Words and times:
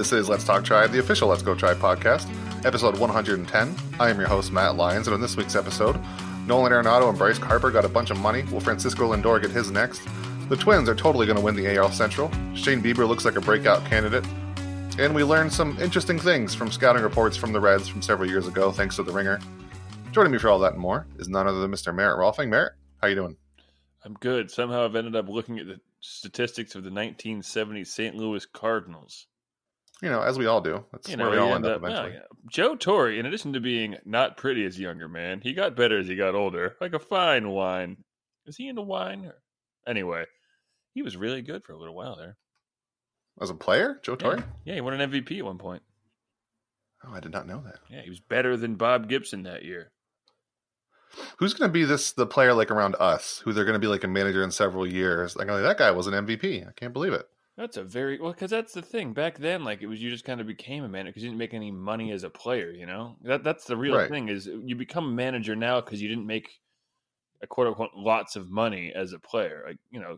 This 0.00 0.12
is 0.14 0.30
Let's 0.30 0.44
Talk 0.44 0.64
Tribe, 0.64 0.92
the 0.92 0.98
official 0.98 1.28
Let's 1.28 1.42
Go 1.42 1.54
Tribe 1.54 1.76
podcast, 1.76 2.26
episode 2.64 2.96
110. 2.96 3.76
I 4.00 4.08
am 4.08 4.18
your 4.18 4.28
host, 4.28 4.50
Matt 4.50 4.76
Lyons, 4.76 5.06
and 5.06 5.12
on 5.12 5.20
this 5.20 5.36
week's 5.36 5.54
episode, 5.54 6.00
Nolan 6.46 6.72
Arenado 6.72 7.10
and 7.10 7.18
Bryce 7.18 7.36
Harper 7.36 7.70
got 7.70 7.84
a 7.84 7.88
bunch 7.90 8.08
of 8.10 8.18
money. 8.18 8.42
Will 8.44 8.60
Francisco 8.60 9.12
Lindor 9.12 9.42
get 9.42 9.50
his 9.50 9.70
next? 9.70 10.00
The 10.48 10.56
Twins 10.56 10.88
are 10.88 10.94
totally 10.94 11.26
going 11.26 11.36
to 11.36 11.44
win 11.44 11.54
the 11.54 11.76
AL 11.76 11.92
Central. 11.92 12.30
Shane 12.54 12.82
Bieber 12.82 13.06
looks 13.06 13.26
like 13.26 13.36
a 13.36 13.42
breakout 13.42 13.84
candidate. 13.84 14.24
And 14.98 15.14
we 15.14 15.22
learned 15.22 15.52
some 15.52 15.78
interesting 15.78 16.18
things 16.18 16.54
from 16.54 16.72
scouting 16.72 17.02
reports 17.02 17.36
from 17.36 17.52
the 17.52 17.60
Reds 17.60 17.86
from 17.86 18.00
several 18.00 18.26
years 18.30 18.48
ago, 18.48 18.72
thanks 18.72 18.96
to 18.96 19.02
the 19.02 19.12
Ringer. 19.12 19.38
Joining 20.12 20.32
me 20.32 20.38
for 20.38 20.48
all 20.48 20.60
that 20.60 20.72
and 20.72 20.80
more 20.80 21.06
is 21.18 21.28
none 21.28 21.46
other 21.46 21.60
than 21.60 21.70
Mr. 21.70 21.94
Merritt 21.94 22.18
Rolfing. 22.18 22.48
Merritt, 22.48 22.72
how 23.02 23.08
you 23.08 23.16
doing? 23.16 23.36
I'm 24.02 24.14
good. 24.14 24.50
Somehow 24.50 24.86
I've 24.86 24.96
ended 24.96 25.14
up 25.14 25.28
looking 25.28 25.58
at 25.58 25.66
the 25.66 25.78
statistics 26.00 26.74
of 26.74 26.84
the 26.84 26.88
1970 26.88 27.84
St. 27.84 28.16
Louis 28.16 28.46
Cardinals. 28.46 29.26
You 30.02 30.08
know, 30.08 30.22
as 30.22 30.38
we 30.38 30.46
all 30.46 30.60
do. 30.60 30.84
That's 30.92 31.08
You 31.08 31.16
where 31.16 31.26
know, 31.26 31.32
we 31.32 31.38
all 31.38 31.54
end 31.54 31.66
up 31.66 31.76
up- 31.76 31.82
eventually. 31.82 32.12
yeah. 32.14 32.26
Joe 32.48 32.74
Torre, 32.74 33.10
in 33.10 33.26
addition 33.26 33.52
to 33.52 33.60
being 33.60 33.96
not 34.04 34.36
pretty 34.36 34.64
as 34.64 34.78
a 34.78 34.80
younger 34.82 35.08
man, 35.08 35.40
he 35.42 35.52
got 35.52 35.76
better 35.76 35.98
as 35.98 36.08
he 36.08 36.16
got 36.16 36.34
older, 36.34 36.76
like 36.80 36.94
a 36.94 36.98
fine 36.98 37.50
wine. 37.50 37.98
Is 38.46 38.56
he 38.56 38.68
into 38.68 38.82
wine? 38.82 39.26
Or... 39.26 39.34
Anyway, 39.86 40.24
he 40.94 41.02
was 41.02 41.16
really 41.16 41.42
good 41.42 41.64
for 41.64 41.72
a 41.72 41.78
little 41.78 41.94
while 41.94 42.16
there. 42.16 42.36
As 43.40 43.50
a 43.50 43.54
player, 43.54 44.00
Joe 44.02 44.16
Torre? 44.16 44.36
Yeah, 44.36 44.44
yeah 44.64 44.74
he 44.74 44.80
won 44.80 44.98
an 44.98 45.10
MVP 45.10 45.38
at 45.38 45.44
one 45.44 45.58
point. 45.58 45.82
Oh, 47.04 47.12
I 47.12 47.20
did 47.20 47.32
not 47.32 47.46
know 47.46 47.62
that. 47.64 47.78
Yeah, 47.90 48.02
he 48.02 48.10
was 48.10 48.20
better 48.20 48.56
than 48.56 48.74
Bob 48.74 49.08
Gibson 49.08 49.44
that 49.44 49.64
year. 49.64 49.92
Who's 51.38 51.54
going 51.54 51.68
to 51.68 51.72
be 51.72 51.84
this 51.84 52.12
the 52.12 52.26
player 52.26 52.54
like 52.54 52.70
around 52.70 52.96
us? 53.00 53.40
Who 53.44 53.52
they're 53.52 53.64
going 53.64 53.74
to 53.74 53.78
be 53.80 53.86
like 53.86 54.04
a 54.04 54.08
manager 54.08 54.42
in 54.42 54.50
several 54.50 54.86
years? 54.86 55.36
Like, 55.36 55.48
like, 55.48 55.62
that 55.62 55.78
guy 55.78 55.90
was 55.90 56.06
an 56.06 56.14
MVP. 56.26 56.66
I 56.68 56.72
can't 56.72 56.92
believe 56.92 57.12
it. 57.12 57.26
That's 57.60 57.76
a 57.76 57.84
very 57.84 58.18
well 58.18 58.32
because 58.32 58.50
that's 58.50 58.72
the 58.72 58.80
thing. 58.80 59.12
Back 59.12 59.36
then, 59.36 59.64
like 59.64 59.82
it 59.82 59.86
was, 59.86 60.00
you 60.00 60.08
just 60.08 60.24
kind 60.24 60.40
of 60.40 60.46
became 60.46 60.82
a 60.82 60.88
manager 60.88 61.10
because 61.10 61.22
you 61.24 61.28
didn't 61.28 61.40
make 61.40 61.52
any 61.52 61.70
money 61.70 62.10
as 62.10 62.24
a 62.24 62.30
player. 62.30 62.70
You 62.70 62.86
know 62.86 63.16
that 63.24 63.44
that's 63.44 63.66
the 63.66 63.76
real 63.76 63.96
Right. 63.96 64.08
thing 64.08 64.30
is 64.30 64.46
you 64.46 64.74
become 64.74 65.04
a 65.04 65.12
manager 65.12 65.54
now 65.54 65.78
because 65.82 66.00
you 66.00 66.08
didn't 66.08 66.26
make 66.26 66.48
a 67.42 67.46
quote 67.46 67.66
unquote 67.66 67.90
lots 67.94 68.34
of 68.34 68.50
money 68.50 68.94
as 68.94 69.12
a 69.12 69.18
player. 69.18 69.62
Like 69.66 69.76
you 69.90 70.00
know, 70.00 70.16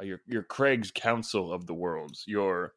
uh, 0.00 0.04
your 0.04 0.22
your 0.26 0.42
Craig's 0.42 0.90
Counsell 0.90 1.52
of 1.52 1.66
the 1.66 1.74
Worlds, 1.74 2.24
your 2.26 2.72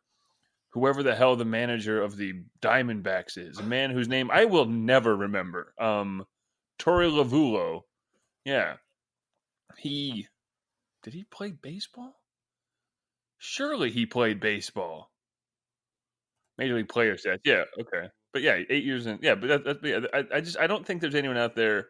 whoever 0.72 1.02
the 1.02 1.16
hell 1.16 1.38
the 1.38 1.46
manager 1.46 2.04
of 2.04 2.18
the 2.18 2.34
Diamondbacks 2.62 3.38
is, 3.38 3.58
a 3.58 3.64
man 3.64 3.92
whose 3.92 4.10
name 4.10 4.30
I 4.32 4.44
will 4.44 4.66
never 4.66 5.16
remember. 5.16 5.74
Um, 5.80 6.26
Torey 6.78 7.10
Lovullo, 7.10 7.84
yeah, 8.44 8.76
he 9.78 10.28
did 11.04 11.14
he 11.14 11.24
play 11.24 11.52
baseball? 11.52 12.17
Surely 13.38 13.92
he 13.92 14.06
played 14.06 14.40
baseball. 14.40 15.12
Major 16.58 16.76
League 16.76 16.90
Player 16.90 17.16
stats. 17.16 17.40
Yeah, 17.44 17.64
okay. 17.80 18.10
But 18.34 18.42
yeah, 18.42 18.58
eight 18.70 18.84
years 18.84 19.06
in. 19.06 19.20
Yeah, 19.22 19.36
but 19.36 19.48
that, 19.48 19.64
that's 19.66 19.80
yeah, 19.84 20.00
I, 20.14 20.38
I 20.38 20.42
just 20.42 20.58
I 20.58 20.68
don't 20.68 20.86
think 20.86 21.02
there's 21.02 21.16
anyone 21.16 21.38
out 21.38 21.56
there 21.56 21.88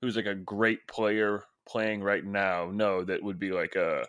who's 0.00 0.16
like 0.16 0.26
a 0.26 0.34
great 0.34 0.86
player 0.86 1.42
playing 1.68 2.02
right 2.02 2.24
now. 2.24 2.70
No, 2.72 3.04
that 3.04 3.22
would 3.22 3.38
be 3.38 3.50
like 3.50 3.74
a, 3.74 4.04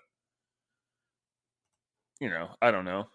you 2.20 2.30
know, 2.30 2.50
I 2.62 2.72
don't 2.72 2.86
know. 2.86 3.08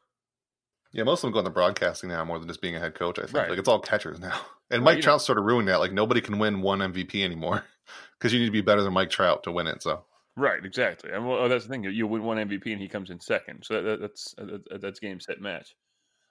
Yeah, 0.93 1.05
most 1.05 1.21
of 1.21 1.23
them 1.29 1.33
go 1.33 1.39
into 1.39 1.51
broadcasting 1.51 2.09
now 2.09 2.25
more 2.25 2.39
than 2.41 2.49
just 2.49 2.61
being 2.61 2.75
a 2.75 2.81
head 2.81 2.95
coach. 2.97 3.19
I 3.19 3.23
think 3.23 3.35
Right. 3.35 3.49
like 3.51 3.59
it's 3.59 3.69
all 3.69 3.81
catchers 3.81 4.19
now. 4.21 4.39
And 4.73 4.85
Well, 4.85 4.93
Mike 4.95 4.99
know- 4.99 5.03
Trout 5.03 5.23
sort 5.23 5.37
of 5.39 5.45
ruined 5.45 5.67
that. 5.67 5.81
Like 5.81 5.93
nobody 5.93 6.21
can 6.21 6.39
win 6.39 6.63
one 6.63 6.79
MVP 6.79 7.25
anymore 7.25 7.65
because 8.19 8.33
you 8.33 8.39
need 8.39 8.47
to 8.47 8.53
be 8.53 8.61
better 8.61 8.83
than 8.85 8.93
Mike 8.93 9.11
Trout 9.11 9.43
to 9.43 9.51
win 9.53 9.67
it. 9.67 9.83
So 9.83 10.05
Right, 10.37 10.65
exactly. 10.65 11.11
And 11.13 11.27
well, 11.27 11.39
oh, 11.39 11.49
that's 11.49 11.65
the 11.65 11.71
thing. 11.71 11.85
You 11.85 12.07
win 12.07 12.23
one 12.23 12.39
MVP 12.39 12.73
and 12.73 12.81
he 12.81 12.89
comes 12.89 13.11
in 13.11 13.21
second. 13.21 13.65
So 13.65 13.83
that, 13.83 14.01
that's 14.01 14.35
uh, 14.39 14.45
that, 14.45 14.81
that's 14.81 15.01
game 15.01 15.21
set 15.21 15.41
match. 15.41 15.75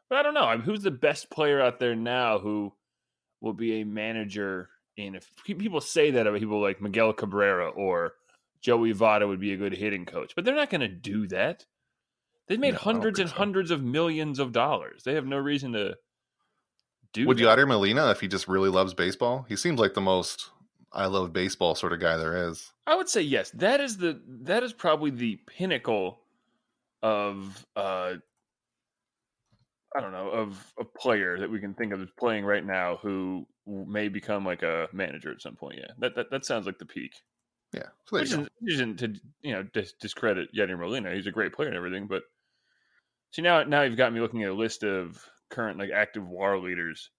But 0.10 0.20
I 0.20 0.24
don't 0.24 0.34
know. 0.34 0.46
I 0.46 0.56
mean, 0.56 0.66
who's 0.66 0.82
the 0.82 0.92
best 0.92 1.30
player 1.30 1.62
out 1.62 1.80
there 1.80 1.96
now 1.96 2.40
who 2.40 2.74
will 3.42 3.54
be 3.54 3.82
a 3.82 3.86
manager 3.86 4.70
And 4.98 5.16
If 5.16 5.30
people 5.44 5.82
say 5.82 6.12
that 6.12 6.28
about 6.28 6.40
people 6.40 6.62
like 6.62 6.82
Miguel 6.82 7.14
Cabrera 7.14 7.70
or 7.70 8.14
Joey 8.62 8.94
Votto 8.94 9.28
would 9.28 9.40
be 9.40 9.54
a 9.54 9.58
good 9.58 9.74
hitting 9.74 10.06
coach, 10.06 10.34
but 10.36 10.44
they're 10.44 10.56
not 10.56 10.70
going 10.70 10.82
to 10.82 10.88
do 10.88 11.28
that. 11.28 11.66
They've 12.48 12.60
made 12.60 12.74
No, 12.74 12.80
hundreds 12.80 13.20
and 13.20 13.30
so. 13.30 13.36
hundreds 13.36 13.70
of 13.70 13.84
millions 13.84 14.40
of 14.40 14.52
dollars. 14.52 15.04
They 15.04 15.14
have 15.14 15.26
no 15.26 15.38
reason 15.38 15.74
to 15.74 15.96
do. 17.14 17.28
would 17.28 17.38
that. 17.38 17.58
Yadier 17.58 17.68
Molina, 17.68 18.10
if 18.10 18.20
he 18.22 18.28
just 18.28 18.48
really 18.48 18.70
loves 18.70 18.94
baseball, 18.94 19.46
he 19.48 19.56
seems 19.56 19.80
like 19.80 19.94
the 19.94 20.02
most 20.02 20.50
I 20.92 21.06
love 21.06 21.34
baseball 21.34 21.76
sort 21.76 21.94
of 21.94 22.00
guy 22.00 22.18
there 22.18 22.50
is. 22.50 22.72
I 22.88 22.96
would 22.96 23.10
say 23.10 23.22
yes. 23.22 23.52
That 23.52 23.80
is 23.80 23.98
the 23.98 24.20
that 24.44 24.64
is 24.64 24.74
probably 24.74 25.12
the 25.12 25.40
pinnacle 25.48 26.20
of 27.02 27.66
uh 27.76 28.16
I 29.96 30.02
don't 30.02 30.12
know 30.12 30.30
of 30.30 30.74
a 30.80 30.84
player 30.84 31.40
that 31.40 31.50
we 31.50 31.60
can 31.60 31.74
think 31.74 31.94
of 31.94 32.02
as 32.02 32.10
playing 32.18 32.46
right 32.46 32.66
now 32.66 32.98
who 33.02 33.48
may 33.66 34.08
become 34.08 34.46
like 34.46 34.64
a 34.64 34.88
manager 34.92 35.32
at 35.32 35.42
some 35.42 35.56
point. 35.56 35.78
Yeah, 35.78 35.92
that 36.00 36.16
that, 36.16 36.32
that 36.32 36.46
sounds 36.46 36.66
like 36.66 36.80
the 36.80 36.86
peak. 36.86 37.14
Yeah. 37.74 37.90
So 38.06 38.18
Which 38.18 38.24
isn't, 38.24 38.50
isn't 38.68 38.98
to 38.98 39.14
you 39.42 39.54
know 39.54 39.64
dis- 39.64 39.94
discredit 39.94 40.50
Yadier 40.56 40.80
Molina. 40.80 41.14
He's 41.14 41.28
a 41.28 41.32
great 41.32 41.54
player 41.54 41.68
and 41.68 41.78
everything, 41.78 42.08
but 42.08 42.24
see 43.32 43.42
now 43.42 43.64
now 43.64 43.84
you've 43.84 43.98
got 43.98 44.14
me 44.14 44.22
looking 44.22 44.44
at 44.44 44.50
a 44.50 44.54
list 44.54 44.84
of 44.84 45.24
current 45.50 45.78
like 45.78 45.92
active 45.92 46.28
WAR 46.28 46.58
leaders. 46.58 47.10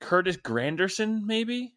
Curtis 0.00 0.36
Granderson, 0.36 1.22
maybe. 1.24 1.74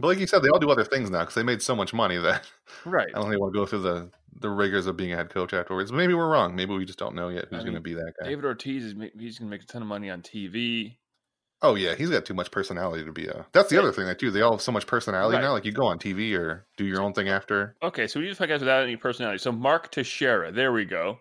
But 0.00 0.06
like 0.08 0.18
you 0.18 0.26
said, 0.26 0.42
they 0.42 0.48
all 0.48 0.58
do 0.58 0.70
other 0.70 0.84
things 0.84 1.10
now 1.10 1.20
because 1.20 1.34
they 1.34 1.42
made 1.42 1.60
so 1.62 1.74
much 1.74 1.92
money 1.92 2.16
that 2.22 2.46
Right. 2.84 3.08
I 3.14 3.18
don't 3.20 3.28
think 3.30 3.40
want 3.40 3.52
to 3.54 3.58
go 3.60 3.66
through 3.66 3.82
the 3.82 4.10
the 4.40 4.48
rigors 4.50 4.86
of 4.86 4.96
being 4.96 5.12
a 5.12 5.16
head 5.16 5.30
coach 5.30 5.52
afterwards. 5.52 5.90
Maybe 5.90 6.14
we're 6.14 6.28
wrong. 6.28 6.54
Maybe 6.54 6.72
we 6.72 6.84
just 6.84 6.98
don't 6.98 7.14
know 7.16 7.28
yet 7.28 7.46
who's 7.50 7.60
I 7.60 7.62
going 7.64 7.74
to 7.74 7.80
be 7.80 7.94
that 7.94 8.12
guy. 8.20 8.28
David 8.28 8.44
Ortiz 8.44 8.84
is 8.84 8.92
he's 9.18 9.38
going 9.38 9.50
to 9.50 9.56
make 9.56 9.62
a 9.62 9.66
ton 9.66 9.82
of 9.82 9.88
money 9.88 10.10
on 10.10 10.22
TV. 10.22 10.96
Oh 11.60 11.74
yeah, 11.74 11.96
he's 11.96 12.08
got 12.10 12.24
too 12.24 12.34
much 12.34 12.52
personality 12.52 13.04
to 13.04 13.10
be 13.12 13.26
a. 13.26 13.44
That's 13.52 13.68
the 13.68 13.74
Yeah. 13.76 13.82
other 13.82 13.90
thing 13.92 14.06
that 14.06 14.20
too. 14.20 14.30
They 14.30 14.42
all 14.42 14.52
have 14.52 14.62
so 14.62 14.70
much 14.70 14.86
personality 14.86 15.34
Right. 15.36 15.42
now. 15.42 15.50
Like 15.52 15.64
you 15.64 15.72
go 15.72 15.86
on 15.86 15.98
TV 15.98 16.38
or 16.38 16.64
do 16.76 16.84
your 16.84 17.00
own 17.02 17.14
thing 17.14 17.28
after. 17.28 17.74
Okay, 17.82 18.06
so 18.06 18.20
we 18.20 18.28
just 18.28 18.40
podcast 18.40 18.60
without 18.60 18.84
any 18.84 18.94
personality. 18.96 19.38
So 19.38 19.50
Mark 19.50 19.90
Teixeira, 19.90 20.52
there 20.52 20.70
we 20.72 20.84
go. 20.84 21.18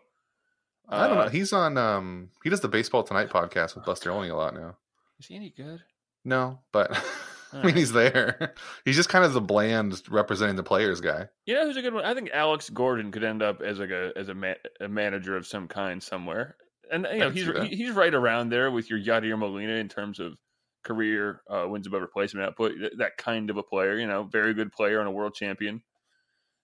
I 0.89 1.07
don't 1.07 1.17
Uh, 1.17 1.23
know. 1.23 1.29
He's 1.29 1.51
on. 1.53 1.75
um 1.79 2.29
He 2.44 2.51
does 2.51 2.61
the 2.61 2.67
Baseball 2.69 3.01
Tonight 3.01 3.29
podcast 3.29 3.73
with 3.75 3.83
Buster 3.85 4.11
Olney 4.11 4.29
a 4.29 4.35
lot 4.35 4.53
now. 4.53 4.77
Is 5.19 5.25
he 5.25 5.35
any 5.35 5.49
good? 5.49 5.81
No, 6.23 6.59
but 6.71 6.91
I 7.53 7.58
mean 7.58 7.66
Alright. 7.66 7.78
he's 7.78 7.91
there. 7.94 8.53
he's 8.85 8.96
just 8.96 9.09
kind 9.09 9.24
of 9.25 9.34
the 9.34 9.41
bland 9.41 10.02
representing 10.09 10.56
the 10.58 10.63
players 10.63 11.02
guy. 11.02 11.28
You 11.46 11.56
know 11.56 11.66
who's 11.66 11.78
a 11.78 11.81
good 11.81 11.94
one? 11.94 12.03
I 12.06 12.13
think 12.13 12.30
Alex 12.34 12.69
Gordon 12.69 13.12
could 13.12 13.24
end 13.24 13.41
up 13.41 13.62
as 13.62 13.80
like 13.80 13.90
a 13.91 14.12
as 14.16 14.30
a, 14.30 14.34
ma- 14.34 14.53
a 14.81 14.88
manager 14.88 15.38
of 15.38 15.47
some 15.47 15.68
kind 15.68 16.02
somewhere. 16.03 16.56
And 16.91 17.07
you 17.12 17.19
know 17.19 17.30
he's 17.30 17.47
he- 17.47 17.75
he's 17.75 17.91
right 17.91 18.13
around 18.13 18.50
there 18.50 18.72
with 18.72 18.90
your 18.90 19.00
Yadier 19.00 19.38
Molina 19.38 19.74
in 19.74 19.90
terms 19.90 20.19
of 20.19 20.38
career 20.84 21.41
uh, 21.50 21.66
wins 21.68 21.86
above 21.88 22.02
replacement 22.02 22.46
output. 22.47 22.74
Th- 22.80 22.94
That 22.97 23.18
kind 23.18 23.50
of 23.50 23.57
a 23.57 23.63
player, 23.63 23.97
you 23.97 24.07
know, 24.07 24.24
very 24.24 24.53
good 24.53 24.72
player 24.72 25.00
and 25.00 25.07
a 25.07 25.12
world 25.12 25.34
champion. 25.34 25.81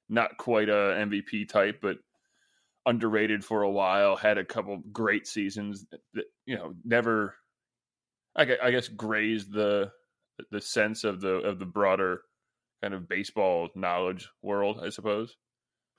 Not 0.10 0.38
quite 0.38 0.70
a 0.70 0.96
MVP 0.98 1.50
type, 1.50 1.80
but 1.82 1.98
underrated 2.86 3.44
for 3.44 3.62
a 3.64 3.70
while. 3.72 4.16
Had 4.16 4.38
a 4.38 4.46
couple 4.46 4.82
great 4.92 5.28
seasons. 5.28 5.86
That 6.14 6.26
you 6.46 6.56
know 6.58 6.74
never. 6.84 7.36
I 8.36 8.58
I 8.62 8.72
guess 8.72 8.88
grazed 8.88 9.52
the 9.52 9.92
the 10.52 10.62
sense 10.62 11.04
of 11.04 11.22
the 11.22 11.36
of 11.38 11.60
the 11.60 11.66
broader 11.66 12.22
kind 12.82 12.94
of 12.94 13.08
baseball 13.08 13.70
knowledge 13.76 14.30
world, 14.42 14.80
I 14.84 14.90
suppose. 14.90 15.36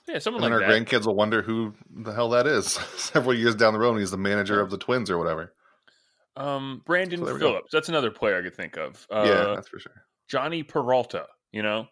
Yeah, 0.07 0.19
someone 0.19 0.45
And 0.45 0.53
like 0.53 0.63
our 0.63 0.69
that. 0.69 0.87
grandkids 0.87 1.07
will 1.07 1.15
wonder 1.15 1.41
who 1.41 1.75
the 1.91 2.13
hell 2.13 2.29
that 2.31 2.47
is 2.47 2.73
several 2.97 3.35
years 3.35 3.55
down 3.55 3.73
the 3.73 3.79
road. 3.79 3.93
when 3.93 4.01
He's 4.01 4.11
the 4.11 4.19
manager 4.19 4.61
of 4.61 4.71
the 4.71 4.77
Twins 4.79 5.11
or 5.11 5.17
whatever. 5.19 5.55
Um, 6.37 6.83
Brandon 6.85 7.21
So 7.21 7.25
there 7.25 7.35
we 7.35 7.41
go. 7.41 7.51
Phillips. 7.53 7.69
That's 7.73 7.89
another 7.89 8.11
player 8.11 8.39
I 8.39 8.43
could 8.43 8.57
think 8.57 8.77
of. 8.77 9.07
Uh, 9.11 9.25
yeah, 9.27 9.55
that's 9.55 9.69
for 9.69 9.79
sure. 9.79 10.05
Jhonny 10.31 10.67
Peralta. 10.67 11.27
You 11.53 11.63
know, 11.63 11.87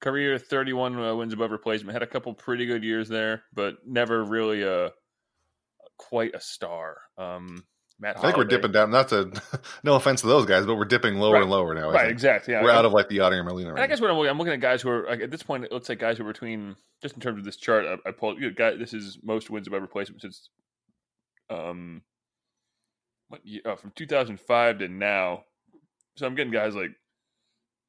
career 0.00 0.38
thirty 0.38 0.72
one 0.72 0.98
uh, 0.98 1.14
wins 1.16 1.32
above 1.32 1.50
replacement. 1.50 1.92
Had 1.92 2.02
a 2.04 2.06
couple 2.06 2.32
pretty 2.34 2.64
good 2.66 2.84
years 2.84 3.08
there, 3.08 3.42
but 3.52 3.74
never 3.84 4.22
really 4.24 4.62
a 4.62 4.92
quite 5.98 6.34
a 6.34 6.40
star. 6.40 6.98
Um, 7.18 7.64
Matt. 8.00 8.16
I 8.18 8.20
think 8.22 8.36
we're 8.36 8.44
dipping 8.44 8.70
down. 8.72 8.90
Not 8.90 9.08
to, 9.08 9.32
no 9.82 9.94
offense 9.96 10.20
to 10.20 10.28
those 10.28 10.46
guys, 10.46 10.64
but 10.66 10.76
we're 10.76 10.84
dipping 10.84 11.16
lower 11.16 11.34
Right. 11.34 11.42
and 11.42 11.50
lower 11.50 11.74
now. 11.74 11.90
Right. 11.90 12.10
Exactly. 12.10 12.54
Yeah. 12.54 12.62
We're 12.62 12.70
out 12.70 12.84
of 12.84 12.92
like 12.92 13.08
the 13.08 13.18
Yadier 13.18 13.44
Molina. 13.44 13.70
And 13.70 13.80
I 13.80 13.86
guess 13.88 14.00
what 14.00 14.10
I'm 14.10 14.16
looking, 14.16 14.30
I'm 14.30 14.38
looking 14.38 14.52
at 14.54 14.60
guys 14.60 14.82
who 14.82 14.90
are 14.90 15.06
like, 15.08 15.20
at 15.20 15.30
this 15.30 15.42
point. 15.42 15.64
It 15.64 15.72
looks 15.72 15.88
like 15.88 15.98
guys 15.98 16.16
who 16.18 16.24
are 16.24 16.32
between 16.32 16.76
just 17.02 17.14
in 17.14 17.20
terms 17.20 17.38
of 17.38 17.44
this 17.44 17.56
chart. 17.56 17.84
I, 17.86 18.08
I 18.08 18.12
pulled. 18.12 18.38
You 18.40 18.48
know, 18.48 18.54
guy, 18.56 18.76
this 18.76 18.94
is 18.94 19.18
most 19.22 19.50
wins 19.50 19.66
above 19.66 19.82
replacement 19.82 20.22
since 20.22 20.48
um, 21.50 22.02
what 23.28 23.40
uh, 23.64 23.74
from 23.76 23.92
2005 23.96 24.78
to 24.78 24.88
now. 24.88 25.44
So 26.16 26.26
I'm 26.26 26.34
getting 26.34 26.52
guys 26.52 26.74
like 26.74 26.90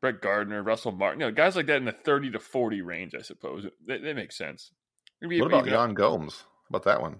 Brett 0.02 0.22
Gardner, 0.22 0.64
Russell 0.64 0.92
Martin, 0.92 1.20
you 1.20 1.28
know, 1.28 1.32
guys 1.32 1.56
like 1.56 1.68
that 1.68 1.78
in 1.78 1.86
the 1.86 1.92
30 1.92 2.32
to 2.32 2.40
40 2.40 2.82
range. 2.82 3.14
I 3.18 3.22
suppose 3.22 3.66
that, 3.88 4.02
that 4.02 4.16
makes 4.16 4.38
sense. 4.38 4.72
What 5.22 5.48
about 5.48 5.68
Yan 5.68 5.94
Gomes? 5.94 6.44
How 6.70 6.78
about 6.78 6.84
that 6.86 7.02
one? 7.02 7.18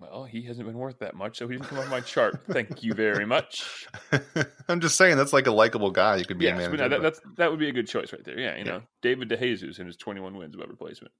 Well, 0.00 0.24
he 0.24 0.42
hasn't 0.42 0.66
been 0.66 0.78
worth 0.78 1.00
that 1.00 1.16
much, 1.16 1.38
so 1.38 1.48
he 1.48 1.56
didn't 1.56 1.66
come 1.68 1.78
off 1.78 1.90
my 1.90 2.00
chart. 2.00 2.40
Thank 2.50 2.84
you 2.84 2.94
very 2.94 3.26
much. 3.26 3.86
I'm 4.68 4.80
just 4.80 4.96
saying 4.96 5.16
that's 5.16 5.32
like 5.32 5.48
a 5.48 5.52
likable 5.52 5.90
guy. 5.90 6.16
You 6.16 6.24
could 6.24 6.38
be 6.38 6.46
a 6.46 6.50
Yes, 6.50 6.58
manager. 6.58 6.76
but 6.76 6.82
no, 6.84 6.88
that, 6.88 7.02
that's 7.02 7.20
that 7.36 7.50
would 7.50 7.58
be 7.58 7.68
a 7.68 7.72
good 7.72 7.88
choice 7.88 8.12
right 8.12 8.22
there. 8.24 8.38
Yeah, 8.38 8.52
you 8.56 8.64
Yeah. 8.64 8.70
know, 8.70 8.82
David 9.02 9.28
DeJesus 9.28 9.78
and 9.78 9.86
his 9.88 9.96
21 9.96 10.36
wins 10.36 10.54
above 10.54 10.68
replacement. 10.68 11.12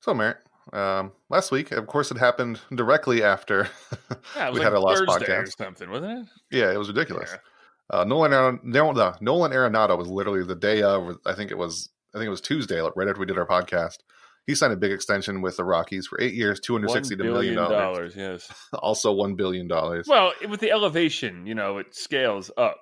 So, 0.00 0.12
Merritt, 0.14 0.38
Um, 0.72 1.12
last 1.30 1.52
week, 1.52 1.70
of 1.70 1.86
course, 1.86 2.10
it 2.10 2.18
happened 2.18 2.60
directly 2.74 3.22
after 3.22 3.68
Yeah, 4.36 4.50
we 4.50 4.58
like 4.58 4.64
had 4.64 4.72
our 4.72 4.80
last 4.80 4.98
Thursday 5.06 5.32
or 5.32 5.44
podcast. 5.44 5.56
something, 5.56 5.88
wasn't 5.90 6.26
it? 6.50 6.56
Yeah, 6.58 6.72
it 6.72 6.76
was 6.76 6.88
ridiculous. 6.88 7.30
Yeah. 7.32 8.00
Uh, 8.00 8.04
Nolan 8.04 8.32
Aron- 8.32 8.60
no, 8.64 8.90
no, 8.92 9.14
Nolan 9.20 9.52
Arenado 9.52 9.96
was 9.96 10.08
literally 10.08 10.42
the 10.44 10.54
day 10.56 10.82
of. 10.82 11.18
I 11.24 11.34
think 11.34 11.50
it 11.52 11.58
was. 11.58 11.90
I 12.14 12.18
think 12.18 12.26
it 12.26 12.30
was 12.30 12.40
Tuesday, 12.40 12.80
like 12.80 12.94
right 12.96 13.06
after 13.08 13.20
we 13.20 13.26
did 13.26 13.38
our 13.38 13.46
podcast. 13.46 13.98
He 14.46 14.54
signed 14.54 14.72
a 14.74 14.76
big 14.76 14.92
extension 14.92 15.40
with 15.40 15.56
the 15.56 15.64
Rockies 15.64 16.06
for 16.06 16.20
eight 16.20 16.34
years, 16.34 16.60
two 16.60 16.74
hundred 16.74 16.90
sixty 16.90 17.16
million 17.16 17.54
dollars. 17.54 18.14
dollars. 18.14 18.16
Yes. 18.16 18.52
Also, 18.78 19.12
one 19.12 19.34
billion 19.34 19.66
dollars. 19.68 20.06
Well, 20.08 20.32
with 20.48 20.60
the 20.60 20.70
elevation, 20.70 21.46
you 21.46 21.54
know, 21.54 21.78
it 21.78 21.94
scales 21.94 22.50
up. 22.56 22.78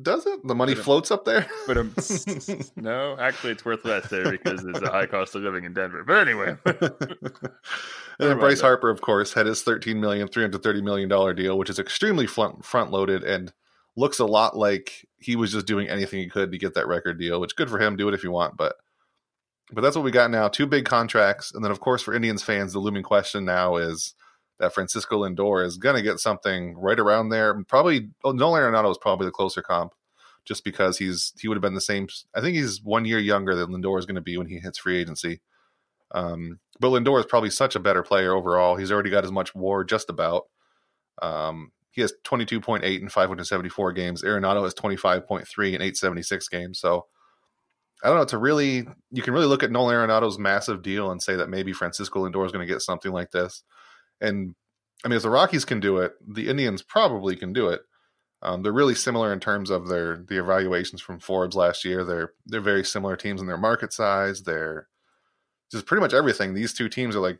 Does 0.00 0.26
it? 0.26 0.40
The 0.46 0.54
money 0.54 0.74
But, 0.74 0.80
uh, 0.80 0.84
floats 0.84 1.10
up 1.10 1.24
there. 1.26 1.46
But 1.66 1.76
um, 1.76 1.94
no, 2.76 3.16
actually, 3.18 3.52
it's 3.52 3.64
worth 3.64 3.84
less 3.84 4.08
there 4.08 4.30
because 4.30 4.62
there's 4.62 4.82
a 4.82 4.90
high 4.90 5.06
cost 5.06 5.34
of 5.34 5.42
living 5.42 5.64
in 5.64 5.74
Denver. 5.74 6.02
But 6.02 6.16
anyway, 6.26 6.56
and 6.64 6.80
then 8.18 8.38
Bryce 8.38 8.60
that. 8.60 8.66
Harper, 8.66 8.88
of 8.88 9.02
course, 9.02 9.34
had 9.34 9.46
his 9.46 9.62
thirteen 9.62 10.00
million, 10.00 10.28
three 10.28 10.42
hundred 10.42 10.62
thirty 10.62 10.80
million 10.80 11.08
dollar 11.10 11.34
deal, 11.34 11.58
which 11.58 11.68
is 11.70 11.78
extremely 11.78 12.26
front 12.26 12.64
front 12.64 12.90
loaded 12.90 13.22
and 13.22 13.52
looks 13.94 14.18
a 14.18 14.24
lot 14.24 14.56
like 14.56 15.06
he 15.18 15.36
was 15.36 15.52
just 15.52 15.66
doing 15.66 15.88
anything 15.88 16.20
he 16.20 16.28
could 16.28 16.52
to 16.52 16.58
get 16.58 16.72
that 16.74 16.88
record 16.88 17.18
deal. 17.18 17.38
Which 17.38 17.54
good 17.56 17.68
for 17.68 17.78
him. 17.78 17.96
Do 17.96 18.08
it 18.08 18.14
if 18.14 18.24
you 18.24 18.30
want, 18.30 18.56
but 18.56 18.76
but 19.72 19.80
that's 19.80 19.96
what 19.96 20.04
we 20.04 20.10
got 20.10 20.30
now. 20.30 20.48
Two 20.48 20.66
big 20.66 20.84
contracts, 20.84 21.52
and 21.54 21.64
then 21.64 21.70
of 21.70 21.80
course 21.80 22.02
for 22.02 22.14
Indians 22.14 22.42
fans, 22.42 22.72
the 22.72 22.78
looming 22.78 23.02
question 23.02 23.44
now 23.44 23.76
is 23.76 24.14
that 24.58 24.74
Francisco 24.74 25.22
Lindor 25.22 25.64
is 25.64 25.76
going 25.76 25.96
to 25.96 26.02
get 26.02 26.20
something 26.20 26.76
right 26.76 26.98
around 27.00 27.30
there. 27.30 27.62
Probably 27.64 28.10
oh, 28.24 28.32
Nolan 28.32 28.62
Arenado 28.62 28.90
is 28.90 28.98
probably 28.98 29.26
the 29.26 29.32
closer 29.32 29.62
comp, 29.62 29.92
just 30.44 30.64
because 30.64 30.98
he's 30.98 31.32
he 31.40 31.48
would 31.48 31.56
have 31.56 31.62
been 31.62 31.74
the 31.74 31.80
same. 31.80 32.06
I 32.34 32.40
think 32.40 32.56
he's 32.56 32.82
one 32.82 33.04
year 33.04 33.18
younger 33.18 33.54
than 33.54 33.70
Lindor 33.70 33.98
is 33.98 34.06
going 34.06 34.16
to 34.16 34.20
be 34.20 34.36
when 34.36 34.46
he 34.46 34.58
hits 34.58 34.78
free 34.78 35.00
agency. 35.00 35.40
Um, 36.14 36.60
but 36.78 36.90
Lindor 36.90 37.18
is 37.18 37.26
probably 37.26 37.50
such 37.50 37.74
a 37.74 37.80
better 37.80 38.02
player 38.02 38.34
overall. 38.34 38.76
He's 38.76 38.92
already 38.92 39.10
got 39.10 39.24
as 39.24 39.32
much 39.32 39.54
WAR 39.54 39.84
just 39.84 40.10
about. 40.10 40.44
Um, 41.22 41.72
he 41.90 42.00
has 42.00 42.12
22.8 42.24 42.82
in 43.00 43.08
574 43.08 43.92
games. 43.92 44.22
Arenado 44.22 44.64
has 44.64 44.74
25.3 44.74 45.42
in 45.68 45.82
876 45.82 46.48
games. 46.48 46.80
So 46.80 47.06
I 48.02 48.08
don't 48.08 48.18
know. 48.18 48.24
To 48.24 48.38
really, 48.38 48.86
you 49.10 49.22
can 49.22 49.32
really 49.32 49.46
look 49.46 49.62
at 49.62 49.70
Nolan 49.70 49.94
Arenado's 49.94 50.38
massive 50.38 50.82
deal 50.82 51.10
and 51.10 51.22
say 51.22 51.36
that 51.36 51.48
maybe 51.48 51.72
Francisco 51.72 52.24
Lindor 52.24 52.44
is 52.44 52.52
going 52.52 52.66
to 52.66 52.72
get 52.72 52.82
something 52.82 53.12
like 53.12 53.30
this. 53.30 53.62
And 54.20 54.54
I 55.04 55.08
mean, 55.08 55.16
if 55.16 55.22
the 55.22 55.30
Rockies 55.30 55.64
can 55.64 55.80
do 55.80 55.98
it, 55.98 56.14
the 56.26 56.48
Indians 56.48 56.82
probably 56.82 57.36
can 57.36 57.52
do 57.52 57.68
it. 57.68 57.82
Um, 58.42 58.62
they're 58.62 58.72
really 58.72 58.96
similar 58.96 59.32
in 59.32 59.38
terms 59.38 59.70
of 59.70 59.88
their 59.88 60.24
the 60.28 60.40
evaluations 60.40 61.00
from 61.00 61.20
Forbes 61.20 61.54
last 61.54 61.84
year. 61.84 62.04
They're 62.04 62.32
they're 62.44 62.60
very 62.60 62.84
similar 62.84 63.16
teams 63.16 63.40
in 63.40 63.46
their 63.46 63.56
market 63.56 63.92
size. 63.92 64.42
They're 64.42 64.88
just 65.70 65.86
pretty 65.86 66.00
much 66.00 66.12
everything. 66.12 66.52
These 66.52 66.74
two 66.74 66.88
teams 66.88 67.14
are 67.14 67.20
like 67.20 67.38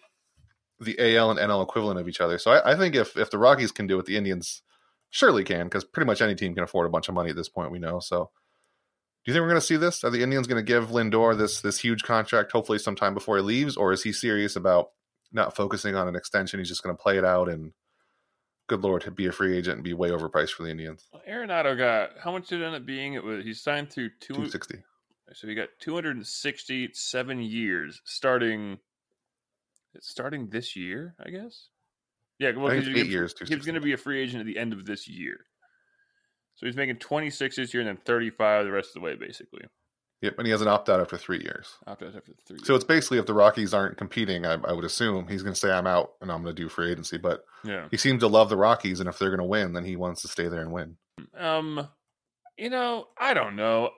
the 0.78 1.16
AL 1.16 1.32
and 1.32 1.40
NL 1.40 1.62
equivalent 1.62 1.98
of 1.98 2.08
each 2.08 2.20
other. 2.20 2.38
So 2.38 2.52
I, 2.52 2.72
I 2.72 2.76
think 2.76 2.94
if 2.94 3.16
if 3.16 3.30
the 3.30 3.38
Rockies 3.38 3.72
can 3.72 3.88
do 3.88 3.98
it, 3.98 4.06
the 4.06 4.16
Indians 4.16 4.62
surely 5.10 5.42
can 5.42 5.66
because 5.66 5.84
pretty 5.84 6.06
much 6.06 6.22
any 6.22 6.36
team 6.36 6.54
can 6.54 6.62
afford 6.62 6.86
a 6.86 6.90
bunch 6.90 7.08
of 7.08 7.14
money 7.14 7.30
at 7.30 7.36
this 7.36 7.48
point. 7.48 7.72
We 7.72 7.80
know. 7.80 7.98
So 7.98 8.30
do 9.24 9.30
you 9.30 9.34
think 9.34 9.42
we're 9.42 9.48
going 9.48 9.60
to 9.60 9.66
see 9.66 9.76
this? 9.76 10.02
Are 10.04 10.10
the 10.10 10.22
Indians 10.22 10.46
going 10.46 10.64
to 10.64 10.66
give 10.66 10.88
Lindor 10.90 11.36
this 11.36 11.60
this 11.60 11.78
huge 11.78 12.02
contract, 12.02 12.52
hopefully 12.52 12.78
sometime 12.78 13.14
before 13.14 13.36
he 13.36 13.42
leaves, 13.42 13.76
or 13.76 13.92
is 13.92 14.02
he 14.02 14.12
serious 14.12 14.56
about 14.56 14.90
not 15.32 15.54
focusing 15.56 15.94
on 15.94 16.08
an 16.08 16.16
extension? 16.16 16.58
He's 16.60 16.68
just 16.68 16.82
going 16.82 16.96
to 16.96 17.02
play 17.02 17.18
it 17.18 17.24
out 17.24 17.48
and. 17.48 17.72
Good 18.68 18.82
lord, 18.82 19.14
be 19.16 19.26
a 19.26 19.32
free 19.32 19.56
agent 19.58 19.74
and 19.74 19.84
be 19.84 19.92
way 19.92 20.10
overpriced 20.10 20.50
for 20.52 20.62
the 20.62 20.70
Indians. 20.70 21.06
Arenado 21.28 21.76
got 21.76 22.10
how 22.22 22.30
much 22.32 22.46
did 22.46 22.62
it 22.62 22.64
end 22.64 22.76
up 22.76 22.86
being? 22.86 23.14
It 23.14 23.22
was 23.24 23.44
he 23.44 23.52
signed 23.54 23.90
through 23.90 24.10
two, 24.20 24.34
Two 24.34 24.48
sixty. 24.48 24.78
so 25.34 25.46
he 25.48 25.54
got 25.54 25.68
267 25.80 27.40
years 27.42 28.00
starting. 28.04 28.78
It's 29.94 30.08
starting 30.08 30.48
this 30.48 30.74
year, 30.76 31.14
I 31.22 31.30
guess. 31.30 31.68
Yeah, 32.38 32.52
well, 32.52 32.68
I 32.68 32.70
think 32.70 32.84
'cause 32.84 32.88
it's 32.88 32.96
you 32.98 33.04
eight 33.04 33.10
years. 33.10 33.34
He 33.46 33.54
was 33.54 33.66
going 33.66 33.74
to 33.74 33.80
be 33.80 33.92
a 33.92 33.98
free 33.98 34.22
agent 34.22 34.40
at 34.40 34.46
the 34.46 34.56
end 34.58 34.72
of 34.72 34.86
this 34.86 35.06
year. 35.06 35.44
So 36.56 36.66
he's 36.66 36.76
making 36.76 36.96
26 36.96 37.56
this 37.56 37.74
year 37.74 37.80
and 37.80 37.88
then 37.88 37.98
35 38.04 38.64
the 38.64 38.72
rest 38.72 38.90
of 38.90 38.94
the 38.94 39.00
way, 39.00 39.16
basically. 39.16 39.62
Yep, 40.22 40.38
and 40.38 40.46
he 40.46 40.52
has 40.52 40.62
an 40.62 40.68
opt 40.68 40.88
out 40.88 41.00
after 41.00 41.18
three 41.18 41.40
years. 41.40 41.68
After 41.84 42.06
after 42.06 42.32
three. 42.46 42.60
So 42.62 42.76
it's 42.76 42.84
basically 42.84 43.18
if 43.18 43.26
the 43.26 43.34
Rockies 43.34 43.74
aren't 43.74 43.96
competing, 43.96 44.46
I, 44.46 44.52
I 44.52 44.72
would 44.72 44.84
assume 44.84 45.26
he's 45.26 45.42
going 45.42 45.54
to 45.54 45.58
say 45.58 45.72
I'm 45.72 45.88
out 45.88 46.12
and 46.20 46.30
I'm 46.30 46.44
going 46.44 46.54
to 46.54 46.62
do 46.62 46.68
free 46.68 46.92
agency. 46.92 47.18
But 47.18 47.44
yeah. 47.64 47.88
he 47.90 47.96
seems 47.96 48.20
to 48.20 48.28
love 48.28 48.48
the 48.48 48.56
Rockies, 48.56 49.00
and 49.00 49.08
if 49.08 49.18
they're 49.18 49.30
going 49.30 49.38
to 49.38 49.44
win, 49.44 49.72
then 49.72 49.84
he 49.84 49.96
wants 49.96 50.22
to 50.22 50.28
stay 50.28 50.46
there 50.46 50.60
and 50.60 50.70
win. 50.70 50.96
Um, 51.36 51.88
you 52.56 52.70
know, 52.70 53.06
I 53.18 53.34
don't 53.34 53.56
know. 53.56 53.90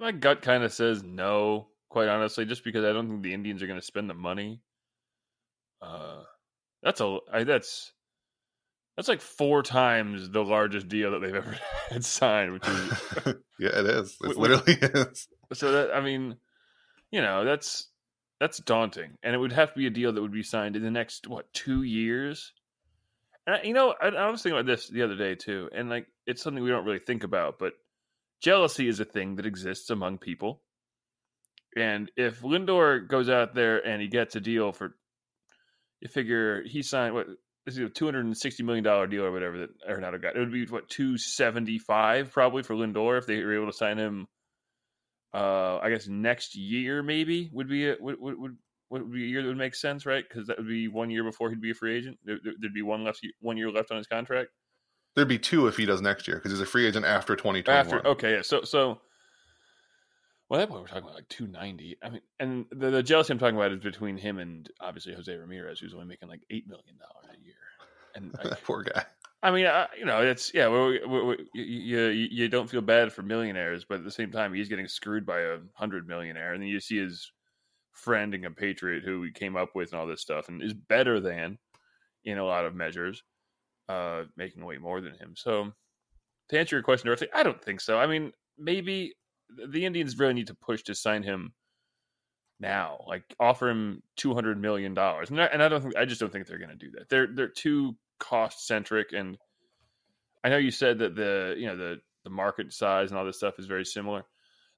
My 0.00 0.10
gut 0.10 0.42
kind 0.42 0.64
of 0.64 0.72
says 0.72 1.04
no, 1.04 1.68
quite 1.88 2.08
honestly, 2.08 2.44
just 2.44 2.64
because 2.64 2.84
I 2.84 2.92
don't 2.92 3.08
think 3.08 3.22
the 3.22 3.32
Indians 3.34 3.62
are 3.62 3.68
going 3.68 3.78
to 3.78 3.86
spend 3.86 4.10
the 4.10 4.14
money. 4.14 4.60
Uh, 5.80 6.22
that's 6.82 7.00
a 7.00 7.18
I, 7.32 7.44
that's 7.44 7.92
that's 8.98 9.06
like 9.06 9.20
four 9.20 9.62
times 9.62 10.28
the 10.28 10.42
largest 10.42 10.88
deal 10.88 11.12
that 11.12 11.20
they've 11.20 11.32
ever 11.32 11.56
had 11.88 12.04
signed, 12.04 12.52
which 12.52 12.66
is 12.66 12.90
yeah, 13.60 13.68
it 13.78 13.86
is. 13.86 14.16
It 14.24 14.36
literally 14.36 14.72
is. 14.72 15.28
so 15.52 15.70
that 15.70 15.94
I 15.94 16.00
mean, 16.00 16.34
you 17.12 17.22
know, 17.22 17.44
that's 17.44 17.90
that's 18.40 18.58
daunting, 18.58 19.16
and 19.22 19.36
it 19.36 19.38
would 19.38 19.52
have 19.52 19.72
to 19.72 19.78
be 19.78 19.86
a 19.86 19.90
deal 19.90 20.12
that 20.12 20.20
would 20.20 20.32
be 20.32 20.42
signed 20.42 20.74
in 20.74 20.82
the 20.82 20.90
next 20.90 21.28
what 21.28 21.52
two 21.52 21.84
years. 21.84 22.52
And 23.46 23.54
I, 23.54 23.62
you 23.62 23.72
know, 23.72 23.94
I, 24.02 24.08
I 24.08 24.30
was 24.30 24.42
thinking 24.42 24.58
about 24.58 24.66
this 24.66 24.88
the 24.88 25.02
other 25.02 25.14
day 25.14 25.36
too, 25.36 25.70
and 25.72 25.88
like 25.88 26.08
it's 26.26 26.42
something 26.42 26.64
we 26.64 26.70
don't 26.70 26.84
really 26.84 26.98
think 26.98 27.22
about, 27.22 27.60
but 27.60 27.74
jealousy 28.42 28.88
is 28.88 28.98
a 28.98 29.04
thing 29.04 29.36
that 29.36 29.46
exists 29.46 29.90
among 29.90 30.18
people. 30.18 30.60
And 31.76 32.10
if 32.16 32.40
Lindor 32.40 33.06
goes 33.06 33.28
out 33.28 33.54
there 33.54 33.78
and 33.78 34.02
he 34.02 34.08
gets 34.08 34.34
a 34.34 34.40
deal 34.40 34.72
for, 34.72 34.96
you 36.00 36.08
figure 36.08 36.64
he 36.64 36.82
signed 36.82 37.14
what 37.14 37.28
is 37.74 37.78
a 37.78 37.88
two 37.88 38.04
hundred 38.04 38.26
and 38.26 38.36
sixty 38.36 38.62
million 38.62 38.84
dollar 38.84 39.06
deal 39.06 39.24
or 39.24 39.32
whatever 39.32 39.58
that 39.58 39.70
Arenado 39.88 40.20
got. 40.20 40.36
It 40.36 40.40
would 40.40 40.52
be 40.52 40.66
what 40.66 40.88
two 40.88 41.18
seventy 41.18 41.78
five 41.78 42.32
probably 42.32 42.62
for 42.62 42.74
Lindor 42.74 43.18
if 43.18 43.26
they 43.26 43.42
were 43.42 43.54
able 43.54 43.70
to 43.70 43.76
sign 43.76 43.98
him 43.98 44.26
uh 45.34 45.78
I 45.78 45.90
guess 45.90 46.08
next 46.08 46.56
year 46.56 47.02
maybe 47.02 47.50
would 47.52 47.68
be 47.68 47.90
a, 47.90 47.96
would, 48.00 48.16
would 48.18 48.38
would 48.38 48.56
would 48.90 49.12
be 49.12 49.24
a 49.24 49.26
year 49.26 49.42
that 49.42 49.48
would 49.48 49.58
make 49.58 49.74
sense, 49.74 50.06
right? 50.06 50.24
Because 50.26 50.46
that 50.46 50.56
would 50.56 50.68
be 50.68 50.88
one 50.88 51.10
year 51.10 51.22
before 51.22 51.50
he'd 51.50 51.60
be 51.60 51.72
a 51.72 51.74
free 51.74 51.96
agent. 51.96 52.18
There, 52.24 52.38
there'd 52.42 52.72
be 52.72 52.82
one 52.82 53.04
left 53.04 53.20
one 53.40 53.58
year 53.58 53.70
left 53.70 53.90
on 53.90 53.98
his 53.98 54.06
contract 54.06 54.50
There'd 55.18 55.26
be 55.26 55.38
two 55.38 55.66
if 55.66 55.76
he 55.76 55.84
does 55.84 56.00
next 56.00 56.28
year 56.28 56.36
because 56.36 56.52
he's 56.52 56.60
a 56.60 56.66
free 56.66 56.86
agent 56.86 57.04
after 57.04 57.34
2021. 57.34 57.76
after. 57.76 58.06
Okay, 58.06 58.36
yeah. 58.36 58.42
So 58.42 58.62
so. 58.62 59.00
Well, 60.48 60.60
at 60.60 60.68
that 60.68 60.72
point 60.72 60.82
we're 60.82 60.88
talking 60.88 61.02
about 61.04 61.14
like 61.14 61.28
two 61.28 61.46
ninety. 61.46 61.96
I 62.02 62.10
mean, 62.10 62.20
and 62.40 62.66
the, 62.70 62.90
the 62.90 63.02
jealousy 63.02 63.32
I'm 63.32 63.38
talking 63.38 63.56
about 63.56 63.72
is 63.72 63.80
between 63.80 64.16
him 64.16 64.38
and 64.38 64.68
obviously 64.80 65.14
Jose 65.14 65.34
Ramirez, 65.34 65.78
who's 65.78 65.92
only 65.94 66.06
making 66.06 66.28
like 66.28 66.40
eight 66.50 66.66
million 66.66 66.96
dollars 66.98 67.36
a 67.38 67.44
year. 67.44 67.54
And 68.14 68.56
Poor 68.64 68.82
guy. 68.82 69.04
I 69.42 69.50
mean, 69.52 69.66
uh, 69.66 69.86
you 69.96 70.04
know, 70.04 70.20
it's 70.20 70.52
yeah. 70.52 70.68
We, 70.68 71.00
we, 71.06 71.22
we, 71.22 71.36
you, 71.54 72.06
you 72.06 72.28
you 72.30 72.48
don't 72.48 72.68
feel 72.68 72.80
bad 72.80 73.12
for 73.12 73.22
millionaires, 73.22 73.84
but 73.84 73.98
at 73.98 74.04
the 74.04 74.10
same 74.10 74.32
time, 74.32 74.52
he's 74.52 74.68
getting 74.68 74.88
screwed 74.88 75.24
by 75.24 75.40
a 75.40 75.58
hundred 75.74 76.08
millionaire, 76.08 76.54
and 76.54 76.62
then 76.62 76.68
you 76.68 76.80
see 76.80 76.98
his 76.98 77.30
friend 77.92 78.34
and 78.34 78.44
compatriot 78.44 79.04
who 79.04 79.22
he 79.22 79.30
came 79.30 79.56
up 79.56 79.70
with 79.74 79.92
and 79.92 80.00
all 80.00 80.06
this 80.06 80.22
stuff, 80.22 80.48
and 80.48 80.62
is 80.62 80.74
better 80.74 81.20
than 81.20 81.58
in 82.24 82.38
a 82.38 82.44
lot 82.44 82.64
of 82.64 82.74
measures, 82.74 83.22
uh, 83.88 84.24
making 84.36 84.64
way 84.64 84.78
more 84.78 85.00
than 85.00 85.14
him. 85.14 85.34
So, 85.36 85.72
to 86.48 86.58
answer 86.58 86.74
your 86.74 86.82
question 86.82 87.06
directly, 87.06 87.28
I 87.32 87.44
don't 87.44 87.62
think 87.62 87.80
so. 87.80 87.98
I 87.98 88.08
mean, 88.08 88.32
maybe 88.58 89.14
the 89.68 89.84
Indians 89.84 90.18
really 90.18 90.34
need 90.34 90.48
to 90.48 90.54
push 90.54 90.82
to 90.84 90.94
sign 90.94 91.22
him 91.22 91.52
now, 92.60 93.04
like 93.06 93.22
offer 93.38 93.68
him 93.68 94.02
two 94.16 94.34
hundred 94.34 94.60
million 94.60 94.94
dollars, 94.94 95.30
and 95.30 95.40
I, 95.40 95.46
and 95.46 95.62
I 95.62 95.68
don't 95.68 95.82
think 95.82 95.96
I 95.96 96.04
just 96.04 96.20
don't 96.20 96.32
think 96.32 96.46
they're 96.46 96.58
going 96.58 96.70
to 96.70 96.76
do 96.76 96.90
that. 96.92 97.08
They're 97.08 97.28
they're 97.32 97.48
too 97.48 97.96
cost 98.18 98.66
centric, 98.66 99.12
and 99.12 99.38
I 100.42 100.48
know 100.48 100.56
you 100.56 100.70
said 100.70 100.98
that 100.98 101.14
the 101.14 101.54
you 101.56 101.66
know 101.66 101.76
the 101.76 102.00
the 102.24 102.30
market 102.30 102.72
size 102.72 103.10
and 103.10 103.18
all 103.18 103.24
this 103.24 103.36
stuff 103.36 103.58
is 103.58 103.66
very 103.66 103.84
similar. 103.84 104.24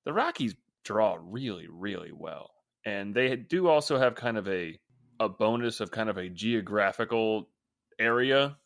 The 0.04 0.12
Rockies 0.12 0.54
draw 0.84 1.16
really 1.20 1.66
really 1.70 2.12
well, 2.12 2.50
and 2.84 3.14
they 3.14 3.36
do 3.36 3.68
also 3.68 3.98
have 3.98 4.14
kind 4.14 4.36
of 4.36 4.46
a 4.48 4.78
a 5.18 5.28
bonus 5.28 5.80
of 5.80 5.90
kind 5.90 6.08
of 6.08 6.16
a 6.18 6.28
geographical 6.28 7.48
area. 7.98 8.56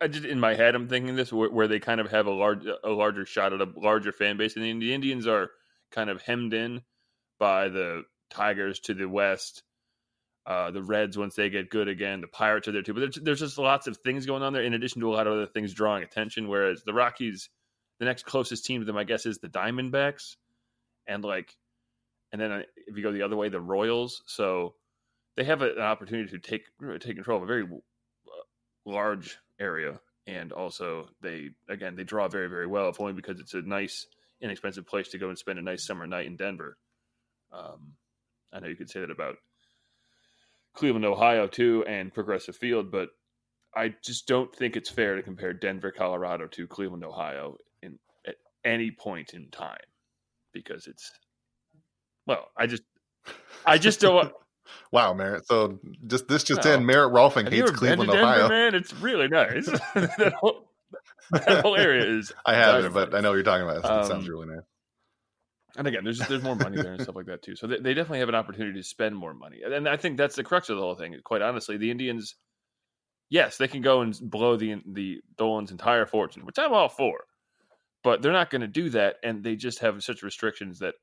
I, 0.00 0.08
just 0.08 0.24
in 0.24 0.38
my 0.40 0.54
head 0.54 0.74
I'm 0.74 0.88
thinking 0.88 1.16
this 1.16 1.32
where, 1.32 1.50
where 1.50 1.68
they 1.68 1.80
kind 1.80 2.00
of 2.00 2.10
have 2.10 2.26
a 2.26 2.30
large 2.30 2.64
a 2.84 2.90
larger 2.90 3.26
shot 3.26 3.52
at 3.52 3.60
a 3.60 3.68
larger 3.76 4.12
fan 4.12 4.36
base, 4.36 4.56
and 4.56 4.64
the, 4.64 4.78
the 4.78 4.94
Indians 4.94 5.26
are 5.26 5.50
kind 5.90 6.10
of 6.10 6.22
hemmed 6.22 6.54
in 6.54 6.82
by 7.38 7.68
the 7.68 8.04
Tigers 8.30 8.80
to 8.80 8.94
the 8.94 9.08
west, 9.08 9.62
uh, 10.46 10.70
the 10.70 10.82
Reds 10.82 11.18
once 11.18 11.34
they 11.34 11.50
get 11.50 11.70
good 11.70 11.88
again, 11.88 12.20
the 12.20 12.28
Pirates 12.28 12.68
are 12.68 12.72
there 12.72 12.82
too. 12.82 12.94
But 12.94 13.00
there's, 13.00 13.18
there's 13.22 13.40
just 13.40 13.58
lots 13.58 13.86
of 13.86 13.98
things 13.98 14.26
going 14.26 14.42
on 14.42 14.52
there 14.52 14.62
in 14.62 14.74
addition 14.74 15.00
to 15.00 15.08
a 15.08 15.14
lot 15.14 15.26
of 15.26 15.34
other 15.34 15.46
things 15.46 15.74
drawing 15.74 16.02
attention. 16.02 16.48
Whereas 16.48 16.82
the 16.84 16.94
Rockies, 16.94 17.48
the 17.98 18.04
next 18.04 18.24
closest 18.24 18.64
team 18.64 18.80
to 18.80 18.84
them, 18.84 18.96
I 18.96 19.04
guess, 19.04 19.26
is 19.26 19.38
the 19.38 19.48
Diamondbacks, 19.48 20.36
and 21.06 21.24
like, 21.24 21.54
and 22.32 22.40
then 22.40 22.50
uh, 22.50 22.62
if 22.86 22.96
you 22.96 23.02
go 23.02 23.12
the 23.12 23.22
other 23.22 23.36
way, 23.36 23.48
the 23.48 23.60
Royals. 23.60 24.22
So 24.26 24.74
they 25.36 25.44
have 25.44 25.62
a, 25.62 25.72
an 25.72 25.80
opportunity 25.80 26.30
to 26.30 26.38
take 26.38 26.62
take 27.00 27.16
control 27.16 27.38
of 27.38 27.44
a 27.44 27.46
very 27.46 27.64
uh, 27.64 28.44
large 28.84 29.38
area, 29.62 30.00
and 30.26 30.52
also 30.52 31.08
they 31.20 31.50
again 31.68 31.96
they 31.96 32.04
draw 32.04 32.28
very 32.28 32.48
very 32.48 32.66
well, 32.66 32.88
if 32.88 33.00
only 33.00 33.12
because 33.12 33.40
it's 33.40 33.54
a 33.54 33.62
nice 33.62 34.06
inexpensive 34.40 34.86
place 34.86 35.08
to 35.08 35.18
go 35.18 35.28
and 35.28 35.38
spend 35.38 35.58
a 35.58 35.62
nice 35.62 35.86
summer 35.86 36.06
night 36.06 36.26
in 36.26 36.36
Denver. 36.36 36.76
Um, 37.52 37.94
I 38.52 38.60
know 38.60 38.66
you 38.66 38.76
could 38.76 38.90
say 38.90 39.00
that 39.00 39.10
about 39.10 39.36
Cleveland, 40.74 41.04
Ohio, 41.04 41.46
too, 41.46 41.84
and 41.86 42.12
Progressive 42.12 42.56
Field, 42.56 42.90
but 42.90 43.10
I 43.74 43.94
just 44.02 44.26
don't 44.26 44.54
think 44.54 44.76
it's 44.76 44.90
fair 44.90 45.16
to 45.16 45.22
compare 45.22 45.52
Denver, 45.52 45.92
Colorado 45.92 46.46
to 46.48 46.66
Cleveland, 46.66 47.04
Ohio 47.04 47.56
in 47.82 47.98
at 48.26 48.36
any 48.64 48.90
point 48.90 49.32
in 49.32 49.48
time 49.50 49.78
because 50.52 50.86
it's 50.86 51.10
well, 52.26 52.48
I 52.56 52.66
just 52.66 52.82
I 53.64 53.78
just 53.78 54.00
don't 54.00 54.32
wow, 54.90 55.12
Merritt. 55.14 55.46
So 55.46 55.78
just 56.06 56.28
this 56.28 56.44
just 56.44 56.64
No. 56.64 56.74
in, 56.74 56.86
Merritt 56.86 57.12
Rolfing 57.12 57.44
Have 57.44 57.52
hates 57.52 57.70
Cleveland, 57.72 58.10
Denver, 58.12 58.26
Ohio. 58.26 58.48
man? 58.48 58.74
It's 58.74 58.92
really 58.94 59.28
nice. 59.28 59.66
that, 59.94 60.34
whole, 60.38 60.68
that 61.30 61.62
whole 61.62 61.76
area 61.76 62.04
is 62.18 62.32
I 62.46 62.54
haven't, 62.54 62.92
but 62.92 63.14
I 63.14 63.20
know 63.20 63.30
what 63.30 63.34
you're 63.36 63.42
talking 63.44 63.64
about. 63.64 63.78
It 63.78 63.84
sounds 64.08 64.26
Um, 64.26 64.30
really 64.30 64.46
nice. 64.46 64.64
And 65.76 65.86
again, 65.86 66.04
there's 66.04 66.18
there's 66.18 66.42
more 66.42 66.54
money 66.56 66.76
there 66.82 66.92
and 66.92 67.00
stuff 67.02 67.16
like 67.16 67.26
that 67.26 67.42
too. 67.42 67.56
So 67.56 67.66
they, 67.66 67.78
they 67.78 67.94
definitely 67.94 68.18
have 68.18 68.28
an 68.28 68.34
opportunity 68.34 68.78
to 68.78 68.84
spend 68.86 69.16
more 69.16 69.32
money, 69.32 69.60
and 69.64 69.88
I 69.88 69.96
think 69.96 70.18
that's 70.18 70.36
the 70.36 70.44
crux 70.44 70.68
of 70.68 70.76
the 70.76 70.82
whole 70.82 70.96
thing. 70.96 71.16
Quite 71.24 71.40
honestly, 71.40 71.78
the 71.78 71.90
Indians, 71.90 72.34
yes, 73.30 73.56
they 73.56 73.68
can 73.68 73.80
go 73.80 74.02
and 74.02 74.14
blow 74.20 74.56
the 74.56 74.82
the 74.86 75.22
Dolan's 75.38 75.70
entire 75.70 76.04
fortune, 76.04 76.44
which 76.44 76.58
I'm 76.58 76.74
all 76.74 76.90
for, 76.90 77.24
but 78.04 78.20
they're 78.20 78.32
not 78.32 78.50
going 78.50 78.60
to 78.60 78.66
do 78.66 78.90
that, 78.90 79.16
and 79.22 79.42
they 79.42 79.56
just 79.56 79.78
have 79.78 80.04
such 80.04 80.22
restrictions 80.22 80.80
that 80.80 80.96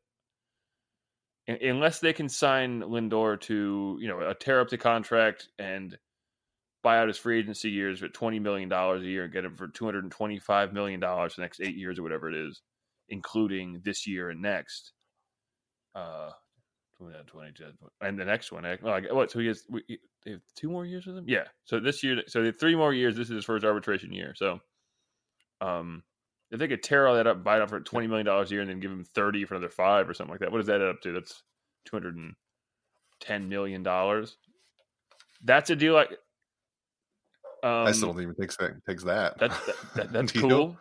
unless 1.62 2.00
they 2.00 2.14
can 2.14 2.30
sign 2.30 2.82
Lindor 2.82 3.40
to 3.42 3.98
you 4.02 4.08
know 4.08 4.22
a 4.22 4.34
tear 4.34 4.62
up 4.62 4.70
the 4.70 4.78
contract 4.78 5.50
and 5.58 5.98
buy 6.84 7.00
out 7.00 7.08
his 7.08 7.18
free 7.18 7.40
agency 7.40 7.70
years 7.70 8.04
at 8.04 8.14
twenty 8.14 8.40
million 8.40 8.70
dollars 8.70 9.02
a 9.04 9.08
year 9.08 9.26
and 9.26 9.34
get 9.34 9.46
him 9.46 9.56
for 9.56 9.68
two 9.68 9.86
hundred 9.86 10.04
and 10.04 10.12
twenty 10.12 10.40
five 10.40 10.74
million 10.74 11.00
dollars 11.00 11.36
the 11.36 11.42
next 11.42 11.60
eight 11.62 11.76
years 11.76 12.00
or 12.00 12.04
whatever 12.04 12.30
it 12.30 12.36
is 12.36 12.62
including 13.10 13.82
this 13.84 14.08
year 14.08 14.30
and 14.30 14.42
next. 14.42 14.94
Uh, 15.96 16.30
20, 16.98 17.54
and 18.02 18.20
the 18.20 18.26
next 18.26 18.52
one. 18.52 18.66
eh, 18.66 18.76
Oh, 18.84 19.00
what? 19.16 19.32
So 19.32 19.40
he 19.40 19.48
has 19.48 19.64
they 20.26 20.32
have 20.32 20.42
two 20.56 20.70
more 20.70 20.86
years 20.86 21.06
with 21.06 21.18
him. 21.18 21.26
Yeah. 21.28 21.46
So 21.64 21.80
this 21.80 22.04
year, 22.04 22.22
so 22.28 22.42
they 22.42 22.48
have 22.48 22.60
three 22.60 22.76
more 22.76 22.94
years. 22.94 23.16
This 23.16 23.30
is 23.30 23.36
his 23.36 23.46
first 23.46 23.64
arbitration 23.66 24.12
year. 24.12 24.34
So, 24.36 24.60
um, 25.62 26.04
if 26.52 26.60
they 26.60 26.68
could 26.68 26.84
tear 26.84 27.08
all 27.08 27.16
that 27.16 27.28
up, 27.28 27.44
buy 27.44 27.58
it 27.58 27.62
out 27.62 27.70
for 27.70 27.80
twenty 27.80 28.08
million 28.08 28.26
dollars 28.26 28.52
a 28.52 28.56
year, 28.56 28.62
and 28.62 28.70
then 28.70 28.80
give 28.80 28.92
him 28.92 29.04
thirty 29.04 29.46
for 29.46 29.56
another 29.56 29.70
five 29.70 30.10
or 30.10 30.14
something 30.14 30.32
like 30.32 30.40
that, 30.42 30.52
what 30.52 30.58
does 30.58 30.68
that 30.68 30.82
add 30.82 30.90
up 30.90 31.02
to? 31.02 31.14
That's 31.14 31.44
two 31.86 31.96
hundred 31.96 32.16
and 32.16 32.34
ten 33.20 33.50
million 33.50 33.84
dollars. 33.84 34.38
That's 35.44 35.70
a 35.70 35.76
deal. 35.76 35.94
Like, 35.94 36.12
um, 37.64 37.88
I 37.88 37.92
still 37.92 38.14
don't 38.14 38.22
even 38.22 38.36
think 38.36 38.52
it 38.60 38.74
takes 38.88 39.04
that. 39.04 39.38
that's 39.38 39.66
that, 39.66 39.76
that, 39.96 40.12
that's 40.14 40.32
cool. 40.32 40.78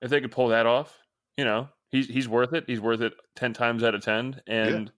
If 0.00 0.10
they 0.10 0.20
could 0.20 0.32
pull 0.32 0.48
that 0.48 0.66
off, 0.66 0.96
you 1.36 1.44
know, 1.44 1.68
he's 1.90 2.06
he's 2.06 2.28
worth 2.28 2.52
it. 2.52 2.64
He's 2.66 2.80
worth 2.80 3.00
it 3.00 3.14
ten 3.36 3.52
times 3.52 3.82
out 3.82 3.94
of 3.94 4.02
ten, 4.02 4.40
and 4.46 4.90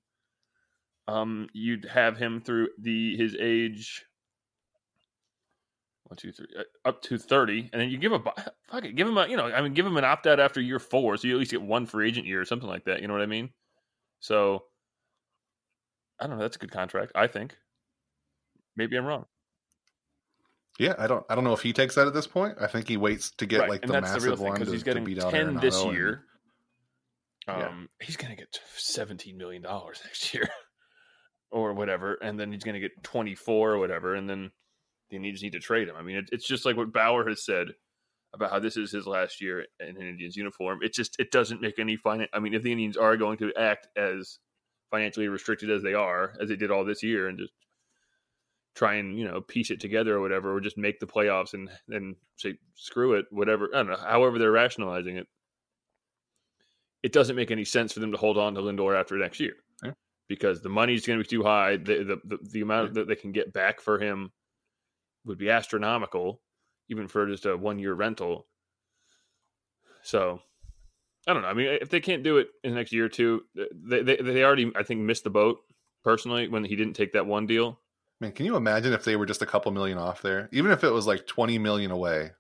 um, 1.09 1.49
you'd 1.53 1.85
have 1.87 2.17
him 2.17 2.41
through 2.41 2.69
the 2.81 3.17
his 3.17 3.37
age. 3.41 4.05
One, 6.09 6.17
two, 6.17 6.31
three, 6.31 6.47
uh, 6.57 6.63
up 6.89 7.03
to 7.03 7.19
thirty, 7.19 7.69
and 7.73 7.83
then 7.83 7.91
you 7.91 7.99
give 7.99 8.13
a 8.13 8.21
fuck 8.69 8.85
it, 8.85 8.95
give 8.95 9.09
him 9.09 9.19
a 9.19 9.27
you 9.27 9.37
know, 9.37 9.47
I 9.47 9.61
mean, 9.61 9.75
give 9.75 9.85
him 9.87 9.97
an 9.97 10.05
opt 10.05 10.27
out 10.27 10.39
after 10.39 10.61
year 10.61 10.79
four, 10.79 11.17
so 11.17 11.27
you 11.27 11.35
at 11.35 11.39
least 11.39 11.51
get 11.51 11.63
one 11.63 11.85
free 11.87 12.07
agent 12.09 12.27
year 12.27 12.41
or 12.41 12.45
something 12.45 12.69
like 12.69 12.85
that. 12.85 13.03
You 13.03 13.09
know 13.09 13.15
what 13.15 13.23
I 13.23 13.27
mean? 13.27 13.51
So, 14.21 14.65
I 16.21 16.27
don't 16.27 16.37
know. 16.37 16.43
That's 16.43 16.57
a 16.57 16.61
good 16.61 16.71
contract, 16.71 17.13
I 17.15 17.27
think. 17.27 17.57
Maybe 18.77 18.97
I'm 18.97 19.05
wrong. 19.05 19.25
Yeah, 20.79 20.95
I 20.99 21.07
don't. 21.07 21.25
I 21.29 21.35
don't 21.35 21.45
know 21.45 21.55
if 21.55 21.63
he 21.63 21.73
takes 21.73 21.95
that 21.97 22.07
at 22.07 22.15
this 22.15 22.27
point. 22.27 22.57
I 22.61 22.67
think 22.67 22.87
he 22.89 22.97
waits 22.97 23.31
to 23.39 23.47
get 23.47 23.61
Right, 23.61 23.71
like 23.71 23.83
and 23.83 23.91
the 23.91 23.95
the 23.95 24.01
massive 24.03 24.39
thing 24.39 24.47
one 24.47 24.53
because 24.55 24.69
to, 24.69 24.73
he's 24.73 24.83
to 24.83 24.85
getting 24.85 25.05
beat 25.05 25.23
out 25.23 25.33
ten 25.33 25.57
this 25.57 25.77
Arenado 25.77 25.87
and- 25.89 25.97
year. 25.97 26.23
Yeah. 27.49 27.69
Um, 27.69 27.89
he's 28.01 28.17
going 28.17 28.31
to 28.31 28.37
get 28.37 28.59
seventeen 28.77 29.39
million 29.39 29.63
dollars 29.63 30.01
next 30.05 30.35
year, 30.35 30.49
or 31.51 31.73
whatever, 31.75 32.15
and 32.15 32.39
then 32.39 32.53
he's 32.53 32.63
going 32.65 32.75
to 32.75 32.81
get 32.81 33.03
twenty 33.03 33.35
four 33.35 33.73
or 33.73 33.79
whatever, 33.79 34.15
and 34.15 34.29
then 34.29 34.51
the 35.11 35.17
Indians 35.17 35.43
need 35.43 35.53
to 35.53 35.61
trade 35.61 35.89
him. 35.89 35.97
I 35.97 36.03
mean, 36.03 36.17
it, 36.17 36.29
it's 36.33 36.47
just 36.47 36.65
like 36.67 36.77
what 36.77 36.93
Bauer 36.93 37.29
has 37.29 37.45
said 37.45 37.69
about 38.35 38.51
how 38.51 38.59
this 38.59 38.77
is 38.77 38.91
his 38.91 39.07
last 39.07 39.41
year 39.41 39.65
in 39.81 39.89
an 39.97 40.03
Indians 40.03 40.37
uniform. 40.37 40.81
It 40.83 40.93
just 40.93 41.17
it 41.19 41.31
doesn't 41.31 41.61
make 41.61 41.79
any 41.79 41.97
fine. 41.97 42.27
I 42.33 42.39
mean, 42.41 42.55
if 42.55 42.63
the 42.63 42.73
Indians 42.73 42.97
are 42.97 43.17
going 43.17 43.39
to 43.39 43.53
act 43.57 43.89
as 43.97 44.39
financially 44.91 45.29
restricted 45.29 45.71
as 45.71 45.83
they 45.83 45.95
are, 45.95 46.35
as 46.41 46.49
they 46.49 46.57
did 46.57 46.71
all 46.71 46.85
this 46.85 47.03
year, 47.03 47.29
and 47.29 47.39
just 47.39 47.53
try 48.75 48.95
and 48.97 49.19
you 49.19 49.27
know 49.27 49.41
piece 49.41 49.71
it 49.71 49.81
together 49.81 50.17
or 50.17 50.21
whatever, 50.21 50.55
or 50.55 50.61
just 50.61 50.77
make 50.77 50.99
the 51.01 51.07
playoffs 51.07 51.55
and 51.55 51.71
then 51.89 52.15
say 52.37 52.55
screw 52.75 53.15
it, 53.15 53.27
whatever. 53.31 53.69
I 53.73 53.79
don't 53.79 53.89
know. 53.89 53.97
However, 53.97 54.39
they're 54.39 54.51
rationalizing 54.53 55.17
it. 55.17 55.27
It 57.03 57.13
doesn't 57.13 57.37
make 57.37 57.51
any 57.51 57.65
sense 57.65 57.93
for 57.93 58.01
them 58.01 58.11
to 58.13 58.19
hold 58.19 58.37
on 58.37 58.55
to 58.55 58.61
Lindor 58.61 58.99
after 58.99 59.17
next 59.17 59.39
year 59.39 59.53
Yeah. 59.85 59.93
because 60.29 60.61
the 60.61 60.69
money's 60.69 61.07
going 61.07 61.19
to 61.21 61.25
be 61.25 61.29
too 61.29 61.45
high. 61.45 61.77
The 61.77 62.03
the 62.03 62.21
the, 62.25 62.39
the 62.51 62.61
amount 62.63 62.95
that 62.95 63.07
they 63.07 63.15
can 63.15 63.33
get 63.33 63.53
back 63.53 63.81
for 63.81 63.99
him 63.99 64.33
would 65.27 65.39
be 65.39 65.51
astronomical, 65.51 66.41
even 66.89 67.09
for 67.09 67.27
just 67.27 67.45
a 67.47 67.57
one 67.57 67.79
year 67.79 67.95
rental. 67.95 68.47
So. 70.03 70.41
I 71.29 71.33
don't 71.33 71.43
know. 71.43 71.49
I 71.49 71.55
mean, 71.55 71.67
if 71.81 71.91
they 71.91 71.99
can't 71.99 72.23
do 72.23 72.39
it 72.39 72.51
in 72.63 72.71
the 72.71 72.77
next 72.77 72.93
year 72.93 73.07
or 73.07 73.09
two, 73.09 73.43
they, 73.57 74.01
they 74.03 74.15
they 74.15 74.45
already 74.45 74.71
I 74.77 74.85
think 74.85 75.01
missed 75.01 75.25
the 75.25 75.31
boat 75.31 75.59
personally 76.05 76.47
when 76.47 76.65
he 76.65 76.77
didn't 76.77 76.95
take 76.95 77.15
that 77.15 77.27
one 77.27 77.49
deal. 77.49 77.81
Man, 78.21 78.31
can 78.31 78.47
you 78.47 78.55
imagine 78.55 78.93
if 78.93 79.05
they 79.05 79.17
were 79.17 79.27
just 79.27 79.43
a 79.43 79.47
couple 79.47 79.73
million 79.73 79.99
off 79.99 80.23
there? 80.23 80.49
Even 80.53 80.71
if 80.71 80.85
it 80.85 80.91
was 80.91 81.07
like 81.07 81.27
20 81.27 81.59
million 81.59 81.91
away. 81.91 82.31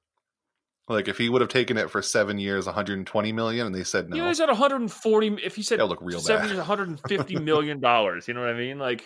Like 0.89 1.09
if 1.09 1.19
he 1.19 1.29
would 1.29 1.41
have 1.41 1.51
taken 1.51 1.77
it 1.77 1.91
for 1.91 2.01
seven 2.01 2.39
years, 2.39 2.67
120 2.67 3.33
million, 3.33 3.67
and 3.67 3.75
they 3.75 3.83
said 3.83 4.09
no. 4.09 4.17
You 4.17 4.23
know, 4.23 4.29
he's 4.29 4.41
at 4.41 4.49
140. 4.49 5.39
If 5.45 5.57
he 5.57 5.63
said 5.63 5.81
That'll 5.81 5.89
look 5.89 5.99
real 6.01 6.21
seven 6.21 6.43
bad. 6.43 6.49
years, 6.51 6.59
150 6.59 7.37
million 7.41 7.81
dollars, 7.81 8.29
you 8.29 8.35
know 8.35 8.41
what 8.41 8.51
I 8.51 8.55
mean? 8.55 8.79
Like, 8.79 9.05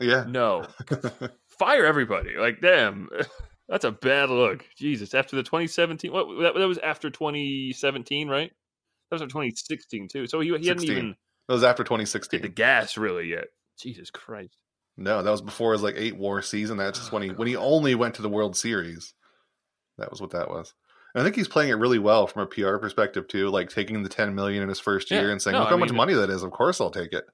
yeah. 0.00 0.24
no, 0.26 0.66
fire 1.58 1.84
everybody. 1.84 2.36
Like, 2.36 2.60
damn, 2.60 3.08
that's 3.68 3.84
a 3.84 3.90
bad 3.92 4.30
look. 4.30 4.64
Jesus, 4.76 5.14
after 5.14 5.36
the 5.36 5.42
2017, 5.42 6.12
what 6.12 6.26
that, 6.42 6.58
that 6.58 6.68
was 6.68 6.78
after 6.78 7.10
2017, 7.10 8.28
right? 8.28 8.50
That 9.10 9.14
was 9.14 9.22
in 9.22 9.28
2016 9.28 10.08
too. 10.08 10.26
So 10.26 10.40
he, 10.40 10.56
he 10.58 10.66
hadn't 10.68 10.84
even 10.84 11.16
That 11.48 11.54
was 11.54 11.64
after 11.64 11.84
2016. 11.84 12.42
the 12.42 12.48
gas 12.48 12.96
really 12.96 13.28
yet. 13.28 13.46
Jesus 13.80 14.10
Christ. 14.10 14.56
No, 14.96 15.22
that 15.22 15.30
was 15.30 15.40
before 15.40 15.72
his 15.72 15.82
like 15.82 15.94
eight 15.96 16.16
war 16.16 16.42
season. 16.42 16.76
That's 16.76 16.98
just 16.98 17.12
oh, 17.12 17.16
when 17.16 17.22
he 17.22 17.28
when 17.30 17.48
he 17.48 17.56
only 17.56 17.94
went 17.94 18.14
to 18.16 18.22
the 18.22 18.28
World 18.28 18.56
Series. 18.56 19.14
That 19.96 20.10
was 20.10 20.20
what 20.20 20.30
that 20.32 20.48
was. 20.48 20.74
And 21.14 21.22
I 21.22 21.24
think 21.24 21.36
he's 21.36 21.48
playing 21.48 21.70
it 21.70 21.74
really 21.78 21.98
well 21.98 22.26
from 22.26 22.42
a 22.42 22.46
PR 22.46 22.76
perspective 22.76 23.28
too, 23.28 23.48
like 23.48 23.70
taking 23.70 24.02
the 24.02 24.08
10 24.08 24.34
million 24.34 24.62
in 24.62 24.68
his 24.68 24.78
first 24.80 25.10
year 25.10 25.26
Yeah. 25.26 25.32
and 25.32 25.40
saying, 25.40 25.54
No, 25.54 25.60
"Look 25.60 25.68
I 25.68 25.70
how 25.70 25.76
much 25.78 25.92
money 25.92 26.14
that 26.14 26.30
is. 26.30 26.42
Of 26.42 26.50
course, 26.50 26.80
I'll 26.80 26.90
take 26.90 27.12
it." 27.12 27.24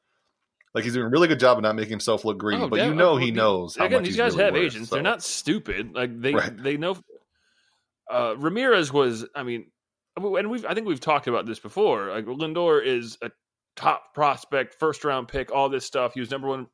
Like 0.75 0.85
he's 0.85 0.95
doing 0.95 1.07
a 1.07 1.09
really 1.09 1.29
good 1.29 1.39
job 1.39 1.57
of 1.59 1.63
not 1.63 1.77
making 1.77 1.91
himself 1.91 2.25
look 2.25 2.37
greedy, 2.39 2.63
Oh, 2.63 2.69
but 2.69 2.81
yeah, 2.81 2.87
you 2.87 2.95
know 2.95 3.13
well, 3.13 3.17
he 3.17 3.31
knows 3.31 3.77
how 3.77 3.85
Again, 3.87 3.99
much 3.99 4.07
these 4.07 4.15
he's 4.15 4.21
guys 4.21 4.33
really 4.33 4.45
have 4.45 4.55
worth, 4.55 4.63
agents. 4.65 4.91
They're 4.91 5.03
not 5.03 5.23
stupid. 5.23 5.95
Like 5.95 6.21
they 6.21 6.35
Right. 6.35 6.57
they 6.63 6.77
know. 6.77 6.97
Uh, 8.11 8.35
Ramirez 8.37 8.93
was. 8.93 9.25
I 9.35 9.45
mean, 9.45 9.71
and 10.17 10.51
we've. 10.51 10.67
I 10.67 10.75
think 10.75 10.87
we've 10.87 11.01
talked 11.01 11.27
about 11.29 11.47
this 11.47 11.59
before. 11.61 12.11
Like 12.11 12.27
Lindor 12.27 12.85
is 12.85 13.17
a 13.23 13.31
top 13.77 14.15
prospect, 14.15 14.75
first 14.75 15.05
round 15.05 15.29
pick, 15.29 15.53
all 15.53 15.69
this 15.69 15.87
stuff. 15.87 16.15
He 16.15 16.21
was 16.21 16.31
number 16.31 16.49
one. 16.49 16.67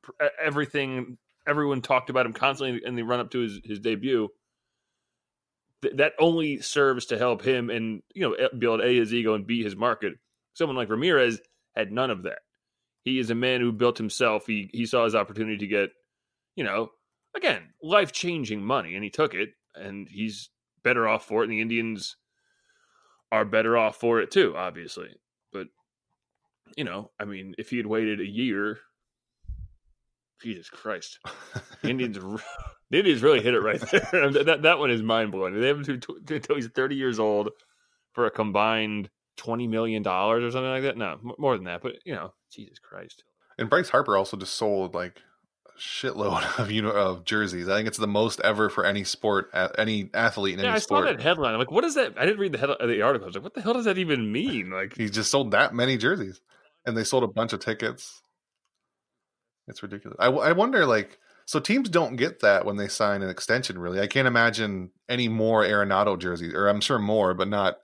Everything. 0.42 1.19
Everyone 1.47 1.80
talked 1.83 2.11
about 2.11 2.26
him 2.26 2.33
constantly 2.33 2.80
in 2.85 2.95
the 2.97 3.02
run 3.02 3.21
up 3.21 3.30
to 3.33 3.40
his 3.40 3.61
his 3.64 3.80
debut. 3.80 4.28
Th- 5.83 5.95
that 5.97 6.12
only 6.19 6.61
serves 6.61 7.07
to 7.07 7.19
help 7.19 7.42
him 7.42 7.71
and 7.71 8.02
you 8.14 8.23
know 8.28 8.49
build 8.59 8.80
a 8.80 8.88
his 8.95 9.12
ego 9.14 9.35
and 9.35 9.47
b 9.47 9.62
his 9.62 9.76
market. 9.76 10.14
Someone 10.54 10.76
like 10.76 10.88
Ramirez 10.90 11.40
had 11.76 11.92
none 11.92 12.11
of 12.11 12.25
that. 12.25 12.40
He 13.02 13.19
is 13.19 13.30
a 13.30 13.35
man 13.35 13.61
who 13.61 13.73
built 13.73 13.99
himself. 13.99 14.47
He 14.47 14.71
he 14.73 14.87
saw 14.87 15.04
his 15.04 15.14
opportunity 15.14 15.57
to 15.59 15.66
get, 15.66 15.90
you 16.57 16.64
know, 16.64 16.90
again, 17.35 17.62
life 17.83 18.12
changing 18.12 18.62
money, 18.62 18.95
and 18.95 19.04
he 19.04 19.11
took 19.11 19.35
it, 19.35 19.50
and 19.75 20.09
he's 20.09 20.50
better 20.83 21.09
off 21.09 21.26
for 21.26 21.42
it. 21.42 21.45
And 21.45 21.52
the 21.52 21.61
Indians 21.61 22.16
are 23.33 23.45
better 23.45 23.76
off 23.76 23.97
for 23.97 24.21
it 24.21 24.30
too, 24.30 24.54
obviously. 24.57 25.09
But 25.52 25.69
you 26.76 26.85
know, 26.85 27.11
I 27.19 27.25
mean, 27.25 27.54
if 27.59 27.71
he 27.71 27.76
had 27.76 27.87
waited 27.87 28.21
a 28.21 28.26
year, 28.26 28.78
Jesus 30.42 30.69
Christ, 30.69 31.19
the 31.83 31.90
Indians, 31.90 32.19
the 32.90 32.99
Indians 32.99 33.23
really 33.23 33.42
hit 33.42 33.54
it 33.54 33.61
right 33.61 33.80
there. 33.80 34.30
that 34.30 34.62
that 34.62 34.78
one 34.78 34.90
is 34.90 35.02
mind 35.02 35.33
blowing. 35.33 35.59
They 35.59 35.69
have 35.69 35.88
him 35.88 36.00
until 36.28 36.57
he's 36.57 36.69
thirty 36.69 36.97
years 36.97 37.19
old 37.19 37.50
for 38.12 38.26
a 38.26 38.30
combined 38.30 39.09
twenty 39.40 39.66
million 39.66 40.02
dollars 40.02 40.44
or 40.44 40.50
something 40.50 40.70
like 40.70 40.82
that. 40.82 40.97
No, 40.99 41.12
m- 41.12 41.32
more 41.38 41.56
than 41.56 41.64
that. 41.64 41.82
But 41.82 41.97
you 42.04 42.14
know, 42.14 42.35
Jesus 42.52 42.78
Christ. 42.78 43.25
And 43.59 43.70
Bryce 43.70 43.88
Harper 43.88 44.16
also 44.16 44.37
just 44.37 44.54
sold 44.54 44.94
like 44.94 45.20
a 45.66 45.78
shitload 45.80 46.59
of 46.59 46.70
you 46.70 46.82
know 46.82 46.90
of 46.90 47.25
jerseys. 47.25 47.68
I 47.68 47.76
think 47.76 47.88
it's 47.88 47.99
the 47.99 48.06
most 48.06 48.40
ever 48.42 48.68
for 48.68 48.85
any 48.85 49.02
sport, 49.04 49.50
any 49.78 50.11
athlete 50.12 50.54
in 50.54 50.61
Yeah, 50.61 50.66
any 50.66 50.76
I 50.76 50.78
saw 50.78 50.97
sport. 51.00 51.06
that 51.06 51.20
headline. 51.20 51.54
I'm 51.54 51.59
like, 51.59 51.70
what 51.70 51.85
is 51.85 51.94
that? 51.94 52.14
I 52.18 52.26
didn't 52.26 52.40
read 52.40 52.52
the 52.52 52.59
head 52.59 52.68
the 52.68 53.02
article. 53.02 53.25
I 53.25 53.28
was 53.28 53.35
like, 53.35 53.44
what 53.44 53.54
the 53.54 53.62
hell 53.62 53.73
does 53.75 53.87
that 53.87 53.99
even 53.99 54.30
mean? 54.30 54.70
Like, 54.70 54.97
He 54.97 55.09
just 55.09 55.30
sold 55.30 55.52
that 55.52 55.75
many 55.75 55.97
jerseys, 55.97 56.40
and 56.87 56.97
they 56.97 57.04
sold 57.04 57.25
a 57.25 57.28
bunch 57.28 57.52
of 57.52 57.61
tickets. 57.61 58.20
It's 59.68 59.82
ridiculous. 59.82 60.16
I, 60.20 60.26
I 60.26 60.52
wonder, 60.52 60.85
like, 60.85 61.18
so 61.47 61.61
teams 61.61 61.88
don't 61.88 62.16
get 62.16 62.40
that 62.40 62.64
when 62.64 62.76
they 62.76 62.88
sign 62.88 63.23
an 63.23 63.30
extension. 63.30 63.78
Really, 63.78 64.00
I 64.00 64.06
can't 64.06 64.28
imagine 64.28 64.90
any 65.09 65.28
more 65.28 65.64
Arenado 65.64 66.18
jerseys, 66.18 66.54
or 66.54 66.68
I'm 66.68 66.80
sure 66.80 66.99
more, 66.99 67.35
but 67.35 67.49
not 67.49 67.76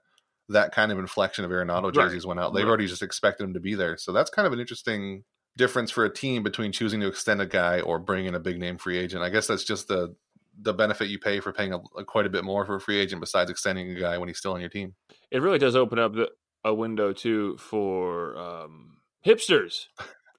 that 0.49 0.73
kind 0.73 0.93
of 0.93 0.99
inflection 0.99 1.45
of 1.45 1.51
Arenado 1.51 1.85
Right. 1.85 1.95
jerseys 1.95 2.25
went 2.27 2.39
out. 2.41 2.55
They've 2.55 2.65
Right. 2.65 2.69
already 2.69 2.87
just 2.87 3.03
expected 3.03 3.45
him 3.45 3.55
to 3.55 3.61
be 3.61 3.75
there, 3.75 3.97
so 3.97 4.13
that's 4.13 4.31
kind 4.31 4.47
of 4.47 4.53
an 4.53 4.61
interesting 4.61 5.25
difference 5.57 5.91
for 5.91 6.05
a 6.05 6.13
team 6.13 6.43
between 6.43 6.71
choosing 6.71 7.01
to 7.01 7.07
extend 7.07 7.41
a 7.41 7.47
guy 7.47 7.81
or 7.81 7.99
bring 7.99 8.27
in 8.27 8.35
a 8.35 8.41
big 8.41 8.59
name 8.59 8.77
free 8.79 8.99
agent. 8.99 9.23
I 9.23 9.31
guess 9.31 9.47
that's 9.47 9.65
just 9.65 9.89
the 9.89 10.15
the 10.63 10.73
benefit 10.73 11.09
you 11.09 11.19
pay 11.19 11.39
for 11.41 11.53
paying 11.53 11.75
a, 11.75 11.79
a 11.99 12.05
quite 12.05 12.25
a 12.25 12.31
bit 12.31 12.43
more 12.43 12.65
for 12.65 12.77
a 12.77 12.81
free 12.81 12.99
agent 12.99 13.21
besides 13.21 13.51
extending 13.51 13.91
a 13.91 14.01
guy 14.01 14.17
when 14.17 14.27
he's 14.29 14.39
still 14.39 14.53
on 14.55 14.61
your 14.61 14.71
team. 14.71 14.95
It 15.31 15.43
really 15.43 15.59
does 15.59 15.77
open 15.77 15.99
up 15.99 16.15
the, 16.15 16.31
a 16.65 16.73
window 16.73 17.13
too 17.13 17.59
for 17.59 18.35
um, 18.39 18.97
hipsters 19.25 19.85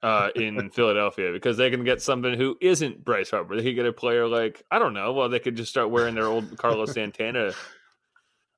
uh, 0.02 0.30
in 0.36 0.72
Philadelphia 0.72 1.32
because 1.32 1.56
they 1.58 1.70
can 1.70 1.84
get 1.84 2.02
something 2.02 2.34
who 2.36 2.58
isn't 2.62 3.06
Bryce 3.06 3.30
Harper. 3.30 3.56
They 3.58 3.64
could 3.64 3.76
get 3.76 3.86
a 3.86 3.94
player 3.94 4.28
like 4.28 4.64
I 4.72 4.80
don't 4.80 4.94
know. 4.96 5.14
Well, 5.14 5.30
they 5.30 5.40
could 5.40 5.56
just 5.56 5.70
start 5.70 5.92
wearing 5.92 6.16
their 6.16 6.28
old 6.28 6.58
Carlos 6.58 6.92
Santana 6.96 7.54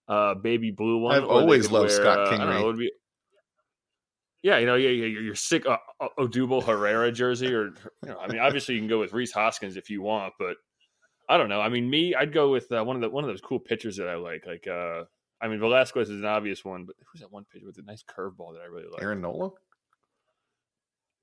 uh, 0.09 0.33
baby 0.35 0.71
blue 0.71 0.97
one. 0.97 1.15
I've 1.15 1.23
always 1.23 1.71
loved 1.71 1.89
wear, 1.89 2.01
Scott 2.01 2.33
Kingery. 2.33 2.41
Uh, 2.41 2.59
know, 2.59 2.73
be, 2.73 2.91
yeah, 4.41 4.57
you 4.57 4.65
know, 4.65 4.75
yeah, 4.75 4.89
you're, 4.89 5.21
you're 5.21 5.35
sick 5.35 5.65
uh, 5.65 5.77
Odubel 6.17 6.63
Herrera 6.63 7.11
jersey, 7.11 7.53
or 7.53 7.67
you 7.67 8.09
know, 8.09 8.19
I 8.19 8.27
mean, 8.27 8.39
obviously 8.39 8.75
you 8.75 8.81
can 8.81 8.89
go 8.89 8.99
with 8.99 9.13
Rhys 9.13 9.31
Hoskins 9.31 9.77
if 9.77 9.89
you 9.89 10.01
want, 10.01 10.33
but 10.39 10.55
I 11.29 11.37
don't 11.37 11.49
know. 11.49 11.61
I 11.61 11.69
mean, 11.69 11.89
me, 11.89 12.15
I'd 12.15 12.33
go 12.33 12.51
with 12.51 12.71
uh, 12.71 12.83
one 12.83 12.95
of 12.95 13.01
the 13.01 13.09
one 13.09 13.23
of 13.23 13.29
those 13.29 13.41
cool 13.41 13.59
pitchers 13.59 13.97
that 13.97 14.07
I 14.07 14.15
like. 14.15 14.45
Like, 14.47 14.67
uh, 14.67 15.03
I 15.41 15.47
mean, 15.47 15.59
Velasquez 15.59 16.09
is 16.09 16.21
an 16.21 16.25
obvious 16.25 16.65
one, 16.65 16.85
but 16.85 16.95
who's 17.05 17.21
that 17.21 17.31
one 17.31 17.45
pitcher 17.51 17.65
with 17.65 17.77
a 17.77 17.83
nice 17.83 18.03
curveball 18.03 18.53
that 18.53 18.61
I 18.63 18.65
really 18.65 18.87
like? 18.91 19.01
Aaron 19.01 19.21
Nola. 19.21 19.51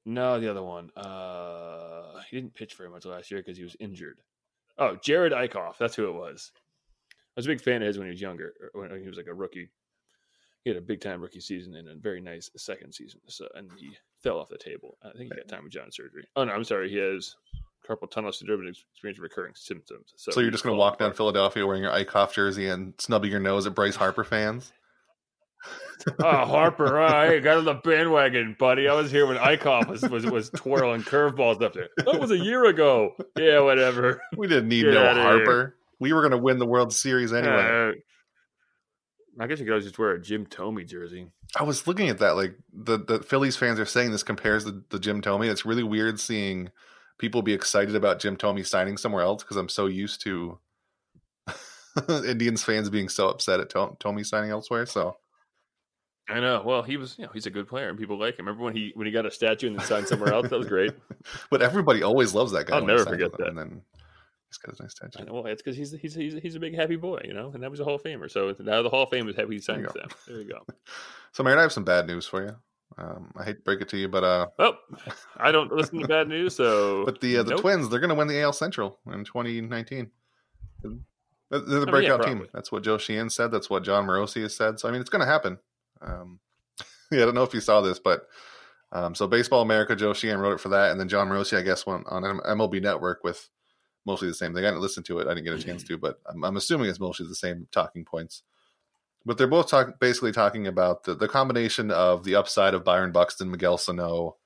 No, 0.05 0.38
the 0.38 0.49
other 0.49 0.62
one. 0.62 0.90
Uh, 0.97 2.21
he 2.31 2.37
didn't 2.37 2.55
pitch 2.55 2.75
very 2.75 2.88
much 2.88 3.05
last 3.05 3.31
year 3.31 3.40
because 3.40 3.59
he 3.59 3.64
was 3.64 3.76
injured. 3.81 4.21
Oh, 4.78 4.97
Jerad 5.05 5.33
Eickhoff. 5.33 5.78
That's 5.78 5.97
who 5.97 6.09
it 6.09 6.14
was. 6.14 6.52
I 7.37 7.40
was 7.40 7.47
a 7.47 7.50
big 7.50 7.61
fan 7.61 7.83
of 7.83 7.88
his 7.88 7.99
when 7.99 8.07
he 8.07 8.12
was 8.12 8.21
younger, 8.21 8.55
er, 8.62 8.71
when 8.73 9.00
he 9.00 9.09
was 9.09 9.19
like 9.19 9.26
a 9.26 9.35
rookie. 9.35 9.69
He 10.64 10.71
had 10.71 10.78
a 10.78 10.83
big 10.83 11.00
time 11.00 11.21
rookie 11.21 11.40
season 11.40 11.76
and 11.76 11.88
a 11.88 11.95
very 11.95 12.21
nice 12.21 12.50
second 12.57 12.93
season. 12.93 13.21
So, 13.28 13.47
and 13.55 13.71
he 13.78 13.97
fell 14.23 14.38
off 14.38 14.49
the 14.49 14.59
table. 14.59 14.97
I 15.02 15.11
think 15.16 15.33
he 15.33 15.40
got 15.40 15.49
Tommy 15.49 15.69
John 15.69 15.93
surgery. 15.93 16.26
Oh 16.35 16.45
no, 16.45 16.52
I'm 16.52 16.64
sorry. 16.64 16.88
He 16.90 16.97
has 16.97 17.37
carpal 17.87 18.11
tunnel 18.11 18.33
syndrome 18.33 18.61
and 18.61 18.71
experience 18.71 19.19
recurring 19.19 19.52
symptoms. 19.55 20.12
So, 20.16 20.33
so 20.33 20.40
you're 20.40 20.50
just 20.50 20.64
going 20.64 20.75
to 20.75 20.78
walk 20.78 20.99
down 20.99 21.12
Philadelphia 21.12 21.64
wearing 21.66 21.83
your 21.83 21.93
Eickhoff 21.93 22.33
jersey 22.33 22.69
and 22.69 22.95
snubbing 22.99 23.31
your 23.31 23.40
nose 23.40 23.66
at 23.66 23.75
Bryce 23.75 23.97
Harper 23.97 24.25
fans? 24.25 24.73
oh, 26.21 26.45
Harper, 26.45 26.99
I 26.99 27.38
got 27.38 27.59
on 27.59 27.64
the 27.64 27.75
bandwagon, 27.85 28.57
buddy. 28.59 28.88
I 28.88 28.95
was 28.95 29.11
here 29.11 29.26
when 29.26 29.37
Eickhoff 29.37 29.88
was, 29.88 30.02
was, 30.02 30.26
was 30.26 30.50
twirling 30.50 31.02
curveballs 31.02 31.62
up 31.62 31.75
there. 31.75 31.88
That 31.99 32.21
was 32.21 32.31
a 32.31 32.38
year 32.38 32.66
ago. 32.66 33.14
Yeah, 33.38 33.61
whatever. 33.61 34.21
We 34.37 34.49
didn't 34.49 34.69
need 34.69 34.85
Get 34.85 34.95
no 34.95 35.14
Harper. 35.14 35.75
We 35.99 36.12
were 36.12 36.21
going 36.21 36.33
to 36.33 36.38
win 36.38 36.59
the 36.59 36.67
World 36.67 36.93
Series 36.93 37.33
anyway. 37.33 37.93
Uh, 37.93 39.43
I 39.43 39.47
guess 39.47 39.59
you 39.59 39.67
could 39.67 39.73
always 39.73 39.85
just 39.85 39.99
wear 39.99 40.12
a 40.12 40.21
Jim 40.21 40.47
Thome 40.47 40.87
jersey. 40.87 41.29
I 41.59 41.62
was 41.62 41.87
looking 41.87 42.09
at 42.09 42.19
that. 42.19 42.37
Like 42.37 42.55
the, 42.73 42.99
the 42.99 43.21
Phillies 43.21 43.57
fans 43.57 43.79
are 43.79 43.87
saying 43.87 44.11
this 44.11 44.23
compares 44.23 44.65
the, 44.65 44.83
the 44.91 44.99
Jim 44.99 45.21
Thome. 45.21 45.50
It's 45.50 45.67
really 45.67 45.83
weird 45.83 46.19
seeing 46.19 46.71
people 47.19 47.43
be 47.43 47.53
excited 47.53 47.95
about 47.95 48.19
Jim 48.19 48.37
Thome 48.37 48.65
signing 48.65 48.97
somewhere 48.97 49.23
else 49.23 49.43
because 49.43 49.57
I'm 49.57 49.69
so 49.69 49.87
used 49.87 50.23
to 50.23 50.59
Indians 52.09 52.62
fans 52.62 52.91
being 52.91 53.09
so 53.09 53.29
upset 53.29 53.61
at 53.61 53.71
Thome 53.71 54.25
signing 54.25 54.50
elsewhere. 54.50 54.87
So 54.87 55.17
I 56.29 56.41
know. 56.41 56.62
Well, 56.65 56.83
he 56.83 56.97
was, 56.97 57.17
you 57.19 57.25
know, 57.25 57.31
he's 57.33 57.47
a 57.47 57.50
good 57.50 57.69
player 57.69 57.88
and 57.88 57.99
people 57.99 58.19
like 58.19 58.38
him. 58.38 58.47
Remember 58.47 58.65
when 58.65 58.75
he 58.75 58.93
when 58.95 59.07
he 59.07 59.12
got 59.12 59.26
a 59.26 59.31
statue 59.31 59.69
and 59.69 59.79
then 59.79 59.87
signed 59.87 60.09
somewhere 60.09 60.33
else? 60.33 60.49
That 60.49 60.59
was 60.59 60.67
great. 60.67 60.93
but 61.50 61.62
everybody 61.62 62.03
always 62.03 62.35
loves 62.35 62.53
that 62.53 62.67
guy. 62.67 62.76
I'll 62.76 62.85
never 62.85 63.05
forget 63.05 63.37
that. 63.37 63.49
And 63.49 63.59
then 63.59 63.83
he's 64.56 64.70
got 64.70 64.78
a 64.78 64.82
nice 64.82 64.92
statue. 64.92 65.25
Know, 65.25 65.34
well, 65.34 65.46
it's 65.46 65.62
because 65.62 65.76
he's, 65.76 65.92
he's 65.92 66.14
he's 66.14 66.34
he's 66.34 66.54
a 66.54 66.60
big 66.60 66.75
happy 66.75 66.96
boy, 66.96 67.20
you 67.25 67.34
know, 67.34 67.50
and 67.52 67.62
that 67.62 67.70
was 67.70 67.80
a 67.80 67.84
Hall 67.84 67.96
of 67.96 68.02
Famer. 68.02 68.30
So 68.30 68.54
now 68.60 68.82
the 68.82 68.88
Hall 68.88 69.04
of 69.04 69.10
Fame 69.10 69.28
is 69.28 69.36
happy 69.36 69.54
he 69.54 69.60
signed 69.60 69.86
them. 69.86 70.08
There 70.26 70.40
you 70.40 70.48
go. 70.48 70.60
so, 71.32 71.42
Mayor, 71.42 71.58
I 71.58 71.62
have 71.62 71.72
some 71.72 71.84
bad 71.84 72.06
news 72.06 72.26
for 72.26 72.42
you. 72.42 72.56
Um, 72.98 73.32
I 73.36 73.44
hate 73.44 73.56
to 73.56 73.62
break 73.62 73.80
it 73.80 73.88
to 73.90 73.99
you, 73.99 74.08
but 74.08 74.25
uh, 74.25 74.47
well, 74.58 74.78
I 75.36 75.52
don't 75.52 75.73
listen 75.73 76.00
to 76.00 76.08
bad 76.08 76.28
news. 76.28 76.56
So, 76.56 77.04
but 77.04 77.21
the 77.21 77.38
uh, 77.38 77.42
the 77.42 77.50
nope. 77.50 77.60
Twins, 77.60 77.88
they're 77.88 78.00
going 78.00 78.10
to 78.10 78.14
win 78.14 78.28
the 78.28 78.40
AL 78.40 78.52
Central 78.52 78.99
in 79.12 79.25
2019. 79.25 80.10
They're 81.50 81.60
the 81.60 81.86
breakout 81.86 82.25
I 82.25 82.28
mean, 82.28 82.38
yeah, 82.38 82.42
team. 82.45 82.49
That's 82.52 82.73
what 82.73 82.82
Joe 82.82 82.99
Sheehan 82.99 83.30
said. 83.30 83.50
That's 83.50 83.71
what 83.71 83.84
Jon 83.84 84.06
Morosi 84.06 84.42
has 84.42 84.56
said. 84.56 84.80
So, 84.80 84.88
I 84.88 84.92
mean, 84.92 85.00
it's 85.00 85.10
going 85.10 85.25
to 85.25 85.30
happen. 85.30 85.58
Um, 86.00 86.40
yeah, 87.10 87.23
I 87.23 87.25
don't 87.26 87.34
know 87.34 87.45
if 87.45 87.54
you 87.54 87.60
saw 87.60 87.80
this, 87.80 87.99
but 87.99 88.26
um, 88.92 89.14
so 89.14 89.26
Baseball 89.26 89.62
America, 89.62 89.95
Joe 89.95 90.12
Sheehan 90.12 90.38
wrote 90.38 90.54
it 90.54 90.60
for 90.60 90.71
that, 90.71 90.90
and 90.90 90.99
then 90.99 91.08
Jon 91.08 91.28
Morosi, 91.28 91.58
I 91.58 91.62
guess, 91.62 91.86
went 91.86 92.06
on 92.08 92.23
MLB 92.23 92.82
Network 92.82 93.23
with 93.25 93.49
mostly 94.06 94.28
the 94.28 94.34
same 94.34 94.54
thing. 94.54 94.64
I 94.64 94.69
didn't 94.69 94.80
listen 94.82 95.02
to 95.04 95.19
it; 95.19 95.26
I 95.26 95.34
didn't 95.34 95.45
get 95.45 95.58
a 95.58 95.62
chance 95.62 95.82
to, 95.84 95.99
but 95.99 96.21
I'm, 96.26 96.45
I'm 96.45 96.56
assuming 96.56 96.88
it's 96.88 97.00
mostly 97.00 97.26
the 97.26 97.34
same 97.34 97.69
talking 97.73 98.04
points. 98.04 98.42
But 99.25 99.38
they're 99.38 99.49
both 99.49 99.69
talk, 99.69 99.99
basically 99.99 100.30
talking 100.32 100.69
about 100.69 101.02
the, 101.02 101.14
the 101.14 101.28
combination 101.28 101.90
of 101.90 102.23
the 102.23 102.36
upside 102.36 102.75
of 102.75 102.84
Byron 102.84 103.10
Buxton, 103.10 103.50
Miguel 103.50 103.76
Sano, 103.76 104.36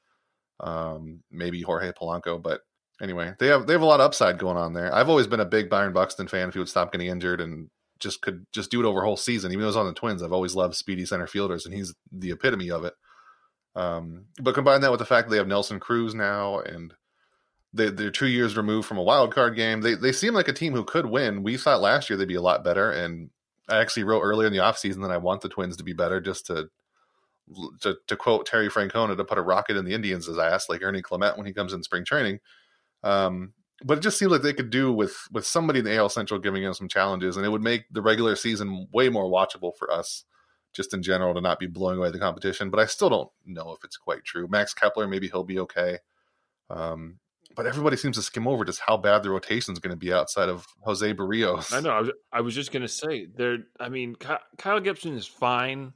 um, 0.59 1.23
maybe 1.31 1.61
Jorge 1.61 1.93
Polanco. 1.93 2.43
But 2.43 2.63
anyway, 3.01 3.35
they 3.39 3.49
have 3.49 3.67
they 3.67 3.75
have 3.75 3.83
a 3.83 3.87
lot 3.87 4.01
of 4.01 4.07
upside 4.07 4.39
going 4.39 4.57
on 4.57 4.73
there. 4.73 4.95
I've 4.95 5.11
always 5.11 5.27
been 5.27 5.41
a 5.41 5.45
big 5.45 5.69
Byron 5.69 5.93
Buxton 5.93 6.29
fan. 6.29 6.49
If 6.49 6.55
he 6.55 6.61
would 6.61 6.69
stop 6.69 6.93
getting 6.93 7.09
injured 7.09 7.41
and 7.41 7.69
just 8.01 8.23
could 8.23 8.47
just 8.53 8.71
do 8.71 8.81
it 8.81 8.87
over 8.87 9.03
a 9.03 9.05
whole 9.05 9.17
season. 9.17 9.53
Even 9.53 9.61
though 9.63 9.69
he's 9.69 9.77
on 9.77 9.87
the 9.87 9.93
Twins, 9.93 10.23
I've 10.23 10.33
always 10.33 10.57
loved 10.57 10.75
speedy 10.75 11.05
center 11.05 11.27
fielders, 11.27 11.67
and 11.67 11.75
he's 11.75 11.95
the 12.11 12.33
epitome 12.33 12.71
of 12.71 12.85
it. 12.85 12.95
Um, 13.77 14.25
but 14.41 14.55
combine 14.55 14.81
that 14.81 14.91
with 14.91 14.99
the 14.99 15.07
fact 15.07 15.29
that 15.29 15.33
they 15.33 15.39
have 15.39 15.47
Nelson 15.47 15.79
Cruz 15.79 16.15
now, 16.15 16.61
and 16.61 16.93
they, 17.73 17.87
are 17.87 18.11
two 18.11 18.27
years 18.27 18.57
removed 18.57 18.89
from 18.89 18.99
a 18.99 19.03
wild 19.03 19.33
card 19.33 19.55
game. 19.55 19.81
They 19.81 19.95
they 19.95 20.13
seem 20.13 20.35
like 20.35 20.49
a 20.49 20.53
team 20.53 20.73
who 20.73 20.85
could 20.85 21.07
win. 21.07 21.43
We 21.43 21.57
thought 21.57 21.81
last 21.81 22.11
year 22.11 22.17
they'd 22.17 22.27
be 22.27 22.35
a 22.35 22.43
lot 22.43 22.65
better, 22.65 22.91
and 22.91 23.31
I 23.69 23.79
actually 23.79 24.05
wrote 24.05 24.23
earlier 24.23 24.47
in 24.47 24.53
the 24.53 24.59
offseason 24.59 25.03
that 25.03 25.13
I 25.13 25.19
want 25.19 25.43
the 25.43 25.49
Twins 25.49 25.77
to 25.77 25.85
be 25.85 25.93
better, 25.93 26.21
just 26.21 26.47
to, 26.47 26.69
to 27.81 27.97
to 28.07 28.17
quote 28.17 28.47
Terry 28.47 28.69
Francona 28.69 29.17
to 29.17 29.25
put 29.25 29.39
a 29.39 29.43
rocket 29.43 29.77
in 29.77 29.85
the 29.85 29.95
Indians' 29.95 30.29
ass, 30.29 30.69
like 30.69 30.83
Ernie 30.83 31.03
Clement 31.03 31.37
when 31.37 31.47
he 31.47 31.53
comes 31.53 31.73
in 31.73 31.83
spring 31.83 32.05
training. 32.05 32.41
Um, 33.05 33.53
but 33.85 33.99
it 33.99 34.01
just 34.03 34.19
seemed 34.19 34.33
like 34.33 34.43
they 34.43 34.53
could 34.53 34.71
do 34.71 34.93
with 34.93 35.17
with 35.31 35.47
somebody 35.47 35.79
in 35.79 35.85
the 35.85 35.97
AL 35.97 36.09
Central 36.09 36.41
giving 36.41 36.65
them 36.65 36.75
some 36.75 36.89
challenges, 36.89 37.37
and 37.37 37.47
it 37.47 37.51
would 37.51 37.63
make 37.63 37.85
the 37.93 38.03
regular 38.03 38.35
season 38.35 38.89
way 38.93 39.09
more 39.09 39.31
watchable 39.31 39.77
for 39.77 39.93
us, 39.93 40.25
just 40.73 40.93
in 40.93 41.05
general, 41.05 41.35
to 41.35 41.41
not 41.41 41.61
be 41.61 41.69
blowing 41.69 41.99
away 41.99 42.11
the 42.11 42.19
competition. 42.19 42.69
But 42.69 42.81
I 42.81 42.87
still 42.87 43.11
don't 43.11 43.31
know 43.47 43.73
if 43.73 43.85
it's 43.85 43.97
quite 43.97 44.25
true. 44.25 44.49
Max 44.49 44.75
Kepler, 44.75 45.07
maybe 45.07 45.29
he'll 45.29 45.45
be 45.45 45.61
okay. 45.61 45.99
Um, 46.69 47.21
but 47.57 47.67
everybody 47.67 47.97
seems 47.97 48.17
to 48.17 48.23
skim 48.23 48.47
over 48.47 48.65
just 48.65 48.81
how 48.81 48.97
bad 48.97 49.23
the 49.23 49.31
rotation 49.31 49.73
is 49.73 49.79
going 49.79 49.93
to 49.93 49.97
be 49.97 50.13
outside 50.13 50.49
of 50.49 50.67
Jose 50.83 51.13
Berrios. 51.15 51.73
I 51.73 51.81
know. 51.81 51.91
I 51.91 52.01
was, 52.01 52.11
I 52.33 52.41
was 52.41 52.55
just 52.55 52.73
going 52.73 52.83
to 52.87 52.89
say 52.89 53.27
there. 53.27 53.59
I 53.79 53.89
mean, 53.89 54.17
Kyle 54.59 54.81
Gibson 54.81 55.17
is 55.17 55.27
fine. 55.27 55.93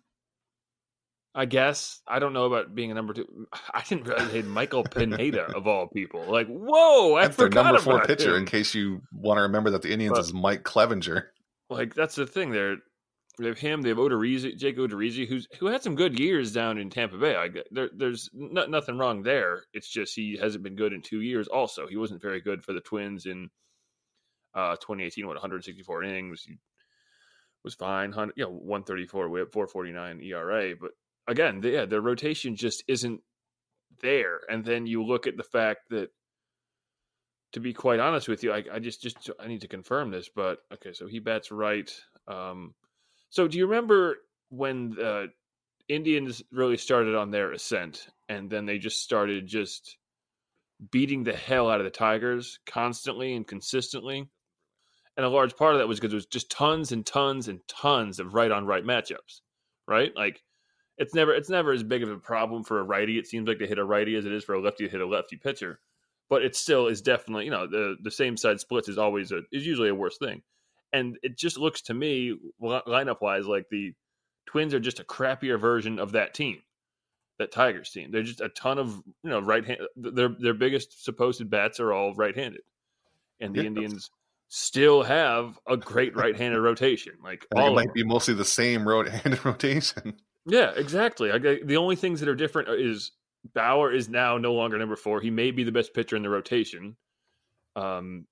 I 1.36 1.46
guess 1.46 2.00
I 2.06 2.20
don't 2.20 2.32
know 2.32 2.44
about 2.44 2.74
being 2.74 2.92
a 2.92 2.94
number 2.94 3.12
two. 3.12 3.46
I 3.74 3.82
didn't 3.88 4.06
realize 4.06 4.30
they 4.30 4.38
had 4.38 4.46
Michael 4.46 4.84
Pineda 4.90 5.44
of 5.56 5.66
all 5.66 5.88
people. 5.88 6.24
Like, 6.24 6.46
whoa! 6.46 7.16
I 7.16 7.22
that's 7.22 7.36
their 7.36 7.48
number 7.48 7.80
four 7.80 8.04
pitcher. 8.04 8.30
Him. 8.30 8.42
In 8.42 8.46
case 8.46 8.74
you 8.74 9.02
want 9.12 9.38
to 9.38 9.42
remember 9.42 9.70
that 9.70 9.82
the 9.82 9.92
Indians 9.92 10.16
but, 10.16 10.20
is 10.20 10.32
Mike 10.32 10.62
Clevinger. 10.62 11.24
Like 11.70 11.94
that's 11.94 12.14
the 12.14 12.26
thing. 12.26 12.50
They're 12.50 12.76
they 13.38 13.48
have 13.48 13.58
him. 13.58 13.82
They 13.82 13.88
have 13.88 13.98
Odorizzi, 13.98 14.56
Jake 14.56 14.78
Odorizzi, 14.78 15.26
who's 15.26 15.48
who 15.58 15.66
had 15.66 15.82
some 15.82 15.96
good 15.96 16.18
years 16.18 16.52
down 16.52 16.78
in 16.78 16.90
Tampa 16.90 17.18
Bay. 17.18 17.34
I, 17.34 17.48
there, 17.70 17.90
there's 17.94 18.30
nothing 18.32 18.96
wrong 18.96 19.22
there. 19.22 19.64
It's 19.72 19.88
just 19.88 20.14
he 20.14 20.38
hasn't 20.40 20.62
been 20.62 20.76
good 20.76 20.92
in 20.92 21.02
two 21.02 21.20
years. 21.20 21.48
Also, 21.48 21.86
he 21.86 21.96
wasn't 21.96 22.22
very 22.22 22.40
good 22.40 22.64
for 22.64 22.72
the 22.72 22.80
Twins 22.80 23.26
in 23.26 23.50
uh, 24.54 24.76
2018. 24.76 25.26
What 25.26 25.34
164 25.34 26.04
innings. 26.04 26.46
Was 27.64 27.74
fine. 27.74 28.12
You 28.36 28.44
know, 28.44 28.50
134 28.50 29.28
whip, 29.30 29.52
449 29.52 30.20
ERA, 30.20 30.74
but 30.78 30.90
again, 31.26 31.60
the, 31.60 31.70
yeah, 31.70 31.84
their 31.86 32.02
rotation 32.02 32.56
just 32.56 32.84
isn't 32.88 33.20
there. 34.00 34.40
And 34.48 34.64
then 34.64 34.86
you 34.86 35.02
look 35.02 35.26
at 35.26 35.36
the 35.36 35.42
fact 35.42 35.88
that, 35.90 36.10
to 37.52 37.60
be 37.60 37.72
quite 37.72 38.00
honest 38.00 38.28
with 38.28 38.42
you, 38.42 38.52
I, 38.52 38.64
I 38.72 38.78
just 38.80 39.00
just 39.00 39.30
I 39.40 39.46
need 39.46 39.60
to 39.60 39.68
confirm 39.68 40.10
this, 40.10 40.28
but 40.28 40.58
okay, 40.74 40.92
so 40.92 41.06
he 41.06 41.20
bats 41.20 41.52
right. 41.52 41.90
Um, 42.26 42.74
so 43.34 43.48
do 43.48 43.58
you 43.58 43.66
remember 43.66 44.18
when 44.50 44.90
the 44.90 45.26
Indians 45.88 46.40
really 46.52 46.76
started 46.76 47.16
on 47.16 47.32
their 47.32 47.50
ascent, 47.50 48.06
and 48.28 48.48
then 48.48 48.64
they 48.64 48.78
just 48.78 49.02
started 49.02 49.48
just 49.48 49.98
beating 50.92 51.24
the 51.24 51.32
hell 51.32 51.68
out 51.68 51.80
of 51.80 51.84
the 51.84 51.90
Tigers 51.90 52.60
constantly 52.64 53.34
and 53.34 53.44
consistently? 53.44 54.28
And 55.16 55.26
a 55.26 55.28
large 55.28 55.56
part 55.56 55.74
of 55.74 55.80
that 55.80 55.88
was 55.88 55.98
because 55.98 56.12
there 56.12 56.16
was 56.16 56.26
just 56.26 56.48
tons 56.48 56.92
and 56.92 57.04
tons 57.04 57.48
and 57.48 57.58
tons 57.66 58.20
of 58.20 58.34
right 58.34 58.52
on 58.52 58.66
right 58.66 58.84
matchups, 58.84 59.40
right? 59.88 60.12
Like 60.14 60.40
it's 60.96 61.12
never 61.12 61.34
it's 61.34 61.50
never 61.50 61.72
as 61.72 61.82
big 61.82 62.04
of 62.04 62.10
a 62.10 62.18
problem 62.18 62.62
for 62.62 62.78
a 62.78 62.84
righty. 62.84 63.18
It 63.18 63.26
seems 63.26 63.48
like 63.48 63.58
to 63.58 63.66
hit 63.66 63.80
a 63.80 63.84
righty 63.84 64.14
as 64.14 64.26
it 64.26 64.32
is 64.32 64.44
for 64.44 64.54
a 64.54 64.60
lefty 64.60 64.84
to 64.84 64.90
hit 64.90 65.00
a 65.00 65.06
lefty 65.06 65.38
pitcher. 65.38 65.80
But 66.30 66.44
it 66.44 66.54
still 66.54 66.86
is 66.86 67.02
definitely, 67.02 67.46
you 67.46 67.50
know, 67.50 67.66
the 67.66 67.96
the 68.00 68.12
same 68.12 68.36
side 68.36 68.60
splits 68.60 68.88
is 68.88 68.96
always 68.96 69.32
a 69.32 69.40
is 69.50 69.66
usually 69.66 69.88
a 69.88 69.94
worse 69.94 70.18
thing. 70.18 70.42
And 70.94 71.18
it 71.22 71.36
just 71.36 71.58
looks 71.58 71.82
to 71.82 71.94
me 71.94 72.38
lineup 72.62 73.20
wise 73.20 73.46
like 73.46 73.68
the 73.68 73.92
Twins 74.46 74.72
are 74.72 74.80
just 74.80 75.00
a 75.00 75.04
crappier 75.04 75.58
version 75.58 75.98
of 75.98 76.12
that 76.12 76.34
team. 76.34 76.62
That 77.38 77.50
Tigers 77.50 77.90
team. 77.90 78.12
They're 78.12 78.22
just 78.22 78.40
a 78.40 78.48
ton 78.50 78.78
of, 78.78 79.02
you 79.24 79.30
know, 79.30 79.40
right 79.40 79.64
hand 79.64 79.80
their 79.96 80.28
their 80.28 80.54
biggest 80.54 81.04
supposed 81.04 81.50
bats 81.50 81.80
are 81.80 81.92
all 81.92 82.14
right-handed. 82.14 82.60
And 83.40 83.52
the 83.52 83.62
yeah. 83.62 83.66
Indians 83.66 84.08
still 84.48 85.02
have 85.02 85.58
a 85.66 85.76
great 85.76 86.14
right-handed 86.16 86.60
rotation. 86.60 87.14
Like 87.22 87.44
it 87.50 87.74
might 87.74 87.92
be 87.92 88.04
mostly 88.04 88.34
the 88.34 88.44
same 88.44 88.86
right-handed 88.86 89.44
rotation. 89.44 90.14
Yeah, 90.46 90.70
exactly. 90.76 91.32
I, 91.32 91.38
the 91.38 91.76
only 91.76 91.96
things 91.96 92.20
that 92.20 92.28
are 92.28 92.36
different 92.36 92.68
is 92.68 93.10
Bauer 93.52 93.92
is 93.92 94.08
now 94.08 94.38
no 94.38 94.54
longer 94.54 94.78
number 94.78 94.96
four. 94.96 95.20
He 95.20 95.30
may 95.30 95.50
be 95.50 95.64
the 95.64 95.72
best 95.72 95.92
pitcher 95.92 96.14
in 96.14 96.22
the 96.22 96.30
rotation. 96.30 96.96
Um, 97.76 98.26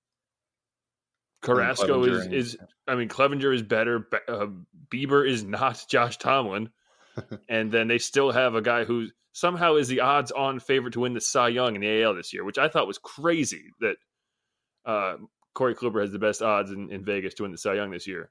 Carrasco 1.43 2.05
is 2.05 2.27
is 2.27 2.57
I 2.87 2.95
mean 2.95 3.09
Clevinger 3.09 3.55
is 3.55 3.63
better. 3.63 4.09
Uh, 4.29 4.47
Bieber 4.89 5.29
is 5.29 5.45
not 5.45 5.85
Josh 5.91 6.17
Tomlin, 6.17 6.71
and 7.49 7.71
then 7.71 7.89
they 7.89 7.99
still 7.99 8.31
have 8.31 8.55
a 8.55 8.63
guy 8.63 8.85
who 8.85 9.09
somehow 9.33 9.77
is 9.77 9.89
the 9.89 10.01
odds-on 10.01 10.61
favorite 10.61 10.93
to 10.93 11.01
win 11.01 11.15
the 11.15 11.21
Cy 11.21 11.49
Young 11.49 11.75
in 11.75 11.81
the 11.81 12.03
AL 12.03 12.15
this 12.15 12.33
year, 12.33 12.45
which 12.45 12.59
I 12.59 12.69
thought 12.69 12.87
was 12.87 12.99
crazy. 12.99 13.73
That 13.81 13.97
uh, 14.87 15.17
Corey 15.55 15.75
Kluber 15.75 16.01
has 16.01 16.13
the 16.13 16.19
best 16.19 16.43
odds 16.43 16.71
in, 16.71 16.91
in 16.91 17.05
Vegas 17.05 17.35
to 17.35 17.43
win 17.43 17.53
the 17.53 17.59
Cy 17.59 17.75
Young 17.75 17.91
this 17.91 18.07
year, 18.07 18.31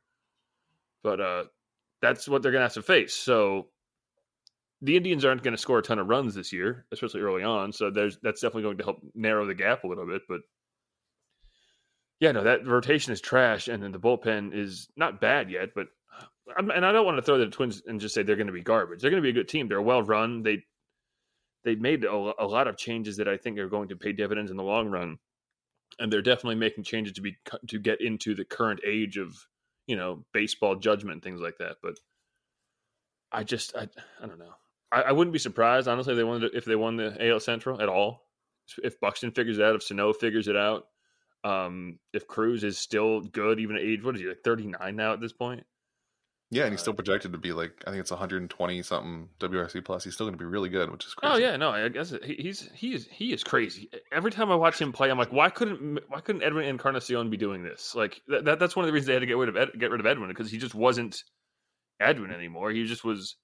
but 1.03 1.19
uh, 1.19 1.43
that's 2.01 2.27
what 2.27 2.41
they're 2.41 2.51
going 2.51 2.61
to 2.61 2.65
have 2.65 2.73
to 2.73 2.81
face. 2.81 3.13
So 3.13 3.67
the 4.81 4.97
Indians 4.97 5.25
aren't 5.25 5.43
going 5.43 5.55
to 5.55 5.61
score 5.61 5.79
a 5.79 5.83
ton 5.83 5.99
of 5.99 6.07
runs 6.07 6.33
this 6.33 6.51
year, 6.51 6.85
especially 6.91 7.21
early 7.21 7.43
on. 7.43 7.73
So 7.73 7.91
there's 7.91 8.17
that's 8.23 8.41
definitely 8.41 8.63
going 8.63 8.77
to 8.77 8.83
help 8.83 8.99
narrow 9.13 9.45
the 9.45 9.53
gap 9.53 9.83
a 9.83 9.87
little 9.87 10.07
bit. 10.07 10.21
But 10.29 10.41
yeah, 12.21 12.31
no, 12.31 12.43
that 12.43 12.67
rotation 12.67 13.11
is 13.11 13.19
trash, 13.19 13.67
and 13.67 13.81
then 13.81 13.91
the 13.91 13.99
bullpen 13.99 14.53
is 14.53 14.87
not 14.95 15.19
bad 15.19 15.49
yet. 15.49 15.69
But 15.73 15.87
and 16.55 16.85
I 16.85 16.91
don't 16.91 17.05
want 17.05 17.17
to 17.17 17.23
throw 17.23 17.39
the 17.39 17.47
Twins 17.47 17.81
and 17.87 17.99
just 17.99 18.13
say 18.13 18.21
they're 18.21 18.35
going 18.35 18.47
to 18.47 18.53
be 18.53 18.61
garbage. 18.61 19.01
They're 19.01 19.09
going 19.09 19.23
to 19.23 19.25
be 19.25 19.31
a 19.31 19.41
good 19.41 19.49
team. 19.49 19.67
They're 19.67 19.81
well 19.81 20.03
run. 20.03 20.43
They 20.43 20.63
they 21.63 21.73
made 21.73 22.05
a, 22.05 22.11
a 22.11 22.45
lot 22.45 22.67
of 22.67 22.77
changes 22.77 23.17
that 23.17 23.27
I 23.27 23.37
think 23.37 23.57
are 23.57 23.67
going 23.67 23.89
to 23.89 23.95
pay 23.95 24.13
dividends 24.13 24.51
in 24.51 24.57
the 24.57 24.63
long 24.63 24.89
run, 24.89 25.17
and 25.97 26.13
they're 26.13 26.21
definitely 26.21 26.55
making 26.55 26.83
changes 26.83 27.13
to 27.13 27.21
be 27.21 27.37
to 27.67 27.79
get 27.79 28.01
into 28.01 28.35
the 28.35 28.45
current 28.45 28.81
age 28.85 29.17
of 29.17 29.35
you 29.87 29.95
know 29.95 30.23
baseball 30.31 30.75
judgment 30.75 31.23
things 31.23 31.41
like 31.41 31.57
that. 31.57 31.77
But 31.81 31.95
I 33.31 33.43
just 33.43 33.75
I 33.75 33.87
I 34.21 34.27
don't 34.27 34.39
know. 34.39 34.53
I, 34.91 35.01
I 35.01 35.11
wouldn't 35.11 35.33
be 35.33 35.39
surprised, 35.39 35.87
honestly, 35.87 36.13
if 36.13 36.17
they 36.17 36.23
won 36.23 36.41
the, 36.41 36.55
if 36.55 36.65
they 36.65 36.75
won 36.75 36.97
the 36.97 37.31
AL 37.31 37.39
Central 37.39 37.81
at 37.81 37.89
all. 37.89 38.27
If 38.83 38.99
Buxton 38.99 39.31
figures 39.31 39.57
it 39.57 39.65
out, 39.65 39.75
if 39.75 39.83
Sano 39.83 40.13
figures 40.13 40.47
it 40.47 40.55
out, 40.55 40.85
um, 41.43 41.99
if 42.13 42.27
Cruz 42.27 42.63
is 42.63 42.77
still 42.77 43.21
good, 43.21 43.59
even 43.59 43.75
at 43.75 43.81
age 43.81 44.03
what 44.03 44.15
is 44.15 44.21
he 44.21 44.27
like 44.27 44.43
thirty 44.43 44.67
nine 44.67 44.95
now 44.95 45.13
at 45.13 45.19
this 45.19 45.33
point? 45.33 45.63
Yeah, 46.53 46.63
and 46.63 46.73
he's 46.73 46.81
still 46.81 46.91
uh, 46.91 46.97
projected 46.97 47.31
to 47.31 47.37
be 47.37 47.53
like 47.53 47.71
I 47.87 47.91
think 47.91 48.01
it's 48.01 48.11
120 48.11 48.81
something 48.83 49.29
WRC 49.39 49.85
plus. 49.85 50.03
He's 50.03 50.15
still 50.15 50.25
going 50.25 50.37
to 50.37 50.43
be 50.43 50.45
really 50.45 50.67
good, 50.67 50.91
which 50.91 51.05
is 51.05 51.15
oh, 51.17 51.29
crazy. 51.29 51.33
Oh 51.33 51.47
yeah, 51.47 51.55
no, 51.55 51.69
I 51.69 51.87
guess 51.87 52.13
he's 52.25 52.69
he 52.73 52.93
is 52.93 53.07
he 53.09 53.31
is 53.31 53.41
crazy. 53.41 53.89
Every 54.11 54.31
time 54.31 54.51
I 54.51 54.55
watch 54.55 54.79
him 54.79 54.91
play, 54.91 55.09
I'm 55.09 55.17
like, 55.17 55.31
why 55.31 55.49
couldn't 55.49 56.01
why 56.09 56.19
couldn't 56.19 56.43
Edwin 56.43 56.65
Encarnacion 56.65 57.29
be 57.29 57.37
doing 57.37 57.63
this? 57.63 57.95
Like 57.95 58.21
that, 58.27 58.43
that 58.43 58.59
that's 58.59 58.75
one 58.75 58.83
of 58.83 58.87
the 58.87 58.93
reasons 58.93 59.07
they 59.07 59.13
had 59.13 59.21
to 59.21 59.27
get 59.27 59.37
rid 59.37 59.47
of 59.47 59.55
Ed, 59.55 59.69
get 59.79 59.91
rid 59.91 60.01
of 60.01 60.05
Edwin 60.05 60.27
because 60.27 60.51
he 60.51 60.57
just 60.57 60.75
wasn't 60.75 61.23
Edwin 62.01 62.31
anymore. 62.31 62.71
He 62.71 62.85
just 62.85 63.05
was 63.05 63.37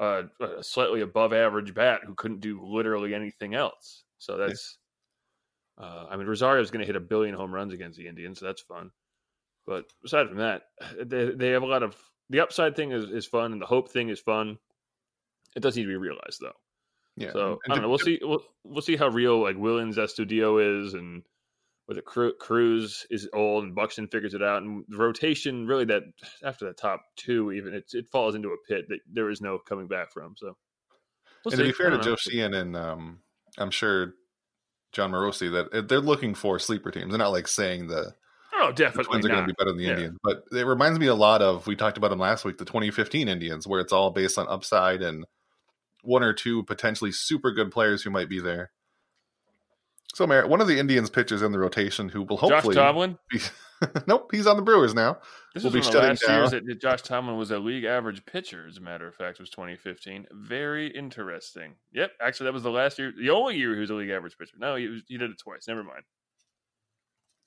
uh, 0.00 0.22
a 0.40 0.62
slightly 0.62 1.00
above 1.00 1.32
average 1.32 1.74
bat 1.74 2.02
who 2.06 2.14
couldn't 2.14 2.40
do 2.40 2.64
literally 2.64 3.12
anything 3.12 3.54
else. 3.54 4.04
So 4.18 4.36
that's. 4.36 4.78
Uh, 5.78 6.06
I 6.10 6.16
mean, 6.16 6.26
Rosario 6.26 6.62
is 6.62 6.70
going 6.70 6.80
to 6.80 6.86
hit 6.86 6.96
a 6.96 7.00
billion 7.00 7.34
home 7.34 7.52
runs 7.52 7.72
against 7.72 7.98
the 7.98 8.06
Indians, 8.06 8.40
so 8.40 8.46
that's 8.46 8.62
fun. 8.62 8.90
But 9.66 9.86
aside 10.04 10.28
from 10.28 10.38
that, 10.38 10.62
they 11.04 11.30
they 11.30 11.50
have 11.50 11.62
a 11.62 11.66
lot 11.66 11.82
of 11.82 11.96
the 12.30 12.40
upside 12.40 12.76
thing 12.76 12.92
is, 12.92 13.04
is 13.04 13.26
fun 13.26 13.52
and 13.52 13.60
the 13.60 13.66
hope 13.66 13.90
thing 13.90 14.08
is 14.08 14.20
fun. 14.20 14.58
It 15.56 15.60
does 15.60 15.76
need 15.76 15.84
to 15.84 15.88
be 15.88 15.96
realized 15.96 16.40
though. 16.40 16.52
Yeah. 17.16 17.32
So 17.32 17.58
I 17.68 17.74
don't 17.74 17.82
know. 17.82 17.88
We'll 17.88 17.98
see. 17.98 18.18
We'll, 18.20 18.42
we'll 18.64 18.82
see 18.82 18.96
how 18.96 19.08
real 19.08 19.40
like 19.40 19.56
Willians 19.56 19.96
Astudillo 19.96 20.84
is 20.84 20.94
and 20.94 21.22
whether 21.86 22.02
Cruz 22.02 23.06
is 23.10 23.28
old 23.32 23.64
and 23.64 23.74
Buxton 23.74 24.08
figures 24.08 24.34
it 24.34 24.42
out, 24.42 24.62
and 24.62 24.84
the 24.88 24.96
rotation 24.96 25.66
really 25.66 25.84
that 25.86 26.02
after 26.42 26.66
the 26.66 26.72
top 26.72 27.02
two, 27.16 27.52
even 27.52 27.74
it 27.74 27.84
it 27.92 28.06
falls 28.10 28.34
into 28.34 28.48
a 28.48 28.56
pit 28.68 28.86
that 28.88 29.00
there 29.12 29.30
is 29.30 29.40
no 29.40 29.58
coming 29.58 29.86
back 29.86 30.12
from. 30.12 30.34
So, 30.36 30.56
we'll 31.44 31.52
and 31.52 31.58
see. 31.58 31.58
to 31.58 31.64
be 31.64 31.72
fair 31.72 31.90
to 31.90 31.98
Joe 31.98 32.16
Sheehan 32.16 32.54
and 32.54 32.76
um, 32.76 33.18
I'm 33.58 33.70
sure 33.70 34.14
Jon 34.94 35.12
Morosi 35.12 35.50
that 35.52 35.76
uh, 35.76 35.82
they're 35.82 36.00
looking 36.00 36.34
for 36.34 36.58
sleeper 36.58 36.90
teams. 36.90 37.10
They're 37.10 37.18
not 37.18 37.32
like 37.32 37.48
saying 37.48 37.88
the 37.88 38.14
oh 38.54 38.72
definitely 38.72 39.04
the 39.04 39.08
Twins 39.08 39.26
are 39.26 39.28
going 39.28 39.40
to 39.42 39.46
be 39.46 39.54
better 39.58 39.70
than 39.70 39.78
the 39.78 39.84
yeah. 39.84 39.90
Indians, 39.90 40.18
but 40.22 40.44
it 40.52 40.66
reminds 40.66 40.98
me 40.98 41.06
a 41.06 41.14
lot 41.14 41.42
of 41.42 41.66
we 41.66 41.76
talked 41.76 41.98
about 41.98 42.08
them 42.08 42.18
last 42.18 42.44
week, 42.44 42.58
the 42.58 42.64
2015 42.64 43.28
Indians, 43.28 43.66
where 43.66 43.80
it's 43.80 43.92
all 43.92 44.10
based 44.10 44.38
on 44.38 44.48
upside 44.48 45.02
and 45.02 45.26
one 46.02 46.22
or 46.22 46.32
two 46.32 46.62
potentially 46.64 47.12
super 47.12 47.50
good 47.50 47.70
players 47.70 48.02
who 48.02 48.10
might 48.10 48.28
be 48.28 48.40
there. 48.40 48.70
So, 50.14 50.26
Merritt, 50.26 50.48
one 50.48 50.60
of 50.60 50.68
the 50.68 50.78
Indians 50.78 51.10
pitchers 51.10 51.42
in 51.42 51.50
the 51.50 51.58
rotation 51.58 52.08
who 52.08 52.22
will 52.22 52.36
hopefully. 52.36 52.74
Josh 52.74 52.84
Tomlin? 52.84 53.18
Be, 53.30 53.40
nope, 54.06 54.30
he's 54.32 54.46
on 54.46 54.56
the 54.56 54.62
Brewers 54.62 54.94
now. 54.94 55.18
This 55.54 55.64
will 55.64 55.70
be 55.70 55.80
one 55.80 55.88
of 55.88 55.92
the 55.92 56.00
last 56.00 56.26
down. 56.26 56.38
years 56.38 56.50
that 56.50 56.80
Josh 56.80 57.02
Tomlin 57.02 57.36
was 57.36 57.50
a 57.50 57.58
league 57.58 57.84
average 57.84 58.24
pitcher, 58.26 58.66
as 58.68 58.78
a 58.78 58.80
matter 58.80 59.06
of 59.06 59.14
fact, 59.14 59.40
was 59.40 59.50
2015. 59.50 60.26
Very 60.32 60.88
interesting. 60.88 61.74
Yep, 61.92 62.12
actually, 62.20 62.44
that 62.44 62.54
was 62.54 62.62
the 62.62 62.70
last 62.70 62.98
year, 62.98 63.12
the 63.16 63.30
only 63.30 63.56
year 63.56 63.74
he 63.74 63.80
was 63.80 63.90
a 63.90 63.94
league 63.94 64.10
average 64.10 64.36
pitcher. 64.38 64.56
No, 64.58 64.76
he, 64.76 64.88
was, 64.88 65.02
he 65.06 65.18
did 65.18 65.30
it 65.30 65.38
twice. 65.38 65.66
Never 65.68 65.84
mind. 65.84 66.02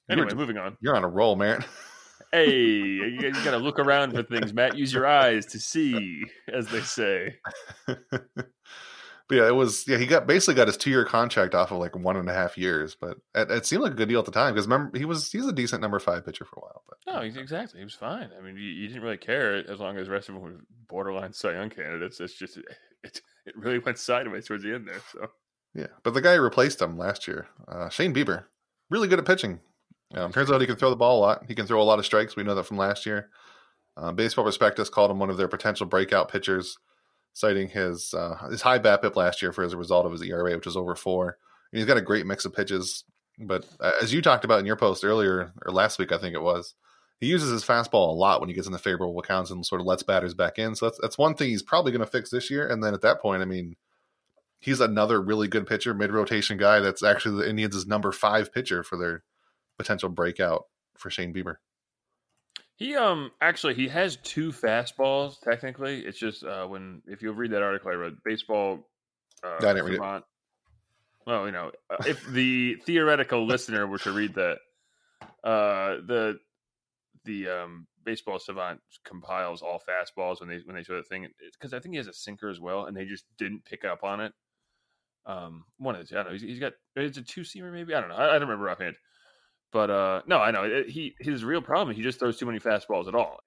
Anyway, 0.09 0.27
just, 0.27 0.37
moving 0.37 0.57
on. 0.57 0.77
You're 0.81 0.95
on 0.95 1.03
a 1.03 1.09
roll, 1.09 1.35
man. 1.35 1.63
hey, 2.31 2.49
you, 2.49 3.03
you 3.03 3.31
got 3.31 3.51
to 3.51 3.57
look 3.57 3.79
around 3.79 4.13
for 4.13 4.23
things, 4.23 4.53
Matt. 4.53 4.77
Use 4.77 4.93
your 4.93 5.05
eyes 5.05 5.45
to 5.47 5.59
see, 5.59 6.23
as 6.51 6.67
they 6.67 6.81
say. 6.81 7.35
But 9.27 9.35
yeah, 9.35 9.47
it 9.47 9.55
was 9.55 9.85
yeah. 9.87 9.97
He 9.97 10.05
got 10.05 10.25
basically 10.25 10.55
got 10.55 10.67
his 10.67 10.77
two 10.77 10.89
year 10.89 11.03
contract 11.03 11.53
off 11.53 11.71
of 11.71 11.79
like 11.79 11.95
one 11.95 12.15
and 12.15 12.29
a 12.29 12.33
half 12.33 12.57
years, 12.57 12.95
but 12.95 13.17
it, 13.35 13.51
it 13.51 13.65
seemed 13.65 13.83
like 13.83 13.91
a 13.91 13.95
good 13.95 14.07
deal 14.07 14.19
at 14.19 14.25
the 14.25 14.31
time 14.31 14.53
because 14.53 14.67
remember 14.67 14.97
he 14.97 15.03
was 15.03 15.31
he's 15.31 15.45
a 15.45 15.51
decent 15.51 15.81
number 15.81 15.99
five 15.99 16.25
pitcher 16.25 16.45
for 16.45 16.59
a 16.59 16.61
while. 16.61 16.83
But 16.87 16.97
no, 17.13 17.41
exactly, 17.41 17.79
he 17.79 17.83
was 17.83 17.93
fine. 17.93 18.29
I 18.37 18.41
mean, 18.41 18.55
you, 18.55 18.63
you, 18.63 18.87
didn't 18.87 19.03
really 19.03 19.17
care 19.17 19.55
as 19.69 19.79
long 19.79 19.97
as 19.97 20.07
the 20.07 20.13
rest 20.13 20.29
of 20.29 20.35
them 20.35 20.43
were 20.43 20.61
borderline 20.87 21.33
Cy 21.33 21.53
Young 21.53 21.69
candidates. 21.69 22.21
It's 22.21 22.35
just 22.35 22.57
it 23.03 23.21
it 23.45 23.57
really 23.57 23.79
went 23.79 23.97
sideways 23.97 24.47
towards 24.47 24.63
the 24.63 24.73
end 24.73 24.87
there. 24.87 25.01
So 25.11 25.27
yeah, 25.73 25.87
but 26.03 26.13
the 26.13 26.21
guy 26.21 26.35
who 26.35 26.41
replaced 26.41 26.81
him 26.81 26.97
last 26.97 27.27
year, 27.27 27.47
uh, 27.67 27.89
Shane 27.89 28.13
Bieber, 28.13 28.45
really 28.89 29.09
good 29.09 29.19
at 29.19 29.25
pitching. 29.25 29.59
Um, 30.13 30.31
turns 30.31 30.49
out 30.49 30.61
he 30.61 30.67
can 30.67 30.77
throw 30.77 30.89
the 30.89 30.95
ball 30.95 31.19
a 31.19 31.21
lot. 31.21 31.45
He 31.49 31.55
can 31.55 31.67
throw 31.67 31.81
a 31.81 31.83
lot 31.83 31.99
of 31.99 32.05
strikes. 32.05 32.37
We 32.37 32.43
know 32.43 32.55
that 32.55 32.63
from 32.63 32.77
last 32.77 33.05
year. 33.05 33.29
Uh, 33.97 34.13
Baseball 34.13 34.45
Prospectus 34.45 34.89
called 34.89 35.11
him 35.11 35.19
one 35.19 35.29
of 35.29 35.37
their 35.37 35.47
potential 35.47 35.85
breakout 35.85 36.31
pitchers 36.31 36.77
citing 37.37 37.69
his 37.69 38.15
uh, 38.15 38.35
his 38.49 38.63
high 38.63 38.79
BABIP 38.79 39.15
last 39.15 39.43
year 39.43 39.53
for 39.53 39.63
as 39.63 39.71
a 39.71 39.77
result 39.77 40.07
of 40.07 40.11
his 40.11 40.23
ERA, 40.23 40.55
which 40.55 40.65
was 40.65 40.75
over 40.75 40.95
four. 40.95 41.37
And 41.71 41.77
he's 41.77 41.85
got 41.85 41.97
a 41.97 42.01
great 42.01 42.25
mix 42.25 42.45
of 42.45 42.55
pitches. 42.55 43.03
But 43.39 43.63
as 44.01 44.11
you 44.11 44.23
talked 44.23 44.43
about 44.43 44.59
in 44.59 44.65
your 44.65 44.75
post 44.75 45.05
earlier 45.05 45.53
or 45.63 45.71
last 45.71 45.99
week, 45.99 46.11
I 46.11 46.17
think 46.17 46.33
it 46.33 46.41
was, 46.41 46.73
he 47.19 47.27
uses 47.27 47.51
his 47.51 47.63
fastball 47.63 48.09
a 48.09 48.17
lot 48.17 48.39
when 48.39 48.49
he 48.49 48.55
gets 48.55 48.65
in 48.65 48.73
the 48.73 48.79
favorable 48.79 49.19
accounts 49.19 49.51
and 49.51 49.63
sort 49.63 49.81
of 49.81 49.85
lets 49.85 50.01
batters 50.01 50.33
back 50.33 50.57
in. 50.57 50.73
So 50.73 50.87
that's 50.87 50.97
that's 50.99 51.17
one 51.19 51.35
thing 51.35 51.49
he's 51.49 51.61
probably 51.61 51.91
going 51.91 52.03
to 52.03 52.11
fix 52.11 52.31
this 52.31 52.49
year. 52.49 52.67
And 52.67 52.83
then 52.83 52.95
at 52.95 53.01
that 53.01 53.21
point, 53.21 53.43
I 53.43 53.45
mean, 53.45 53.75
he's 54.59 54.81
another 54.81 55.21
really 55.21 55.47
good 55.47 55.67
pitcher, 55.67 55.93
mid 55.93 56.11
rotation 56.11 56.57
guy. 56.57 56.79
That's 56.79 57.03
actually 57.03 57.37
the 57.37 57.49
Indians' 57.49 57.85
number 57.85 58.11
five 58.11 58.51
pitcher 58.51 58.81
for 58.81 58.97
their 58.97 59.23
potential 59.77 60.09
breakout 60.09 60.63
for 60.97 61.11
Shane 61.11 61.35
Bieber. 61.35 61.57
He 62.77 62.95
um 62.95 63.31
actually 63.41 63.73
he 63.73 63.87
has 63.87 64.17
two 64.17 64.51
fastballs. 64.51 65.41
Technically, 65.41 66.05
it's 66.05 66.17
just 66.17 66.43
uh, 66.43 66.65
when 66.67 67.01
if 67.07 67.21
you 67.23 67.31
read 67.31 67.51
that 67.51 67.63
article 67.63 67.91
I 67.91 67.95
read, 67.95 68.17
baseball. 68.23 68.87
Uh, 69.43 69.57
I 69.57 69.73
didn't 69.73 69.85
read 69.85 69.93
it. 69.95 70.23
Well, 71.25 71.45
you 71.45 71.51
know, 71.51 71.71
uh, 71.89 71.97
if 72.05 72.25
the 72.27 72.75
theoretical 72.85 73.45
listener 73.45 73.85
were 73.85 73.97
to 73.99 74.11
read 74.13 74.35
that, 74.35 74.59
uh, 75.43 75.97
the 76.05 76.39
the 77.25 77.49
um, 77.49 77.87
baseball 78.05 78.39
savant 78.39 78.79
compiles 79.03 79.61
all 79.61 79.81
fastballs 79.81 80.39
when 80.39 80.47
they 80.47 80.59
when 80.63 80.75
they 80.75 80.83
show 80.83 80.95
the 80.95 81.03
thing 81.03 81.27
because 81.51 81.73
I 81.73 81.79
think 81.79 81.93
he 81.93 81.97
has 81.97 82.07
a 82.07 82.13
sinker 82.13 82.47
as 82.47 82.59
well, 82.59 82.85
and 82.85 82.95
they 82.95 83.05
just 83.05 83.25
didn't 83.37 83.65
pick 83.65 83.85
up 83.85 84.03
on 84.03 84.21
it. 84.21 84.33
Um, 85.25 85.65
one 85.77 85.95
of 85.95 86.07
the 86.07 86.15
I 86.15 86.23
don't 86.23 86.27
know. 86.27 86.33
he's, 86.33 86.43
he's 86.43 86.59
got 86.59 86.73
it's 86.95 87.17
a 87.17 87.23
two 87.23 87.41
seamer 87.41 87.73
maybe. 87.73 87.93
I 87.93 87.99
don't 87.99 88.09
know. 88.09 88.15
I, 88.15 88.29
I 88.29 88.39
don't 88.39 88.47
remember 88.47 88.69
offhand. 88.69 88.95
But 89.71 89.89
uh, 89.89 90.21
no, 90.27 90.39
I 90.39 90.51
know 90.51 90.83
he 90.87 91.15
his 91.19 91.43
real 91.43 91.61
problem. 91.61 91.91
Is 91.91 91.97
he 91.97 92.03
just 92.03 92.19
throws 92.19 92.37
too 92.37 92.45
many 92.45 92.59
fastballs 92.59 93.07
at 93.07 93.15
all. 93.15 93.39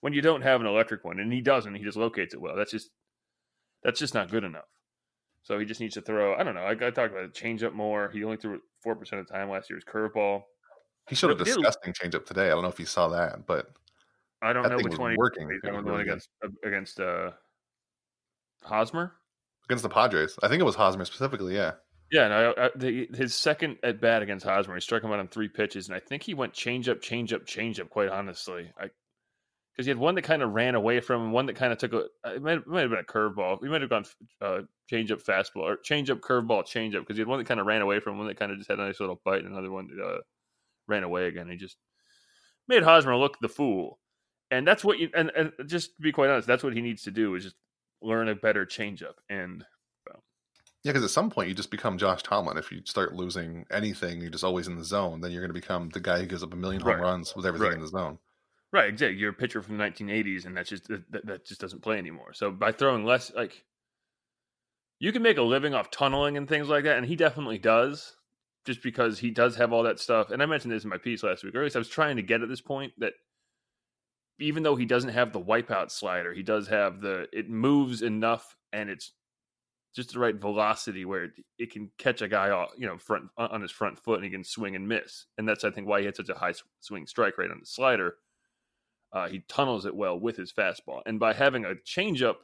When 0.00 0.12
you 0.12 0.22
don't 0.22 0.42
have 0.42 0.60
an 0.60 0.66
electric 0.66 1.04
one, 1.04 1.18
and 1.18 1.32
he 1.32 1.40
doesn't, 1.40 1.74
he 1.74 1.84
just 1.84 1.96
locates 1.96 2.34
it 2.34 2.40
well. 2.40 2.56
That's 2.56 2.70
just 2.70 2.90
that's 3.82 3.98
just 3.98 4.14
not 4.14 4.30
good 4.30 4.44
enough. 4.44 4.64
So 5.42 5.58
he 5.58 5.64
just 5.64 5.80
needs 5.80 5.94
to 5.94 6.02
throw. 6.02 6.34
I 6.34 6.42
don't 6.42 6.54
know. 6.54 6.62
I, 6.62 6.72
I 6.72 6.90
talked 6.90 7.12
about 7.12 7.32
change 7.32 7.62
up 7.62 7.72
more. 7.72 8.10
He 8.10 8.24
only 8.24 8.36
threw 8.36 8.60
four 8.82 8.96
percent 8.96 9.20
of 9.20 9.26
the 9.26 9.32
time 9.32 9.50
last 9.50 9.70
year's 9.70 9.84
curveball. 9.84 10.42
He 11.08 11.14
showed 11.14 11.30
a 11.30 11.44
disgusting 11.44 11.92
change 11.94 12.14
up 12.14 12.26
today. 12.26 12.46
I 12.46 12.50
don't 12.50 12.62
know 12.62 12.68
if 12.68 12.80
you 12.80 12.86
saw 12.86 13.08
that, 13.08 13.46
but 13.46 13.70
I 14.42 14.52
don't 14.52 14.68
know 14.68 14.76
which 14.76 14.98
one. 14.98 15.16
Working. 15.16 15.48
He, 15.48 15.70
the 15.70 15.82
one 15.82 16.00
against 16.00 16.28
against 16.64 17.00
uh, 17.00 17.30
Hosmer 18.62 19.14
against 19.68 19.82
the 19.82 19.88
Padres. 19.88 20.36
I 20.42 20.48
think 20.48 20.60
it 20.60 20.64
was 20.64 20.74
Hosmer 20.74 21.04
specifically. 21.04 21.54
Yeah. 21.54 21.72
Yeah, 22.10 22.28
no, 22.28 22.54
I, 22.56 22.70
the, 22.74 23.08
his 23.14 23.34
second 23.34 23.76
at 23.82 24.00
bat 24.00 24.22
against 24.22 24.46
Hosmer, 24.46 24.74
he 24.74 24.80
struck 24.80 25.02
him 25.02 25.12
out 25.12 25.18
on 25.18 25.28
three 25.28 25.48
pitches, 25.48 25.88
and 25.88 25.96
I 25.96 26.00
think 26.00 26.22
he 26.22 26.32
went 26.32 26.54
change 26.54 26.88
up, 26.88 27.02
change 27.02 27.32
up, 27.34 27.44
change 27.44 27.78
up. 27.80 27.90
Quite 27.90 28.08
honestly, 28.08 28.72
because 28.76 29.84
he 29.84 29.90
had 29.90 29.98
one 29.98 30.14
that 30.14 30.22
kind 30.22 30.42
of 30.42 30.52
ran 30.52 30.74
away 30.74 31.00
from 31.00 31.22
him, 31.22 31.32
one 31.32 31.46
that 31.46 31.56
kind 31.56 31.70
of 31.70 31.78
took 31.78 31.92
a. 31.92 32.06
Uh, 32.26 32.34
it 32.34 32.42
might, 32.42 32.58
it 32.58 32.66
might 32.66 32.80
have 32.80 32.90
been 32.90 32.98
a 32.98 33.02
curveball. 33.02 33.60
We 33.60 33.68
might 33.68 33.82
have 33.82 33.90
gone 33.90 34.06
uh, 34.40 34.60
change 34.88 35.12
up, 35.12 35.22
fastball, 35.22 35.62
or 35.62 35.76
change 35.76 36.08
up, 36.08 36.20
curveball, 36.20 36.64
change 36.64 36.94
up. 36.94 37.02
Because 37.02 37.16
he 37.16 37.20
had 37.20 37.28
one 37.28 37.38
that 37.38 37.46
kind 37.46 37.60
of 37.60 37.66
ran 37.66 37.82
away 37.82 38.00
from 38.00 38.14
him, 38.14 38.18
one 38.20 38.28
that 38.28 38.38
kind 38.38 38.52
of 38.52 38.58
just 38.58 38.70
had 38.70 38.78
a 38.78 38.86
nice 38.86 39.00
little 39.00 39.20
bite, 39.24 39.44
and 39.44 39.52
another 39.52 39.70
one 39.70 39.88
that 39.88 40.02
uh, 40.02 40.18
ran 40.86 41.02
away 41.02 41.26
again. 41.26 41.48
He 41.50 41.56
just 41.56 41.76
made 42.68 42.82
Hosmer 42.82 43.16
look 43.16 43.38
the 43.40 43.50
fool, 43.50 43.98
and 44.50 44.66
that's 44.66 44.82
what 44.82 44.98
you. 44.98 45.10
And, 45.14 45.30
and 45.36 45.52
just 45.66 45.94
to 45.96 46.02
be 46.02 46.12
quite 46.12 46.30
honest, 46.30 46.48
that's 46.48 46.64
what 46.64 46.74
he 46.74 46.80
needs 46.80 47.02
to 47.02 47.10
do 47.10 47.34
is 47.34 47.44
just 47.44 47.56
learn 48.00 48.28
a 48.28 48.34
better 48.34 48.64
changeup 48.64 49.14
and 49.28 49.64
Yeah, 50.88 50.92
because 50.92 51.04
at 51.04 51.10
some 51.10 51.28
point 51.28 51.50
you 51.50 51.54
just 51.54 51.70
become 51.70 51.98
Josh 51.98 52.22
Tomlin. 52.22 52.56
If 52.56 52.72
you 52.72 52.80
start 52.86 53.12
losing 53.12 53.66
anything, 53.70 54.22
you're 54.22 54.30
just 54.30 54.42
always 54.42 54.68
in 54.68 54.76
the 54.76 54.84
zone. 54.84 55.20
Then 55.20 55.32
you're 55.32 55.42
going 55.42 55.50
to 55.50 55.60
become 55.60 55.90
the 55.90 56.00
guy 56.00 56.18
who 56.18 56.24
gives 56.24 56.42
up 56.42 56.54
a 56.54 56.56
million 56.56 56.80
home 56.80 56.94
Right. 56.94 57.02
runs 57.02 57.36
with 57.36 57.44
everything 57.44 57.66
Right. 57.68 57.74
in 57.74 57.82
the 57.82 57.88
zone. 57.88 58.18
Right, 58.72 58.88
exactly. 58.88 59.18
You're 59.18 59.32
a 59.32 59.34
pitcher 59.34 59.60
from 59.60 59.76
the 59.76 59.84
1980s, 59.84 60.46
and 60.46 60.56
that's 60.56 60.70
just 60.70 60.88
that, 60.88 61.26
that 61.26 61.44
just 61.44 61.60
doesn't 61.60 61.82
play 61.82 61.98
anymore. 61.98 62.32
So 62.32 62.50
by 62.50 62.72
throwing 62.72 63.04
less, 63.04 63.30
like 63.34 63.66
you 64.98 65.12
can 65.12 65.20
make 65.20 65.36
a 65.36 65.42
living 65.42 65.74
off 65.74 65.90
tunneling 65.90 66.38
and 66.38 66.48
things 66.48 66.68
like 66.70 66.84
that, 66.84 66.96
and 66.96 67.04
he 67.04 67.16
definitely 67.16 67.58
does, 67.58 68.16
just 68.64 68.82
because 68.82 69.18
he 69.18 69.30
does 69.30 69.56
have 69.56 69.74
all 69.74 69.82
that 69.82 70.00
stuff. 70.00 70.30
And 70.30 70.42
I 70.42 70.46
mentioned 70.46 70.72
this 70.72 70.84
in 70.84 70.88
my 70.90 70.96
piece 70.96 71.22
last 71.22 71.44
week. 71.44 71.54
Or 71.54 71.58
at 71.58 71.64
least 71.64 71.76
I 71.76 71.80
was 71.80 71.90
trying 71.90 72.16
to 72.16 72.22
get 72.22 72.40
at 72.40 72.48
this 72.48 72.62
point 72.62 72.94
that 72.96 73.12
even 74.38 74.62
though 74.62 74.76
he 74.76 74.86
doesn't 74.86 75.10
have 75.10 75.34
the 75.34 75.40
wipeout 75.40 75.90
slider, 75.90 76.32
he 76.32 76.42
does 76.42 76.68
have 76.68 77.02
the 77.02 77.26
it 77.30 77.50
moves 77.50 78.00
enough, 78.00 78.56
and 78.72 78.88
it's 78.88 79.12
just 79.94 80.12
the 80.12 80.18
right 80.18 80.34
velocity 80.34 81.04
where 81.04 81.24
it, 81.24 81.32
it 81.58 81.72
can 81.72 81.90
catch 81.98 82.22
a 82.22 82.28
guy 82.28 82.50
off, 82.50 82.70
you 82.76 82.86
know, 82.86 82.98
front 82.98 83.28
on 83.36 83.60
his 83.60 83.70
front 83.70 83.98
foot, 83.98 84.16
and 84.16 84.24
he 84.24 84.30
can 84.30 84.44
swing 84.44 84.76
and 84.76 84.88
miss. 84.88 85.26
And 85.36 85.48
that's 85.48 85.64
I 85.64 85.70
think 85.70 85.88
why 85.88 86.00
he 86.00 86.06
had 86.06 86.16
such 86.16 86.28
a 86.28 86.34
high 86.34 86.54
swing 86.80 87.06
strike 87.06 87.38
rate 87.38 87.50
on 87.50 87.60
the 87.60 87.66
slider. 87.66 88.16
Uh, 89.12 89.28
he 89.28 89.40
tunnels 89.48 89.86
it 89.86 89.96
well 89.96 90.18
with 90.18 90.36
his 90.36 90.52
fastball, 90.52 91.02
and 91.06 91.18
by 91.18 91.32
having 91.32 91.64
a 91.64 91.74
changeup, 91.86 92.36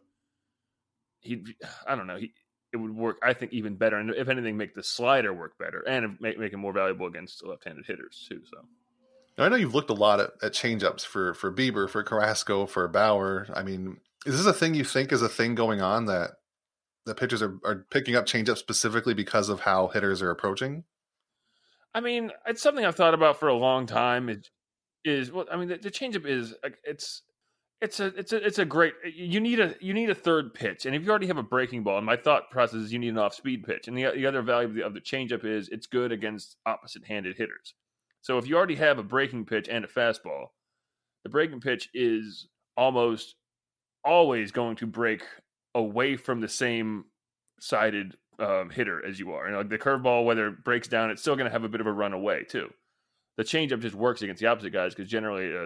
he 1.21 1.45
I 1.87 1.95
don't 1.95 2.07
know 2.07 2.17
he 2.17 2.33
it 2.73 2.79
would 2.79 2.97
work 2.97 3.19
I 3.23 3.35
think 3.35 3.53
even 3.53 3.77
better, 3.77 3.97
and 3.97 4.11
if 4.11 4.29
anything, 4.29 4.57
make 4.57 4.75
the 4.75 4.83
slider 4.83 5.33
work 5.33 5.59
better 5.59 5.81
and 5.87 6.17
make 6.21 6.39
make 6.39 6.53
it 6.53 6.57
more 6.57 6.73
valuable 6.73 7.07
against 7.07 7.45
left-handed 7.45 7.87
hitters 7.87 8.27
too. 8.29 8.41
So 8.51 8.59
I 9.39 9.49
know 9.49 9.57
you've 9.57 9.75
looked 9.75 9.91
a 9.91 9.95
lot 9.95 10.21
at, 10.21 10.31
at 10.43 10.53
changeups 10.53 11.05
for 11.05 11.35
for 11.35 11.53
Bieber, 11.53 11.89
for 11.89 12.03
Carrasco, 12.03 12.67
for 12.67 12.89
Bauer. 12.89 13.47
I 13.55 13.63
mean, 13.63 13.99
is 14.27 14.37
this 14.37 14.47
a 14.47 14.53
thing 14.53 14.75
you 14.75 14.85
think 14.85 15.13
is 15.13 15.23
a 15.23 15.29
thing 15.29 15.55
going 15.55 15.83
on 15.83 16.07
that 16.07 16.33
that 17.07 17.17
pitchers 17.17 17.43
are, 17.43 17.59
are 17.65 17.87
picking 17.91 18.17
up 18.17 18.27
changeups 18.27 18.59
specifically 18.59 19.15
because 19.15 19.49
of 19.49 19.61
how 19.61 19.89
hitters 19.89 20.23
are 20.23 20.31
approaching? 20.31 20.85
I 21.95 22.01
mean, 22.01 22.33
it's 22.47 22.63
something 22.63 22.85
I've 22.85 22.97
thought 22.97 23.15
about 23.15 23.39
for 23.39 23.49
a 23.49 23.55
long 23.55 23.87
time. 23.87 24.29
Is 24.29 24.51
is 25.05 25.31
well, 25.31 25.47
I 25.51 25.57
mean, 25.57 25.69
the, 25.69 25.77
the 25.77 25.91
changeup 25.91 26.27
is 26.27 26.55
it's 26.83 27.23
it's 27.81 28.01
a 28.01 28.07
it's 28.07 28.33
a 28.33 28.45
it's 28.45 28.59
a 28.59 28.65
great. 28.65 28.95
You 29.15 29.41
need 29.41 29.61
a 29.61 29.75
you 29.81 29.95
need 29.95 30.11
a 30.11 30.15
third 30.15 30.55
pitch, 30.55 30.87
and 30.87 30.97
if 30.97 31.05
you 31.05 31.11
already 31.11 31.27
have 31.27 31.37
a 31.37 31.43
breaking 31.43 31.85
ball, 31.85 31.99
and 31.99 32.07
my 32.07 32.17
thought 32.17 32.51
process 32.51 32.81
is 32.81 32.93
you 32.93 32.99
need 32.99 33.11
an 33.11 33.19
off 33.19 33.35
speed 33.35 33.65
pitch, 33.65 33.87
and 33.87 33.97
the 33.97 34.11
the 34.15 34.27
other 34.27 34.43
value 34.43 34.69
of 34.69 34.75
the, 34.75 34.83
of 34.83 34.95
the 34.95 35.01
changeup 35.01 35.45
is 35.45 35.69
it's 35.69 35.87
good 35.87 36.11
against 36.11 36.57
opposite 36.67 37.05
handed 37.05 37.37
hitters. 37.37 37.75
So 38.23 38.39
if 38.39 38.49
you 38.49 38.57
already 38.57 38.77
have 38.77 38.99
a 38.99 39.03
breaking 39.03 39.45
pitch 39.45 39.69
and 39.69 39.85
a 39.85 39.89
fastball, 39.89 40.47
the 41.25 41.31
breaking 41.31 41.61
pitch 41.61 41.91
is 41.93 42.49
almost 42.77 43.37
always 44.05 44.51
going 44.51 44.77
to 44.77 44.87
break 44.87 45.23
away 45.75 46.17
from 46.17 46.41
the 46.41 46.49
same 46.49 47.05
sided 47.61 48.17
um, 48.39 48.71
hitter 48.71 49.05
as 49.05 49.19
you 49.19 49.33
are. 49.33 49.47
And 49.47 49.57
like 49.57 49.69
the 49.69 49.79
curveball, 49.79 50.25
whether 50.25 50.49
it 50.49 50.65
breaks 50.65 50.89
down, 50.89 51.11
it's 51.11 51.23
still 51.23 51.37
going 51.37 51.47
to 51.47 51.53
have 51.53 51.65
a 51.65 51.69
bit 51.69 51.81
of 51.81 51.87
a 51.87 51.93
run 51.93 52.13
away 52.13 52.45
too. 52.45 52.71
The 53.37 53.45
changeup 53.45 53.81
just 53.81 53.95
works 53.95 54.23
against 54.23 54.41
the 54.41 54.49
opposite 54.49 54.71
guys 54.71 54.95
because 54.95 55.11
generally 55.11 55.53
a, 55.53 55.65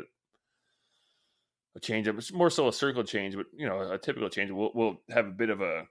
a 1.76 1.80
changeup, 1.80 2.16
it's 2.16 2.32
more 2.32 2.50
so 2.50 2.68
a 2.68 2.72
circle 2.72 3.04
change, 3.04 3.36
but 3.36 3.46
you 3.54 3.68
know 3.68 3.92
a 3.92 3.98
typical 3.98 4.28
change 4.30 4.50
will 4.50 4.72
will 4.74 5.00
have 5.10 5.26
a 5.26 5.30
bit 5.30 5.50
of 5.50 5.60
a 5.60 5.86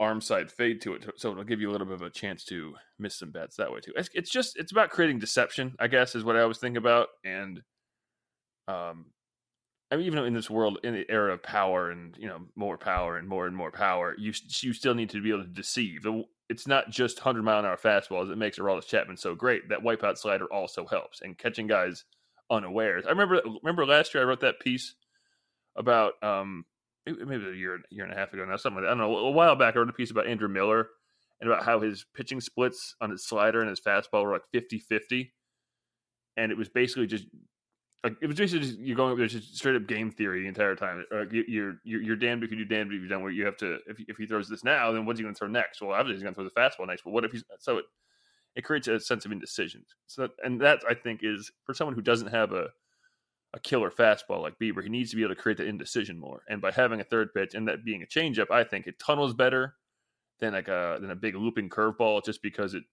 arm 0.00 0.20
side 0.20 0.50
fade 0.50 0.80
to 0.82 0.94
it, 0.94 1.04
so 1.16 1.32
it'll 1.32 1.42
give 1.42 1.60
you 1.60 1.68
a 1.68 1.72
little 1.72 1.86
bit 1.86 1.96
of 1.96 2.02
a 2.02 2.10
chance 2.10 2.44
to 2.44 2.74
miss 3.00 3.16
some 3.16 3.32
bets 3.32 3.56
that 3.56 3.72
way 3.72 3.80
too. 3.80 3.92
It's, 3.96 4.08
it's 4.14 4.30
just 4.30 4.56
it's 4.56 4.70
about 4.70 4.90
creating 4.90 5.18
deception, 5.18 5.74
I 5.80 5.88
guess, 5.88 6.14
is 6.14 6.22
what 6.22 6.36
I 6.36 6.42
always 6.42 6.58
think 6.58 6.76
about, 6.76 7.08
and 7.24 7.60
um, 8.68 9.06
I 9.90 9.96
mean, 9.96 10.06
even 10.06 10.24
in 10.24 10.34
this 10.34 10.50
world, 10.50 10.78
in 10.84 10.92
the 10.92 11.10
era 11.10 11.32
of 11.32 11.42
power 11.42 11.90
and 11.90 12.14
you 12.18 12.28
know 12.28 12.40
more 12.56 12.76
power 12.76 13.16
and 13.16 13.26
more 13.26 13.46
and 13.46 13.56
more 13.56 13.70
power, 13.70 14.14
you 14.18 14.32
you 14.60 14.72
still 14.72 14.94
need 14.94 15.10
to 15.10 15.22
be 15.22 15.30
able 15.30 15.44
to 15.44 15.48
deceive. 15.48 16.06
It's 16.50 16.66
not 16.66 16.90
just 16.90 17.18
hundred 17.18 17.44
mile 17.44 17.58
an 17.58 17.64
hour 17.64 17.76
fastballs 17.76 18.28
that 18.28 18.36
makes 18.36 18.58
Aroldis 18.58 18.86
Chapman 18.86 19.16
so 19.16 19.34
great. 19.34 19.68
That 19.70 19.80
wipeout 19.80 20.18
slider 20.18 20.46
also 20.52 20.86
helps, 20.86 21.22
and 21.22 21.38
catching 21.38 21.66
guys 21.66 22.04
unawares. 22.50 23.06
I 23.06 23.10
remember 23.10 23.40
remember 23.62 23.86
last 23.86 24.14
year 24.14 24.22
I 24.22 24.26
wrote 24.26 24.40
that 24.40 24.60
piece 24.60 24.94
about 25.76 26.22
um 26.22 26.64
maybe 27.06 27.46
a 27.46 27.54
year 27.54 27.80
year 27.90 28.04
and 28.04 28.12
a 28.12 28.16
half 28.16 28.32
ago 28.32 28.44
now 28.44 28.56
something 28.56 28.82
like. 28.82 28.90
I 28.90 28.94
don't 28.94 28.98
know 28.98 29.16
a 29.16 29.30
while 29.30 29.56
back 29.56 29.74
I 29.74 29.78
wrote 29.78 29.88
a 29.88 29.94
piece 29.94 30.10
about 30.10 30.26
Andrew 30.26 30.48
Miller 30.48 30.88
and 31.40 31.50
about 31.50 31.64
how 31.64 31.80
his 31.80 32.04
pitching 32.14 32.40
splits 32.40 32.94
on 33.00 33.10
his 33.10 33.26
slider 33.26 33.60
and 33.60 33.70
his 33.70 33.80
fastball 33.80 34.24
were 34.24 34.32
like 34.32 34.42
50-50 34.54 35.30
and 36.36 36.50
it 36.50 36.58
was 36.58 36.68
basically 36.68 37.06
just 37.06 37.26
like 38.04 38.16
it 38.22 38.26
was 38.26 38.36
basically 38.36 38.66
just, 38.66 38.78
you're 38.78 38.96
going 38.96 39.12
up 39.12 39.18
there 39.18 39.26
just 39.26 39.56
straight 39.56 39.74
up 39.74 39.86
game 39.86 40.10
theory 40.10 40.42
the 40.42 40.48
entire 40.48 40.76
time. 40.76 41.04
Like 41.10 41.32
you, 41.32 41.44
you're 41.48 41.74
you're 41.84 42.02
you're 42.02 42.16
damned 42.16 42.44
if 42.44 42.50
you 42.50 42.56
do, 42.56 42.64
damned 42.64 42.92
if 42.92 43.02
you 43.02 43.08
don't. 43.08 43.22
Where 43.22 43.32
you 43.32 43.44
have 43.44 43.56
to 43.58 43.78
if 43.86 43.98
if 44.06 44.16
he 44.16 44.26
throws 44.26 44.48
this 44.48 44.62
now, 44.62 44.92
then 44.92 45.04
what's 45.04 45.18
he 45.18 45.24
going 45.24 45.34
to 45.34 45.38
throw 45.38 45.48
next? 45.48 45.80
Well, 45.80 45.90
obviously 45.90 46.14
he's 46.14 46.22
going 46.22 46.34
to 46.34 46.40
throw 46.40 46.44
the 46.44 46.50
fastball 46.50 46.86
next. 46.86 47.02
But 47.02 47.12
what 47.12 47.24
if 47.24 47.32
he's 47.32 47.44
so 47.58 47.78
it 47.78 47.86
it 48.54 48.62
creates 48.62 48.88
a 48.88 49.00
sense 49.00 49.24
of 49.24 49.32
indecision. 49.32 49.84
So 50.06 50.28
and 50.44 50.60
that 50.60 50.80
I 50.88 50.94
think 50.94 51.20
is 51.22 51.50
for 51.64 51.74
someone 51.74 51.94
who 51.94 52.02
doesn't 52.02 52.28
have 52.28 52.52
a 52.52 52.68
a 53.54 53.60
killer 53.60 53.90
fastball 53.90 54.42
like 54.42 54.58
Bieber, 54.58 54.82
he 54.82 54.90
needs 54.90 55.10
to 55.10 55.16
be 55.16 55.22
able 55.22 55.34
to 55.34 55.40
create 55.40 55.58
the 55.58 55.64
indecision 55.64 56.18
more. 56.18 56.42
And 56.48 56.60
by 56.60 56.70
having 56.70 57.00
a 57.00 57.04
third 57.04 57.32
pitch 57.32 57.54
and 57.54 57.66
that 57.66 57.84
being 57.84 58.02
a 58.02 58.06
changeup, 58.06 58.50
I 58.50 58.62
think 58.62 58.86
it 58.86 58.98
tunnels 58.98 59.34
better 59.34 59.74
than 60.38 60.52
like 60.52 60.68
a 60.68 60.98
than 61.00 61.10
a 61.10 61.16
big 61.16 61.34
looping 61.34 61.68
curveball, 61.68 62.24
just 62.24 62.42
because 62.42 62.74
it. 62.74 62.84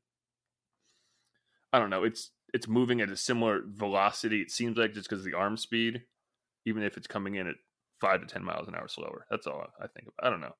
I 1.73 1.79
don't 1.79 1.89
know. 1.89 2.05
It's 2.05 2.31
it's 2.55 2.67
moving 2.67 3.01
at 3.01 3.09
a 3.09 3.17
similar 3.17 3.61
velocity. 3.67 4.41
It 4.41 4.51
seems 4.51 4.77
like 4.77 4.93
just 4.93 5.09
because 5.09 5.25
of 5.25 5.31
the 5.31 5.37
arm 5.37 5.57
speed, 5.57 6.03
even 6.65 6.81
if 6.83 6.97
it's 6.97 7.07
coming 7.15 7.35
in 7.35 7.47
at 7.47 7.55
five 7.99 8.21
to 8.21 8.27
ten 8.27 8.43
miles 8.43 8.67
an 8.67 8.75
hour 8.75 8.87
slower. 8.87 9.25
That's 9.29 9.47
all 9.47 9.61
I 9.79 9.87
think. 9.87 10.07
Of. 10.07 10.13
I 10.19 10.29
don't 10.29 10.41
know. 10.41 10.55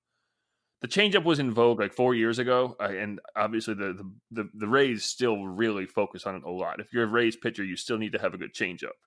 The 0.82 0.88
changeup 0.90 1.24
was 1.24 1.40
in 1.40 1.54
vogue 1.54 1.80
like 1.80 1.94
four 1.94 2.14
years 2.14 2.38
ago, 2.38 2.76
and 2.80 3.20
obviously 3.36 3.74
the, 3.74 3.94
the 3.94 4.12
the 4.32 4.50
the 4.54 4.68
Rays 4.68 5.04
still 5.06 5.48
really 5.48 5.86
focus 5.86 6.26
on 6.28 6.36
it 6.36 6.44
a 6.44 6.52
lot. 6.52 6.80
If 6.80 6.94
you're 6.94 7.06
a 7.06 7.18
Rays 7.20 7.36
pitcher, 7.36 7.64
you 7.64 7.76
still 7.78 7.98
need 7.98 8.12
to 8.12 8.20
have 8.20 8.34
a 8.34 8.38
good 8.38 8.54
changeup. 8.54 8.98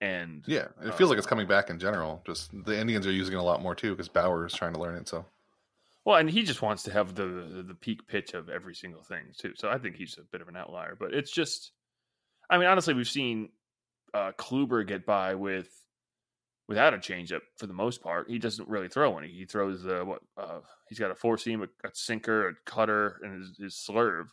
And 0.00 0.42
Yeah, 0.46 0.66
it 0.82 0.88
Uh, 0.88 0.92
feels 0.92 1.10
like 1.10 1.18
it's 1.18 1.26
coming 1.28 1.46
back 1.46 1.70
in 1.70 1.78
general. 1.78 2.22
Just 2.26 2.50
the 2.64 2.76
Indians 2.78 3.06
are 3.06 3.12
using 3.12 3.34
it 3.34 3.38
a 3.38 3.42
lot 3.42 3.62
more 3.62 3.74
too 3.76 3.92
because 3.92 4.08
Bauer 4.08 4.44
is 4.44 4.52
trying 4.52 4.74
to 4.74 4.80
learn 4.80 4.96
it. 4.96 5.08
So 5.08 5.24
Well, 6.04 6.16
and 6.16 6.28
he 6.28 6.42
just 6.42 6.62
wants 6.62 6.82
to 6.84 6.92
have 6.92 7.14
the 7.14 7.62
the 7.68 7.74
peak 7.74 8.06
pitch 8.08 8.34
of 8.34 8.48
every 8.50 8.74
single 8.74 9.02
thing 9.04 9.26
too. 9.38 9.52
So 9.56 9.70
I 9.70 9.78
think 9.78 9.94
he's 9.96 10.18
a 10.18 10.22
bit 10.32 10.42
of 10.42 10.48
an 10.48 10.56
outlier. 10.56 10.96
But 10.98 11.14
it's 11.14 11.30
just, 11.30 11.70
I 12.52 12.58
mean, 12.58 12.68
honestly, 12.68 12.92
we've 12.92 13.08
seen 13.08 13.48
uh, 14.12 14.32
Kluber 14.38 14.86
get 14.86 15.06
by 15.06 15.34
with 15.34 15.70
without 16.68 16.92
a 16.92 16.98
changeup 16.98 17.40
for 17.56 17.66
the 17.66 17.72
most 17.72 18.02
part. 18.02 18.28
He 18.30 18.38
doesn't 18.38 18.68
really 18.68 18.88
throw 18.88 19.16
any. 19.16 19.28
He 19.28 19.46
throws 19.46 19.86
uh, 19.86 20.02
what 20.04 20.20
uh, 20.36 20.60
he's 20.86 20.98
got 20.98 21.10
a 21.10 21.14
four 21.14 21.38
seam, 21.38 21.62
a, 21.62 21.86
a 21.86 21.90
sinker, 21.94 22.48
a 22.48 22.54
cutter, 22.66 23.16
and 23.22 23.40
his, 23.40 23.56
his 23.58 23.74
slurve. 23.74 24.26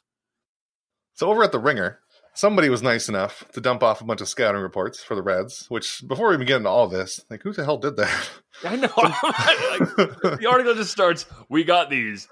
So 1.14 1.30
over 1.30 1.44
at 1.44 1.54
the 1.54 1.60
Ringer, 1.60 2.00
somebody 2.40 2.70
was 2.70 2.82
nice 2.82 3.10
enough 3.10 3.44
to 3.52 3.60
dump 3.60 3.84
off 3.84 4.00
a 4.00 4.06
bunch 4.06 4.22
of 4.22 4.30
scouting 4.30 4.62
reports 4.62 5.04
for 5.04 5.14
the 5.14 5.22
Reds. 5.22 5.66
Which 5.68 6.02
before 6.08 6.30
we 6.30 6.36
even 6.36 6.48
get 6.48 6.58
into 6.58 6.70
all 6.70 6.88
this, 6.88 7.20
like 7.30 7.44
who 7.44 7.52
the 7.52 7.66
hell 7.66 7.78
did 7.78 7.98
that? 7.98 8.30
I 8.64 8.76
know. 8.78 8.90
like, 8.98 10.40
the 10.40 10.48
article 10.50 10.74
just 10.74 10.92
starts. 10.92 11.26
We 11.50 11.64
got 11.66 11.90
these. 11.90 12.28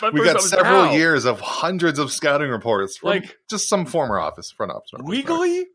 My 0.00 0.10
we 0.10 0.24
got 0.24 0.40
several 0.40 0.86
how? 0.86 0.92
years 0.92 1.26
of 1.26 1.40
hundreds 1.40 1.98
of 1.98 2.10
scouting 2.10 2.50
reports 2.50 2.96
from 2.96 3.10
Like- 3.10 3.36
just 3.50 3.68
some 3.68 3.84
former 3.84 4.18
office 4.18 4.50
front 4.50 4.72
office. 4.72 4.90
Legally, 5.00 5.66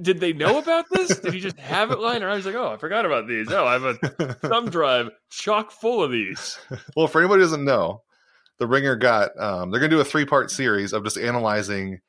did 0.00 0.20
they 0.20 0.32
know 0.32 0.58
about 0.58 0.86
this? 0.90 1.18
Did 1.18 1.34
he 1.34 1.40
just 1.40 1.58
have 1.58 1.90
it 1.90 1.98
lying 1.98 2.22
around? 2.22 2.36
He's 2.36 2.46
like, 2.46 2.54
oh, 2.54 2.72
I 2.72 2.76
forgot 2.76 3.04
about 3.06 3.26
these. 3.26 3.50
Oh, 3.50 3.64
I 3.66 3.72
have 3.72 3.84
a 3.84 4.34
thumb 4.34 4.70
drive 4.70 5.10
chock 5.30 5.72
full 5.72 6.02
of 6.02 6.12
these. 6.12 6.58
well, 6.96 7.08
for 7.08 7.20
anybody 7.20 7.40
who 7.40 7.46
doesn't 7.46 7.64
know, 7.64 8.02
the 8.58 8.66
Ringer 8.68 8.94
got 8.96 9.30
um, 9.38 9.70
they're 9.70 9.80
going 9.80 9.90
to 9.90 9.96
do 9.96 10.00
a 10.00 10.04
three 10.04 10.24
part 10.24 10.50
series 10.50 10.92
of 10.92 11.02
just 11.02 11.18
analyzing 11.18 12.00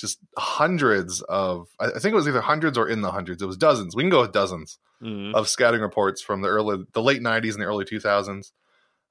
just 0.00 0.18
hundreds 0.38 1.20
of 1.22 1.68
I 1.78 1.90
think 1.90 2.12
it 2.12 2.14
was 2.14 2.26
either 2.28 2.40
hundreds 2.40 2.78
or 2.78 2.88
in 2.88 3.00
the 3.02 3.10
hundreds. 3.12 3.42
It 3.42 3.46
was 3.46 3.56
dozens. 3.56 3.94
We 3.94 4.02
can 4.02 4.10
go 4.10 4.22
with 4.22 4.32
dozens 4.32 4.78
Mhm. 5.02 5.34
of 5.34 5.48
scouting 5.48 5.80
reports 5.80 6.20
from 6.22 6.42
the 6.42 6.48
early 6.48 6.84
the 6.92 7.02
late 7.02 7.22
90s 7.22 7.54
and 7.54 7.62
the 7.62 7.66
early 7.66 7.84
2000s. 7.84 8.52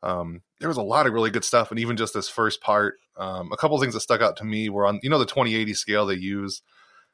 Um, 0.02 0.42
there 0.60 0.70
was 0.70 0.78
a 0.78 0.82
lot 0.82 1.08
of 1.08 1.14
really 1.14 1.30
good 1.30 1.44
stuff, 1.44 1.72
and 1.72 1.80
even 1.80 1.98
just 1.98 2.14
this 2.14 2.30
first 2.30 2.62
part, 2.62 2.96
um, 3.18 3.52
a 3.52 3.58
couple 3.58 3.76
of 3.76 3.82
things 3.82 3.94
that 3.96 4.00
stuck 4.02 4.22
out 4.22 4.38
to 4.38 4.46
me 4.46 4.70
were 4.70 4.86
on 4.86 5.00
you 5.04 5.10
know 5.10 5.20
the 5.20 5.26
2080 5.26 5.74
scale 5.74 6.06
they 6.06 6.16
use. 6.16 6.62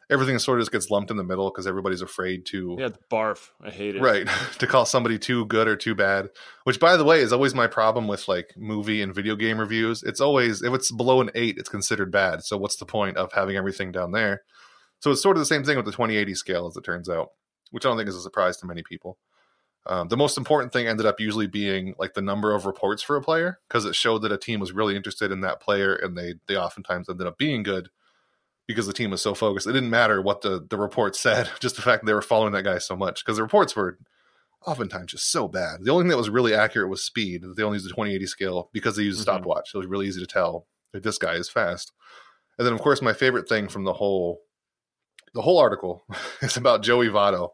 Everything 0.09 0.37
sort 0.37 0.59
of 0.59 0.63
just 0.63 0.71
gets 0.71 0.89
lumped 0.91 1.09
in 1.09 1.17
the 1.17 1.23
middle 1.23 1.49
because 1.49 1.65
everybody's 1.65 2.01
afraid 2.01 2.45
to 2.47 2.75
Yeah, 2.79 2.87
it's 2.87 2.97
barf. 3.11 3.49
I 3.61 3.71
hate 3.71 3.95
it. 3.95 4.01
right 4.01 4.27
to 4.59 4.67
call 4.67 4.85
somebody 4.85 5.17
too 5.17 5.45
good 5.45 5.67
or 5.67 5.75
too 5.75 5.95
bad 5.95 6.29
which 6.63 6.79
by 6.79 6.95
the 6.97 7.03
way 7.03 7.21
is 7.21 7.33
always 7.33 7.55
my 7.55 7.67
problem 7.67 8.07
with 8.07 8.27
like 8.27 8.53
movie 8.57 9.01
and 9.01 9.13
video 9.15 9.35
game 9.35 9.59
reviews. 9.59 10.03
It's 10.03 10.21
always 10.21 10.61
if 10.61 10.73
it's 10.73 10.91
below 10.91 11.21
an 11.21 11.31
8 11.33 11.57
it's 11.57 11.69
considered 11.69 12.11
bad. 12.11 12.43
So 12.43 12.57
what's 12.57 12.75
the 12.75 12.85
point 12.85 13.17
of 13.17 13.33
having 13.33 13.55
everything 13.55 13.91
down 13.91 14.11
there? 14.11 14.43
So 14.99 15.11
it's 15.11 15.21
sort 15.21 15.37
of 15.37 15.41
the 15.41 15.45
same 15.45 15.63
thing 15.63 15.75
with 15.77 15.85
the 15.85 15.91
2080 15.91 16.35
scale 16.35 16.67
as 16.67 16.77
it 16.77 16.83
turns 16.83 17.09
out 17.09 17.29
which 17.71 17.85
i 17.85 17.89
don't 17.89 17.97
think 17.97 18.07
is 18.07 18.15
a 18.15 18.21
surprise 18.21 18.57
to 18.57 18.65
many 18.67 18.83
people. 18.83 19.17
Um, 19.87 20.07
the 20.07 20.17
most 20.17 20.37
important 20.37 20.73
thing 20.73 20.87
ended 20.87 21.05
up 21.05 21.19
usually 21.19 21.45
being 21.47 21.93
like 21.99 22.15
the 22.15 22.21
number 22.21 22.55
of 22.55 22.65
reports 22.65 23.03
for 23.03 23.15
a 23.15 23.21
player 23.21 23.59
because 23.67 23.85
it 23.85 23.95
showed 23.95 24.23
that 24.23 24.31
a 24.31 24.37
team 24.37 24.59
was 24.59 24.71
really 24.71 24.95
interested 24.95 25.31
in 25.31 25.41
that 25.41 25.61
player 25.61 25.93
and 25.93 26.17
they 26.17 26.35
they 26.47 26.55
oftentimes 26.55 27.07
ended 27.09 27.27
up 27.27 27.37
being 27.37 27.61
good 27.63 27.89
because 28.67 28.87
the 28.87 28.93
team 28.93 29.11
was 29.11 29.21
so 29.21 29.33
focused. 29.33 29.67
It 29.67 29.73
didn't 29.73 29.89
matter 29.89 30.21
what 30.21 30.41
the 30.41 30.65
the 30.69 30.77
report 30.77 31.15
said, 31.15 31.49
just 31.59 31.75
the 31.75 31.81
fact 31.81 32.01
that 32.03 32.07
they 32.07 32.13
were 32.13 32.21
following 32.21 32.53
that 32.53 32.63
guy 32.63 32.77
so 32.79 32.95
much 32.95 33.23
because 33.23 33.37
the 33.37 33.43
reports 33.43 33.75
were 33.75 33.97
oftentimes 34.65 35.11
just 35.11 35.31
so 35.31 35.47
bad. 35.47 35.83
The 35.83 35.91
only 35.91 36.03
thing 36.03 36.09
that 36.09 36.17
was 36.17 36.29
really 36.29 36.53
accurate 36.55 36.89
was 36.89 37.03
speed. 37.03 37.43
They 37.55 37.63
only 37.63 37.75
used 37.75 37.85
the 37.85 37.89
2080 37.89 38.25
scale 38.25 38.69
because 38.73 38.95
they 38.95 39.03
used 39.03 39.19
a 39.19 39.21
Mhm. 39.21 39.25
stopwatch. 39.25 39.71
So 39.71 39.77
it 39.77 39.83
was 39.83 39.87
really 39.89 40.07
easy 40.07 40.19
to 40.21 40.25
tell 40.27 40.65
that 40.91 41.03
this 41.03 41.17
guy 41.19 41.33
is 41.35 41.49
fast. 41.49 41.91
And 42.57 42.65
then, 42.65 42.73
of 42.73 42.79
course, 42.81 43.01
my 43.01 43.13
favorite 43.13 43.47
thing 43.47 43.67
from 43.67 43.83
the 43.83 43.93
whole 43.93 44.41
the 45.33 45.41
whole 45.41 45.59
article 45.59 46.05
is 46.41 46.55
about 46.57 46.81
Joey 46.81 47.09
Votto. 47.09 47.49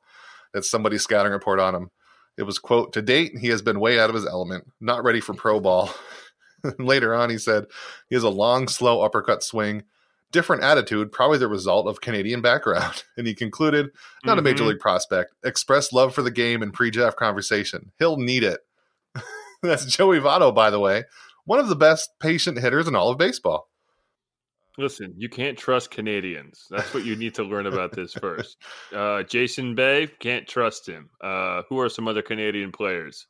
That's 0.53 0.69
somebody's 0.69 1.01
scouting 1.01 1.31
report 1.31 1.59
on 1.59 1.73
him. 1.73 1.89
It 2.37 2.43
was 2.43 2.59
quote 2.59 2.93
to 2.93 3.01
date 3.01 3.37
he 3.39 3.47
has 3.47 3.61
been 3.61 3.79
way 3.79 3.99
out 3.99 4.09
of 4.09 4.15
his 4.15 4.25
element, 4.27 4.65
not 4.79 5.03
ready 5.03 5.19
for 5.19 5.33
pro 5.33 5.59
ball. 5.59 5.89
Later 6.79 7.13
on, 7.15 7.29
he 7.31 7.37
said 7.39 7.65
he 8.07 8.15
has 8.15 8.23
a 8.23 8.29
long, 8.29 8.67
slow 8.67 9.01
uppercut 9.01 9.41
swing, 9.43 9.83
different 10.31 10.63
attitude, 10.63 11.11
probably 11.11 11.37
the 11.37 11.47
result 11.47 11.87
of 11.87 12.01
Canadian 12.01 12.41
background. 12.41 13.03
And 13.17 13.27
he 13.27 13.35
concluded, 13.35 13.89
not 14.25 14.39
a 14.39 14.41
major 14.41 14.63
Mhm. 14.63 14.67
league 14.69 14.79
prospect, 14.79 15.33
expressed 15.43 15.93
love 15.93 16.13
for 16.15 16.21
the 16.23 16.31
game 16.31 16.63
in 16.63 16.71
pre-draft 16.71 17.17
conversation. 17.17 17.91
He'll 17.99 18.17
need 18.17 18.43
it. 18.43 18.61
That's 19.61 19.85
Joey 19.85 20.19
Votto, 20.19 20.53
by 20.55 20.69
the 20.71 20.79
way, 20.79 21.03
one 21.45 21.59
of 21.59 21.67
the 21.69 21.75
best 21.75 22.09
patient 22.19 22.57
hitters 22.59 22.87
in 22.87 22.95
all 22.95 23.09
of 23.09 23.17
baseball. 23.17 23.69
Listen, 24.77 25.13
you 25.17 25.27
can't 25.29 25.57
trust 25.57 25.91
Canadians. 25.91 26.65
That's 26.69 26.93
what 26.93 27.03
you 27.05 27.15
need 27.17 27.35
to 27.35 27.43
learn 27.43 27.67
about 27.67 27.91
this 27.91 28.13
first. 28.21 28.57
Uh, 28.93 29.23
Jason 29.23 29.75
Bay, 29.75 30.07
can't 30.19 30.47
trust 30.47 30.87
him. 30.87 31.09
Uh, 31.21 31.63
who 31.69 31.79
are 31.79 31.89
some 31.89 32.07
other 32.07 32.21
Canadian 32.21 32.71
players? 32.71 33.27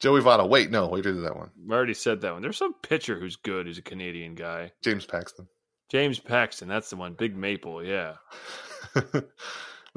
Joey 0.00 0.20
Votto. 0.20 0.48
Wait, 0.48 0.70
no, 0.70 0.88
we 0.88 1.00
did 1.02 1.22
that 1.22 1.36
one. 1.36 1.50
I 1.70 1.74
already 1.74 1.94
said 1.94 2.20
that 2.22 2.32
one. 2.32 2.42
There's 2.42 2.56
some 2.56 2.74
pitcher 2.82 3.18
who's 3.20 3.36
good, 3.36 3.66
who's 3.66 3.78
a 3.78 3.82
Canadian 3.82 4.34
guy. 4.34 4.72
James 4.82 5.06
Paxton. 5.06 5.46
James 5.90 6.20
Paxton, 6.20 6.68
that's 6.68 6.90
the 6.90 6.96
one. 6.96 7.14
Big 7.14 7.36
Maple, 7.36 7.84
yeah. 7.84 8.14
but 8.94 9.24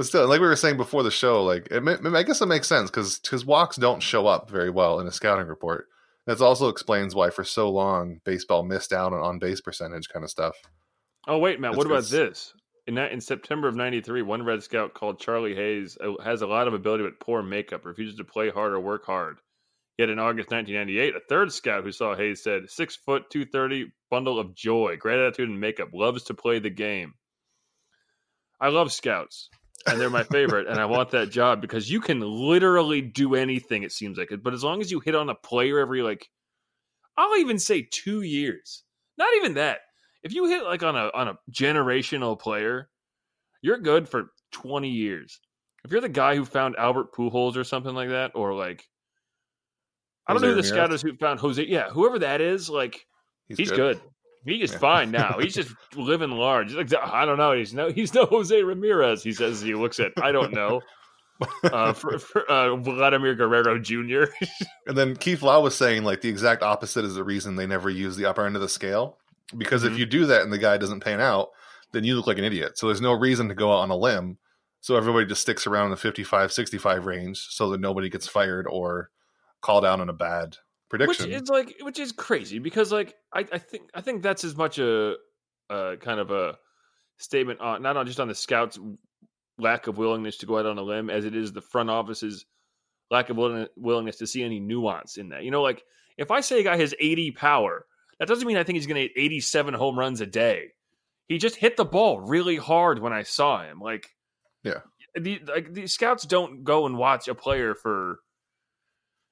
still, 0.02 0.28
like 0.28 0.42
we 0.42 0.48
were 0.48 0.56
saying 0.56 0.78
before 0.78 1.04
the 1.04 1.12
show, 1.12 1.44
like 1.44 1.68
it 1.70 1.84
I 1.88 2.24
guess 2.24 2.42
it 2.42 2.48
makes 2.48 2.68
sense 2.68 2.90
because 2.90 3.20
because 3.20 3.46
walks 3.46 3.78
don't 3.78 4.02
show 4.02 4.26
up 4.26 4.50
very 4.50 4.70
well 4.70 5.00
in 5.00 5.08
a 5.08 5.12
scouting 5.12 5.48
report. 5.48 5.88
That 6.26 6.42
also 6.42 6.70
explains 6.70 7.14
why 7.14 7.30
for 7.30 7.44
so 7.44 7.70
long 7.70 8.22
baseball 8.24 8.64
missed 8.64 8.94
out 8.94 9.14
on 9.14 9.20
on 9.20 9.40
base 9.40 9.62
percentage 9.62 10.10
kind 10.10 10.24
of 10.24 10.32
stuff. 10.32 10.56
Oh 11.28 11.38
wait, 11.38 11.60
Matt. 11.60 11.72
That's 11.72 11.78
What 11.78 11.88
about 11.88 12.06
this? 12.06 12.54
In 12.86 12.96
that, 12.96 13.12
in 13.12 13.22
September 13.22 13.68
of 13.68 13.76
'93, 13.76 14.24
one 14.24 14.44
Red 14.44 14.64
Scout 14.64 14.94
called 14.94 15.20
Charlie 15.20 15.56
Hayes 15.56 15.98
uh, 16.02 16.22
has 16.24 16.42
a 16.42 16.48
lot 16.48 16.68
of 16.68 16.74
ability 16.74 17.04
but 17.04 17.20
poor 17.20 17.44
makeup, 17.44 17.86
refuses 17.86 18.18
to 18.18 18.24
play 18.24 18.50
hard 18.50 18.74
or 18.74 18.80
work 18.80 19.06
hard. 19.06 19.38
Yet 19.98 20.10
in 20.10 20.18
August 20.18 20.50
1998, 20.50 21.16
a 21.16 21.20
third 21.30 21.54
scout 21.54 21.84
who 21.84 21.92
saw 21.92 22.16
Hayes 22.16 22.42
said, 22.42 22.70
six 22.70 22.96
foot, 22.96 23.30
230, 23.30 23.92
bundle 24.14 24.40
of 24.40 24.54
joy, 24.54 24.96
great 24.96 25.20
attitude 25.20 25.50
and 25.50 25.60
makeup, 25.60 25.90
loves 25.92 26.24
to 26.26 26.36
play 26.36 26.60
the 26.60 26.70
game. 26.70 27.16
I 28.62 28.68
love 28.70 28.92
scouts, 28.92 29.50
and 29.88 30.00
they're 30.00 30.12
my 30.12 30.24
favorite, 30.24 30.68
and 30.68 30.80
I 30.80 30.86
want 30.86 31.10
that 31.12 31.32
job 31.32 31.62
because 31.62 31.90
you 31.90 32.00
can 32.00 32.22
literally 32.22 33.02
do 33.02 33.34
anything, 33.34 33.82
it 33.82 33.92
seems 33.92 34.20
like. 34.20 34.32
it. 34.32 34.44
But 34.44 34.54
as 34.54 34.64
long 34.64 34.82
as 34.82 34.92
you 34.92 35.00
hit 35.00 35.16
on 35.16 35.30
a 35.30 35.36
player 35.36 35.80
every, 35.80 36.04
like, 36.04 36.30
I'll 37.18 37.38
even 37.38 37.58
say 37.58 37.88
two 37.90 38.22
years, 38.22 38.84
not 39.18 39.30
even 39.38 39.56
that. 39.56 39.80
If 40.22 40.34
you 40.36 40.46
hit 40.46 40.64
like 40.64 40.84
on 40.84 40.96
a 40.96 41.10
on 41.16 41.28
a 41.28 41.40
generational 41.52 42.40
player, 42.40 42.90
you're 43.64 43.80
good 43.80 44.08
for 44.08 44.32
20 44.52 44.90
years. 44.90 45.40
If 45.84 45.92
you're 45.92 46.02
the 46.02 46.08
guy 46.10 46.36
who 46.36 46.46
found 46.46 46.76
Albert 46.76 47.14
Pujols 47.14 47.58
or 47.58 47.64
something 47.64 47.96
like 47.96 48.10
that, 48.10 48.32
or 48.36 48.54
like 48.54 48.88
I 50.28 50.34
don't 50.34 50.42
Jose 50.42 50.44
know 50.44 50.50
who 50.50 50.56
the 50.56 50.64
Ramirez? 50.64 50.68
scout 50.68 50.94
is 50.94 51.02
who 51.02 51.16
found 51.18 51.40
Jose. 51.40 51.66
Yeah, 51.66 51.90
whoever 51.90 52.20
that 52.20 52.42
is, 52.42 52.70
like 52.70 53.06
he's, 53.48 53.72
good. 53.72 54.00
He 54.46 54.62
is 54.62 54.72
Yeah. 54.72 54.78
fine 54.80 55.12
now. 55.12 55.38
He's 55.42 55.54
just 55.54 55.74
living 55.96 56.32
large. 56.32 56.68
He's 56.74 56.76
like 56.78 56.94
I 57.02 57.26
don't 57.26 57.38
know. 57.38 57.54
He's 57.54 57.74
no 57.74 57.90
he's 57.92 58.14
no 58.14 58.26
Jose 58.26 58.62
Ramirez. 58.62 59.24
He 59.24 59.32
says 59.32 59.62
he 59.62 59.74
looks 59.74 60.00
at 60.00 60.12
I 60.22 60.32
don't 60.32 60.54
know. 60.54 60.82
Uh, 61.64 61.92
for, 61.92 62.20
for 62.20 62.50
uh, 62.50 62.74
Vladimir 62.78 63.36
Guerrero 63.36 63.78
Jr. 63.78 64.26
And 64.88 64.98
then 64.98 65.14
Keith 65.16 65.42
Law 65.42 65.60
was 65.62 65.76
saying 65.76 66.04
like 66.04 66.22
the 66.22 66.30
exact 66.30 66.64
opposite 66.64 67.04
is 67.04 67.16
the 67.16 67.24
reason 67.24 67.56
they 67.56 67.66
never 67.68 67.90
use 67.90 68.16
the 68.16 68.26
upper 68.26 68.46
end 68.46 68.56
of 68.56 68.62
the 68.62 68.70
scale. 68.70 69.18
Because 69.58 69.84
Mhm. 69.84 69.88
if 69.92 69.98
you 69.98 70.06
do 70.06 70.26
that 70.28 70.44
and 70.44 70.54
the 70.54 70.58
guy 70.58 70.78
doesn't 70.78 71.02
pan 71.02 71.20
out, 71.20 71.50
then 71.92 72.06
you 72.06 72.16
look 72.16 72.28
like 72.28 72.38
an 72.38 72.46
idiot. 72.46 72.78
So 72.78 72.88
there's 72.88 73.02
no 73.02 73.12
reason 73.14 73.50
to 73.50 73.56
go 73.56 73.74
out 73.74 73.80
on 73.80 73.90
a 73.90 73.96
limb. 73.98 74.38
So 74.80 74.96
everybody 74.96 75.26
just 75.26 75.42
sticks 75.42 75.68
around 75.68 75.90
the 75.90 75.98
55, 75.98 76.54
65 76.54 77.06
range 77.06 77.40
so 77.50 77.70
that 77.72 77.82
nobody 77.82 78.10
gets 78.10 78.28
fired 78.28 78.68
or 78.70 79.10
called 79.60 79.84
out 79.84 80.00
on 80.00 80.10
a 80.10 80.14
bad 80.14 80.58
which 81.10 81.20
is 81.34 81.50
like 81.50 81.76
which 81.82 82.00
is 82.00 82.12
crazy 82.12 82.60
because 82.60 82.92
like 82.92 83.16
I, 83.34 83.46
I 83.52 83.58
think 83.58 83.90
I 83.94 84.02
think 84.02 84.22
that's 84.24 84.44
as 84.44 84.56
much 84.56 84.80
a, 84.80 85.16
a 85.70 85.98
kind 86.00 86.20
of 86.20 86.32
a 86.32 86.58
statement 87.18 87.60
on 87.62 87.82
not 87.82 87.98
on 87.98 88.06
just 88.06 88.20
on 88.20 88.28
the 88.28 88.36
scouts 88.36 88.80
lack 89.58 89.88
of 89.88 89.98
willingness 89.98 90.38
to 90.38 90.46
go 90.46 90.58
out 90.58 90.66
on 90.66 90.78
a 90.78 90.82
limb 90.82 91.10
as 91.10 91.26
it 91.26 91.36
is 91.36 91.52
the 91.52 91.62
front 91.62 91.90
office's 91.90 92.46
lack 93.12 93.30
of 93.30 93.38
willing, 93.38 93.68
willingness 93.78 94.18
to 94.18 94.28
see 94.28 94.44
any 94.44 94.60
nuance 94.60 95.18
in 95.18 95.30
that. 95.30 95.44
You 95.44 95.52
know, 95.52 95.62
like 95.62 95.84
if 96.18 96.32
I 96.32 96.42
say 96.42 96.60
a 96.60 96.64
guy 96.64 96.78
has 96.78 96.96
80 97.00 97.32
power, 97.32 97.86
that 98.20 98.28
doesn't 98.28 98.48
mean 98.48 98.58
I 98.58 98.64
think 98.64 98.78
he's 98.78 98.88
going 98.88 98.96
to 98.96 99.02
hit 99.02 99.12
87 99.16 99.74
home 99.76 99.98
runs 99.98 100.22
a 100.22 100.26
day. 100.26 100.70
He 101.28 101.38
just 101.38 101.56
hit 101.56 101.78
the 101.78 101.86
ball 101.86 102.20
really 102.20 102.56
hard 102.58 103.00
when 103.00 103.14
I 103.14 103.24
saw 103.24 103.64
him. 103.64 103.80
Like, 103.80 104.10
Yeah. 104.64 104.80
the 105.16 105.40
like 105.48 105.74
the 105.74 105.86
scouts 105.88 106.24
don't 106.26 106.64
go 106.64 106.86
and 106.88 106.98
watch 106.98 107.28
a 107.28 107.36
player 107.36 107.76
for, 107.76 108.20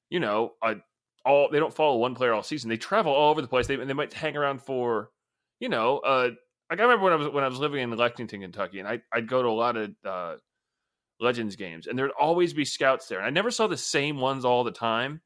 you 0.10 0.20
know, 0.20 0.54
a, 0.64 0.76
all 1.26 1.50
they 1.52 1.60
don't 1.60 1.74
follow 1.74 1.98
one 1.98 2.16
player 2.16 2.34
all 2.34 2.44
season. 2.44 2.70
They 2.70 2.78
travel 2.78 3.14
all 3.14 3.32
over 3.32 3.42
the 3.42 3.48
place. 3.48 3.68
They 3.68 3.76
and 3.76 3.90
they 3.90 3.94
might 3.94 4.14
hang 4.14 4.36
around 4.36 4.62
for, 4.62 5.12
you 5.60 5.70
know, 5.70 6.00
uh, 6.00 6.32
like 6.70 6.80
I 6.80 6.84
remember 6.84 7.04
when 7.04 7.14
I 7.14 7.18
was 7.18 7.30
when 7.30 7.44
I 7.44 7.48
was 7.48 7.60
living 7.60 7.82
in 7.82 7.96
Lexington, 7.96 8.42
Kentucky, 8.42 8.80
and 8.80 8.88
I 8.88 9.02
I'd 9.14 9.28
go 9.28 9.42
to 9.42 9.50
a 9.50 9.50
lot 9.50 9.78
of 9.78 9.92
uh, 10.06 10.36
Legends 11.20 11.56
games, 11.56 11.88
and 11.88 11.98
there'd 11.98 12.12
always 12.20 12.54
be 12.54 12.66
scouts 12.66 13.08
there. 13.08 13.20
And 13.20 13.28
I 13.28 13.30
never 13.30 13.52
saw 13.52 13.68
the 13.68 13.78
same 13.78 14.18
ones 14.20 14.46
all 14.46 14.64
the 14.64 14.72
time, 14.72 15.22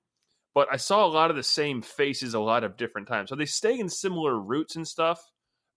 but 0.54 0.68
I 0.72 0.78
saw 0.78 1.06
a 1.06 1.08
lot 1.08 1.30
of 1.30 1.36
the 1.36 1.44
same 1.44 1.82
faces 1.82 2.34
a 2.34 2.40
lot 2.40 2.64
of 2.64 2.78
different 2.78 3.08
times. 3.08 3.30
So 3.30 3.36
they 3.36 3.46
stay 3.46 3.80
in 3.80 3.90
similar 3.90 4.38
routes 4.38 4.76
and 4.76 4.88
stuff, 4.88 5.22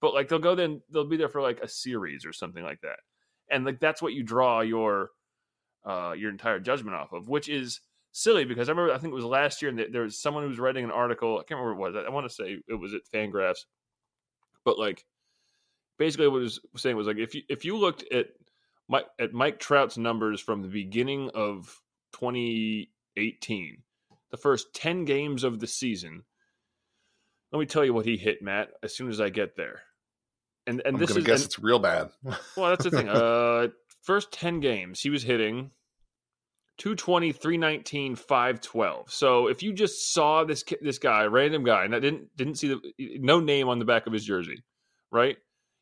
but 0.00 0.14
like 0.14 0.28
they'll 0.28 0.38
go 0.38 0.54
then 0.54 0.80
they'll 0.90 1.08
be 1.08 1.16
there 1.16 1.28
for 1.28 1.42
like 1.42 1.60
a 1.60 1.68
series 1.68 2.24
or 2.24 2.32
something 2.32 2.64
like 2.64 2.80
that, 2.80 2.98
and 3.50 3.64
like 3.64 3.78
that's 3.78 4.02
what 4.02 4.14
you 4.14 4.22
draw 4.22 4.62
your 4.62 5.10
uh 5.86 6.14
your 6.16 6.30
entire 6.30 6.60
judgment 6.60 6.96
off 6.96 7.12
of, 7.12 7.28
which 7.28 7.48
is 7.48 7.80
silly 8.12 8.44
because 8.44 8.68
I 8.68 8.72
remember 8.72 8.92
I 8.92 8.98
think 8.98 9.12
it 9.12 9.16
was 9.16 9.24
last 9.24 9.62
year 9.62 9.70
and 9.70 9.92
there 9.92 10.02
was 10.02 10.20
someone 10.20 10.42
who 10.42 10.48
was 10.48 10.58
writing 10.58 10.84
an 10.84 10.90
article. 10.90 11.34
I 11.38 11.44
can't 11.44 11.60
remember 11.60 11.74
what 11.80 11.90
it 11.90 11.94
was. 11.94 12.04
I 12.06 12.10
want 12.10 12.28
to 12.28 12.34
say 12.34 12.58
it 12.66 12.74
was 12.74 12.94
at 12.94 13.02
Fangraphs, 13.12 13.64
but 14.64 14.78
like 14.78 15.04
basically 15.98 16.28
what 16.28 16.38
it 16.38 16.42
was 16.42 16.60
saying 16.76 16.96
was 16.96 17.06
like 17.06 17.18
if 17.18 17.34
you 17.34 17.42
if 17.48 17.64
you 17.64 17.76
looked 17.76 18.04
at 18.12 18.26
Mike 18.88 19.06
at 19.18 19.32
Mike 19.32 19.58
Trout's 19.60 19.98
numbers 19.98 20.40
from 20.40 20.62
the 20.62 20.68
beginning 20.68 21.30
of 21.34 21.80
2018, 22.14 23.82
the 24.30 24.36
first 24.36 24.74
10 24.74 25.04
games 25.04 25.44
of 25.44 25.60
the 25.60 25.66
season. 25.66 26.24
Let 27.52 27.60
me 27.60 27.66
tell 27.66 27.84
you 27.84 27.94
what 27.94 28.04
he 28.04 28.16
hit, 28.18 28.42
Matt. 28.42 28.68
As 28.82 28.94
soon 28.94 29.08
as 29.08 29.20
I 29.22 29.30
get 29.30 29.56
there, 29.56 29.80
and 30.66 30.82
and 30.84 30.96
I'm 30.96 31.00
this 31.00 31.16
is 31.16 31.24
guess 31.24 31.40
and- 31.40 31.46
it's 31.46 31.58
real 31.58 31.78
bad. 31.78 32.10
well, 32.56 32.70
that's 32.70 32.84
the 32.84 32.90
thing. 32.90 33.08
Uh, 33.18 33.68
first 34.02 34.32
10 34.32 34.60
games, 34.60 35.00
he 35.00 35.10
was 35.10 35.22
hitting 35.22 35.70
220, 36.78 37.32
319, 37.32 38.14
512. 38.14 39.12
So 39.12 39.48
if 39.48 39.62
you 39.62 39.72
just 39.72 40.12
saw 40.12 40.44
this 40.44 40.64
this 40.80 40.98
guy, 40.98 41.24
random 41.24 41.64
guy, 41.64 41.84
and 41.84 41.94
I 41.94 41.98
didn't 41.98 42.34
didn't 42.36 42.54
see 42.54 42.68
the 42.68 43.18
no 43.20 43.40
name 43.40 43.68
on 43.68 43.78
the 43.78 43.84
back 43.84 44.06
of 44.06 44.12
his 44.12 44.24
jersey, 44.24 44.62
right? 45.10 45.36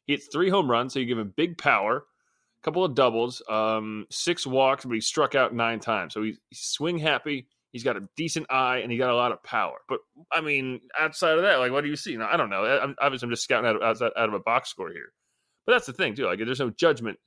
He 0.06 0.14
hits 0.14 0.28
three 0.32 0.48
home 0.48 0.70
runs, 0.70 0.94
so 0.94 0.98
you 0.98 1.06
give 1.06 1.18
him 1.18 1.34
big 1.36 1.58
power, 1.58 1.96
a 1.98 2.62
couple 2.62 2.84
of 2.84 2.94
doubles, 2.94 3.42
um, 3.48 4.06
six 4.10 4.46
walks, 4.46 4.84
but 4.84 4.94
he 4.94 5.00
struck 5.00 5.34
out 5.34 5.54
nine 5.54 5.80
times. 5.80 6.14
So 6.14 6.22
he's, 6.22 6.38
he's 6.48 6.60
swing 6.60 6.98
happy. 6.98 7.48
He's 7.72 7.84
got 7.84 7.96
a 7.96 8.08
decent 8.16 8.46
eye 8.48 8.78
and 8.78 8.90
he 8.90 8.96
got 8.96 9.10
a 9.10 9.16
lot 9.16 9.32
of 9.32 9.42
power. 9.42 9.78
But 9.88 9.98
I 10.32 10.40
mean, 10.40 10.80
outside 10.98 11.36
of 11.36 11.42
that, 11.42 11.56
like, 11.56 11.72
what 11.72 11.82
do 11.82 11.90
you 11.90 11.96
see? 11.96 12.16
Now, 12.16 12.28
I 12.32 12.38
don't 12.38 12.48
know. 12.48 12.64
I'm, 12.64 12.94
obviously, 13.00 13.26
I'm 13.26 13.30
just 13.30 13.42
scouting 13.42 13.68
out 13.68 13.82
of, 13.82 14.02
out 14.02 14.28
of 14.28 14.32
a 14.34 14.40
box 14.40 14.70
score 14.70 14.90
here. 14.90 15.12
But 15.66 15.72
that's 15.72 15.86
the 15.86 15.92
thing 15.92 16.14
too. 16.14 16.24
Like, 16.24 16.38
there's 16.38 16.60
no 16.60 16.70
judgment 16.70 17.18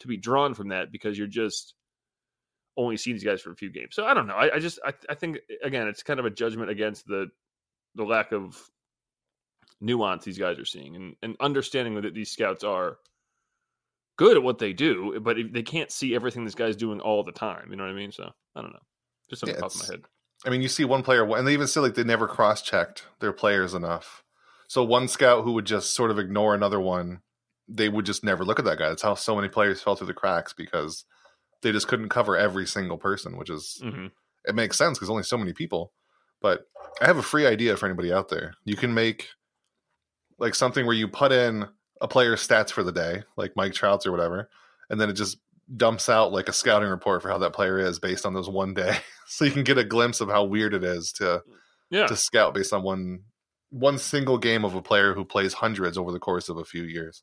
to 0.00 0.06
be 0.06 0.16
drawn 0.16 0.54
from 0.54 0.68
that 0.68 0.90
because 0.90 1.18
you're 1.18 1.26
just 1.26 1.74
only 2.76 2.96
seeing 2.96 3.14
these 3.16 3.24
guys 3.24 3.40
for 3.40 3.50
a 3.52 3.56
few 3.56 3.70
games. 3.70 3.94
So 3.94 4.04
I 4.04 4.14
don't 4.14 4.26
know. 4.26 4.34
I, 4.34 4.56
I 4.56 4.58
just 4.58 4.78
I, 4.84 4.92
I 5.08 5.14
think 5.14 5.38
again, 5.62 5.88
it's 5.88 6.02
kind 6.02 6.20
of 6.20 6.26
a 6.26 6.30
judgment 6.30 6.70
against 6.70 7.06
the 7.06 7.28
the 7.94 8.04
lack 8.04 8.32
of 8.32 8.60
nuance 9.80 10.24
these 10.24 10.38
guys 10.38 10.58
are 10.58 10.64
seeing 10.64 10.96
and, 10.96 11.16
and 11.22 11.36
understanding 11.40 11.94
that 12.00 12.14
these 12.14 12.30
scouts 12.30 12.64
are 12.64 12.98
good 14.16 14.36
at 14.36 14.42
what 14.42 14.58
they 14.58 14.72
do, 14.72 15.18
but 15.20 15.36
they 15.52 15.62
can't 15.62 15.90
see 15.90 16.14
everything 16.14 16.44
this 16.44 16.54
guy's 16.54 16.76
doing 16.76 17.00
all 17.00 17.22
the 17.22 17.32
time. 17.32 17.68
You 17.70 17.76
know 17.76 17.84
what 17.84 17.90
I 17.90 17.94
mean? 17.94 18.12
So 18.12 18.30
I 18.54 18.62
don't 18.62 18.72
know. 18.72 18.78
Just 19.28 19.40
something 19.40 19.56
Yeah, 19.56 19.60
popped 19.60 19.74
in 19.74 19.80
my 19.80 19.86
head. 19.86 20.02
I 20.46 20.50
mean, 20.50 20.62
you 20.62 20.68
see 20.68 20.84
one 20.84 21.02
player, 21.02 21.24
and 21.36 21.46
they 21.46 21.52
even 21.52 21.66
say 21.66 21.80
like 21.80 21.94
they 21.94 22.04
never 22.04 22.28
cross 22.28 22.62
checked 22.62 23.04
their 23.20 23.32
players 23.32 23.74
enough. 23.74 24.22
So 24.68 24.84
one 24.84 25.08
scout 25.08 25.44
who 25.44 25.52
would 25.52 25.66
just 25.66 25.94
sort 25.94 26.10
of 26.10 26.18
ignore 26.18 26.54
another 26.54 26.80
one, 26.80 27.20
they 27.68 27.88
would 27.88 28.06
just 28.06 28.24
never 28.24 28.44
look 28.44 28.58
at 28.58 28.64
that 28.66 28.78
guy. 28.78 28.88
That's 28.88 29.02
how 29.02 29.14
so 29.14 29.34
many 29.36 29.48
players 29.48 29.82
fell 29.82 29.96
through 29.96 30.08
the 30.08 30.14
cracks 30.14 30.52
because 30.52 31.04
they 31.64 31.72
just 31.72 31.88
couldn't 31.88 32.08
cover 32.10 32.36
every 32.36 32.66
single 32.66 32.98
person, 32.98 33.36
which 33.36 33.50
is 33.50 33.80
hmm 33.82 34.06
it 34.46 34.54
makes 34.54 34.76
sense 34.76 34.98
because 34.98 35.08
only 35.08 35.22
so 35.22 35.38
many 35.38 35.52
people. 35.54 35.90
But 36.42 36.66
I 37.00 37.06
have 37.06 37.16
a 37.16 37.22
free 37.22 37.46
idea 37.46 37.76
for 37.78 37.86
anybody 37.86 38.12
out 38.12 38.28
there. 38.28 38.52
You 38.66 38.76
can 38.76 38.92
make 38.92 39.28
like 40.38 40.54
something 40.54 40.84
where 40.84 40.94
you 40.94 41.08
put 41.08 41.32
in 41.32 41.66
a 42.00 42.08
player's 42.08 42.46
stats 42.46 42.70
for 42.70 42.82
the 42.82 42.92
day, 42.92 43.22
like 43.36 43.56
Mike 43.56 43.72
Trout's 43.72 44.06
or 44.06 44.10
whatever, 44.12 44.50
and 44.90 45.00
then 45.00 45.08
it 45.08 45.14
just 45.14 45.38
dumps 45.76 46.08
out 46.10 46.30
like 46.32 46.48
a 46.48 46.52
scouting 46.52 46.90
report 46.90 47.22
for 47.22 47.30
how 47.30 47.38
that 47.38 47.54
player 47.54 47.78
is 47.78 47.98
based 47.98 48.26
on 48.26 48.34
those 48.34 48.48
one 48.50 48.74
day, 48.74 48.96
so 49.26 49.44
you 49.46 49.50
can 49.50 49.64
get 49.64 49.78
a 49.78 49.84
glimpse 49.84 50.20
of 50.20 50.28
how 50.28 50.44
weird 50.44 50.74
it 50.74 50.84
is 50.84 51.12
to 51.12 51.42
Yeah. 51.90 52.06
to 52.06 52.16
scout 52.16 52.52
based 52.54 52.72
on 52.72 52.82
one 52.82 53.20
one 53.70 53.96
single 53.98 54.38
game 54.38 54.64
of 54.64 54.74
a 54.74 54.82
player 54.82 55.14
who 55.14 55.24
plays 55.24 55.54
hundreds 55.54 55.96
over 55.96 56.12
the 56.12 56.20
course 56.20 56.48
of 56.48 56.58
a 56.58 56.64
few 56.64 56.82
years. 56.82 57.22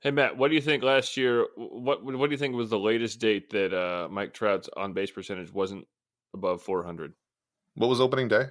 Hey 0.00 0.12
Matt, 0.12 0.36
what 0.36 0.48
do 0.48 0.54
you 0.54 0.60
think 0.60 0.84
last 0.84 1.16
year? 1.16 1.46
What 1.56 2.04
what 2.04 2.26
do 2.26 2.30
you 2.30 2.38
think 2.38 2.54
was 2.54 2.70
the 2.70 2.78
latest 2.78 3.18
date 3.18 3.50
that 3.50 3.74
uh, 3.74 4.08
Mike 4.08 4.32
Trout's 4.32 4.68
on 4.76 4.92
base 4.92 5.10
percentage 5.10 5.52
wasn't 5.52 5.86
above 6.34 6.62
400? 6.62 7.12
What 7.74 7.88
was 7.88 8.00
opening 8.00 8.28
day? 8.28 8.46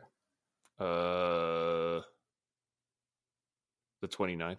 Uh, 0.80 2.02
the 4.02 4.08
29th 4.08 4.58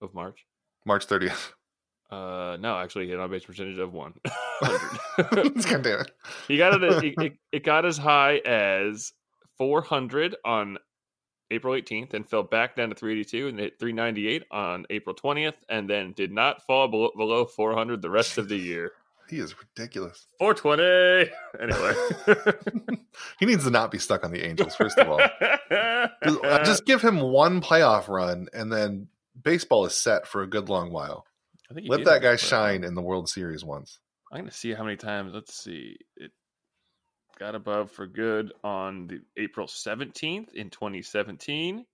of 0.00 0.14
March. 0.14 0.46
March 0.84 1.06
30th. 1.06 1.52
Uh, 2.10 2.56
no, 2.58 2.76
actually, 2.76 3.04
he 3.04 3.12
had 3.12 3.20
on 3.20 3.30
base 3.30 3.44
percentage 3.44 3.78
of 3.78 3.92
one. 3.92 4.12
God 4.60 5.52
damn 5.62 6.00
it. 6.00 6.10
he 6.48 6.56
got 6.56 6.82
it, 6.82 7.04
it, 7.04 7.14
it. 7.18 7.32
It 7.52 7.64
got 7.64 7.84
as 7.84 7.96
high 7.96 8.38
as 8.38 9.12
400 9.58 10.34
on 10.44 10.76
April 11.50 11.74
18th, 11.74 12.14
and 12.14 12.28
fell 12.28 12.42
back 12.42 12.76
down 12.76 12.90
to 12.90 12.94
382, 12.94 13.48
and 13.48 13.58
hit 13.58 13.78
398 13.78 14.44
on 14.50 14.86
April 14.90 15.14
20th, 15.14 15.54
and 15.68 15.88
then 15.88 16.12
did 16.12 16.32
not 16.32 16.66
fall 16.66 16.88
below, 16.88 17.10
below 17.16 17.44
400 17.44 18.02
the 18.02 18.10
rest 18.10 18.38
of 18.38 18.48
the 18.48 18.56
year. 18.56 18.92
He 19.28 19.38
is 19.38 19.54
ridiculous. 19.58 20.26
420. 20.38 21.30
Anyway, 21.60 22.98
He 23.38 23.46
needs 23.46 23.64
to 23.64 23.70
not 23.70 23.90
be 23.90 23.98
stuck 23.98 24.24
on 24.24 24.32
the 24.32 24.44
Angels, 24.44 24.74
first 24.74 24.98
of 24.98 25.08
all. 25.08 25.18
Just, 26.24 26.44
uh, 26.44 26.64
just 26.64 26.84
give 26.84 27.00
him 27.00 27.20
one 27.20 27.60
playoff 27.60 28.08
run, 28.08 28.48
and 28.52 28.72
then 28.72 29.08
baseball 29.40 29.86
is 29.86 29.94
set 29.94 30.26
for 30.26 30.42
a 30.42 30.46
good 30.46 30.68
long 30.68 30.92
while. 30.92 31.24
I 31.70 31.74
think 31.74 31.86
Let 31.88 32.04
that 32.04 32.22
guy 32.22 32.32
a 32.32 32.38
shine 32.38 32.84
in 32.84 32.94
the 32.94 33.02
World 33.02 33.28
Series 33.28 33.64
once. 33.64 34.00
I'm 34.32 34.40
going 34.40 34.50
to 34.50 34.56
see 34.56 34.74
how 34.74 34.84
many 34.84 34.96
times. 34.96 35.32
Let's 35.32 35.54
see. 35.54 35.96
It 36.16 36.32
got 37.40 37.54
above 37.54 37.90
for 37.90 38.06
good 38.06 38.52
on 38.62 39.06
the 39.06 39.20
April 39.38 39.66
17th 39.66 40.52
in 40.52 40.68
2017. 40.68 41.86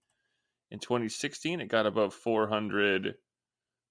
In 0.73 0.79
2016, 0.81 1.61
it 1.61 1.69
got 1.69 1.87
above 1.87 2.13
400. 2.13 3.15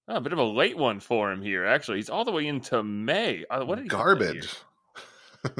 Oh, 0.10 0.16
a 0.16 0.22
bit 0.22 0.34
of 0.34 0.40
a 0.40 0.44
late 0.44 0.78
one 0.78 1.00
for 1.00 1.32
him 1.32 1.42
here. 1.42 1.66
Actually, 1.66 2.00
he's 2.00 2.10
all 2.10 2.26
the 2.26 2.32
way 2.32 2.46
into 2.46 2.84
May. 2.84 3.46
Uh, 3.50 3.64
What 3.64 3.78
did 3.78 3.90
he 3.90 3.98
hit 3.98 4.06
that 4.06 4.20
year? 4.34 4.44
Garbage. 4.44 4.56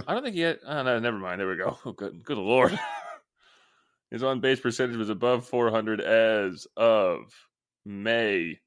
I 0.08 0.14
don't 0.14 0.24
think 0.24 0.36
he 0.36 0.42
had. 0.42 0.60
Oh, 0.68 0.84
no, 0.84 1.00
never 1.00 1.18
mind. 1.18 1.40
There 1.40 1.48
we 1.48 1.56
go. 1.56 1.78
Oh, 1.86 1.92
good, 1.98 2.24
good 2.24 2.38
lord. 2.38 2.78
His 4.12 4.22
on 4.22 4.42
base 4.42 4.60
percentage 4.60 4.98
was 4.98 5.10
above 5.10 5.48
400 5.48 6.02
as 6.02 6.68
of 6.76 7.34
May. 7.86 8.60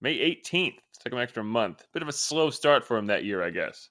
May 0.00 0.16
18th. 0.16 0.76
Took 1.02 1.12
him 1.12 1.18
an 1.18 1.22
extra 1.24 1.42
month. 1.42 1.84
Bit 1.92 2.02
of 2.02 2.08
a 2.08 2.12
slow 2.12 2.50
start 2.50 2.84
for 2.86 2.96
him 2.96 3.06
that 3.06 3.24
year, 3.24 3.42
I 3.42 3.50
guess. 3.50 3.90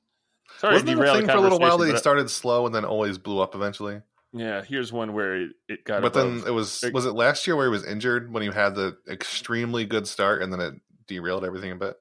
Sorry 0.57 0.73
Wasn't 0.73 0.87
there 0.87 1.05
a 1.05 1.13
thing 1.13 1.25
for 1.27 1.37
a 1.37 1.41
little 1.41 1.59
while 1.59 1.77
that 1.77 1.89
he 1.89 1.97
started 1.97 2.29
slow 2.29 2.65
and 2.65 2.75
then 2.75 2.83
always 2.85 3.17
blew 3.17 3.39
up 3.39 3.55
eventually? 3.55 4.01
Yeah, 4.33 4.61
here's 4.63 4.91
one 4.93 5.13
where 5.13 5.35
it, 5.35 5.51
it 5.67 5.83
got 5.85 6.01
But 6.01 6.15
above. 6.15 6.41
then 6.41 6.47
it 6.47 6.51
was 6.51 6.83
was 6.93 7.05
it 7.05 7.13
last 7.13 7.47
year 7.47 7.55
where 7.55 7.65
he 7.65 7.71
was 7.71 7.85
injured 7.85 8.31
when 8.31 8.43
he 8.43 8.49
had 8.49 8.75
the 8.75 8.97
extremely 9.09 9.85
good 9.85 10.07
start 10.07 10.41
and 10.41 10.51
then 10.53 10.59
it 10.59 10.73
derailed 11.07 11.45
everything 11.45 11.71
a 11.71 11.75
bit? 11.75 11.95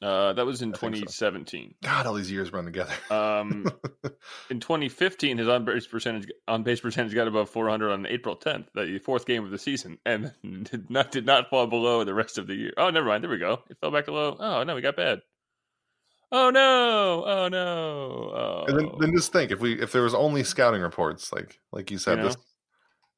uh, 0.00 0.32
that 0.32 0.46
was 0.46 0.62
in 0.62 0.68
I 0.74 0.78
think 0.78 0.94
so. 0.96 1.30
2017. 1.30 1.74
God, 1.82 2.06
all 2.06 2.14
these 2.14 2.30
years 2.30 2.52
run 2.52 2.64
together. 2.64 2.92
Um, 3.10 3.66
in 4.50 4.60
2015, 4.60 5.38
his 5.38 5.48
on 5.48 5.64
base 5.64 5.86
percentage 5.86 6.28
on 6.46 6.62
base 6.62 6.80
percentage 6.80 7.14
got 7.14 7.26
above 7.28 7.50
400 7.50 7.90
on 7.90 8.06
April 8.06 8.36
10th, 8.36 8.66
the 8.74 8.98
fourth 9.04 9.26
game 9.26 9.44
of 9.44 9.50
the 9.50 9.58
season, 9.58 9.98
and 10.06 10.32
did 10.70 10.88
not 10.90 11.10
did 11.10 11.26
not 11.26 11.50
fall 11.50 11.66
below 11.66 12.04
the 12.04 12.14
rest 12.14 12.38
of 12.38 12.46
the 12.46 12.54
year. 12.54 12.72
Oh, 12.76 12.90
never 12.90 13.06
mind. 13.06 13.22
There 13.24 13.30
we 13.30 13.38
go. 13.38 13.62
It 13.70 13.76
fell 13.80 13.90
back 13.90 14.04
to 14.06 14.12
low. 14.12 14.36
Oh 14.38 14.62
no, 14.64 14.74
we 14.74 14.80
got 14.82 14.96
bad. 14.96 15.20
Oh 16.30 16.50
no! 16.50 17.24
Oh 17.26 17.48
no! 17.48 17.64
Oh. 18.34 18.64
And 18.68 18.78
then, 18.78 18.90
then 19.00 19.12
just 19.12 19.32
think 19.32 19.50
if 19.50 19.60
we 19.60 19.80
if 19.80 19.92
there 19.92 20.02
was 20.02 20.14
only 20.14 20.44
scouting 20.44 20.82
reports 20.82 21.32
like 21.32 21.58
like 21.72 21.90
you 21.90 21.98
said 21.98 22.18
You 22.18 22.22
know? 22.22 22.28
this 22.28 22.36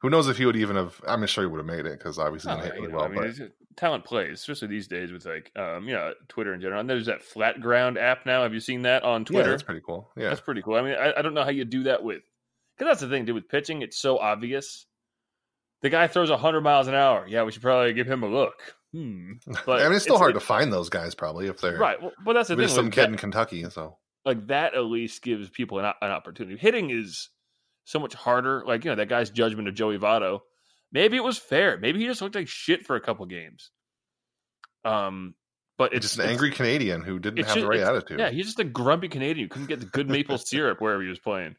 who 0.03 0.09
knows 0.11 0.29
if 0.29 0.39
he 0.39 0.47
would 0.47 0.57
even 0.57 0.77
have 0.77 1.01
I'm 1.07 1.25
sure 1.27 1.45
he 1.45 1.49
would 1.49 1.59
have 1.59 1.67
made 1.67 1.87
it 1.87 1.99
because 1.99 2.19
obviously 2.19 2.53
Oh, 2.53 2.57
he 2.57 2.63
yeah, 2.63 2.67
hit 2.67 2.75
you 2.77 2.81
really 2.83 2.93
know, 2.93 2.99
well 2.99 3.07
I 3.07 3.09
mean, 3.09 3.35
but 3.39 3.53
talent 3.77 4.05
plays, 4.05 4.35
especially 4.41 4.69
these 4.69 4.89
days 4.89 5.13
with 5.13 5.27
like, 5.27 5.51
um, 5.57 5.87
you 5.89 5.95
know, 5.95 6.13
Twitter 6.29 6.55
in 6.55 6.61
general. 6.61 6.81
And 6.81 6.89
there's 6.89 7.07
that 7.07 7.23
Flat 7.23 7.61
Ground 7.61 7.99
app 7.99 8.27
now. 8.27 8.43
Have 8.43 8.55
you 8.55 8.61
seen 8.61 8.83
that 8.83 9.03
on 9.03 9.25
Twitter? 9.25 9.45
yeah 9.45 9.51
that's 9.51 9.63
pretty 9.63 9.83
cool 9.85 10.11
yeah 10.17 10.29
That's 10.29 10.41
pretty 10.41 10.63
cool. 10.63 10.75
I 10.77 10.83
mean, 10.83 10.95
I, 10.95 11.13
I 11.19 11.23
don't 11.23 11.35
know 11.35 11.45
how 11.45 11.51
you 11.51 11.65
do 11.65 11.83
that 11.85 12.03
with, 12.03 12.23
because 12.77 12.91
that's 12.91 13.01
the 13.01 13.09
thing, 13.09 13.25
dude. 13.25 13.35
With 13.35 13.49
pitching, 13.49 13.83
it's 13.83 13.99
so 14.01 14.19
obvious. 14.19 14.87
The 15.83 15.91
guy 15.91 16.07
throws 16.09 16.31
hundred 16.31 16.61
miles 16.63 16.89
an 16.89 16.95
hour. 16.95 17.27
Yeah, 17.27 17.43
we 17.45 17.53
should 17.53 17.63
probably 17.63 17.93
give 17.93 18.07
him 18.07 18.23
a 18.23 18.29
look. 18.29 18.75
Hmm. 18.93 19.33
But 19.67 19.81
I 19.81 19.85
mean 19.85 19.95
it's 19.95 20.03
still 20.05 20.17
it's- 20.17 20.21
hard 20.21 20.37
it- 20.37 20.41
to 20.41 20.45
find 20.45 20.73
those 20.73 20.89
guys 20.89 21.15
probably 21.15 21.47
if 21.47 21.61
they're 21.61 21.79
Right. 21.79 22.01
Well, 22.01 22.13
but 22.25 22.33
that's 22.35 22.49
the 22.49 22.57
thing. 22.57 22.69
some 22.69 22.87
like, 22.87 22.95
kid 22.95 23.03
that, 23.03 23.09
in 23.11 23.17
Kentucky 23.17 23.65
so 23.71 23.97
like 24.25 24.47
that 24.49 24.75
at 24.75 24.85
least 24.85 25.23
gives 25.23 25.49
people 25.49 25.79
an, 25.79 25.87
an 26.03 26.11
opportunity. 26.11 26.57
Hitting 26.59 26.91
is 26.91 27.29
so 27.85 27.99
much 27.99 28.15
harder. 28.15 28.63
Like 28.67 28.85
you 28.85 28.91
know 28.91 28.97
that 28.97 29.09
guy's 29.09 29.31
judgment 29.31 29.69
of 29.69 29.75
Joey 29.75 29.99
Votto. 29.99 30.41
Maybe 30.93 31.17
it 31.17 31.25
was 31.25 31.39
fair. 31.39 31.79
Maybe 31.79 32.01
he 32.01 32.07
just 32.07 32.21
looked 32.21 32.35
like 32.35 32.49
shit 32.49 32.85
for 32.85 32.97
a 32.97 33.01
couple 33.01 33.25
games. 33.27 33.71
Um, 34.85 35.35
but 35.79 35.93
it's 35.95 36.05
just 36.05 36.17
an 36.17 36.23
it's- 36.23 36.33
angry 36.33 36.51
Canadian 36.51 37.03
who 37.03 37.19
didn't 37.19 37.45
have 37.47 37.55
the 37.61 37.67
right 37.67 37.81
attitude 37.81 38.19
Yeah, 38.19 38.31
he's 38.31 38.47
just 38.47 38.59
a 38.59 38.65
grumpy 38.65 39.09
Canadian 39.09 39.47
who 39.47 39.49
couldn't 39.51 39.69
get 39.69 39.81
the 39.81 39.87
good 39.87 40.09
maple 40.09 40.37
syrup 40.39 40.81
wherever 40.81 41.03
he 41.03 41.09
was 41.09 41.19
playing. 41.19 41.57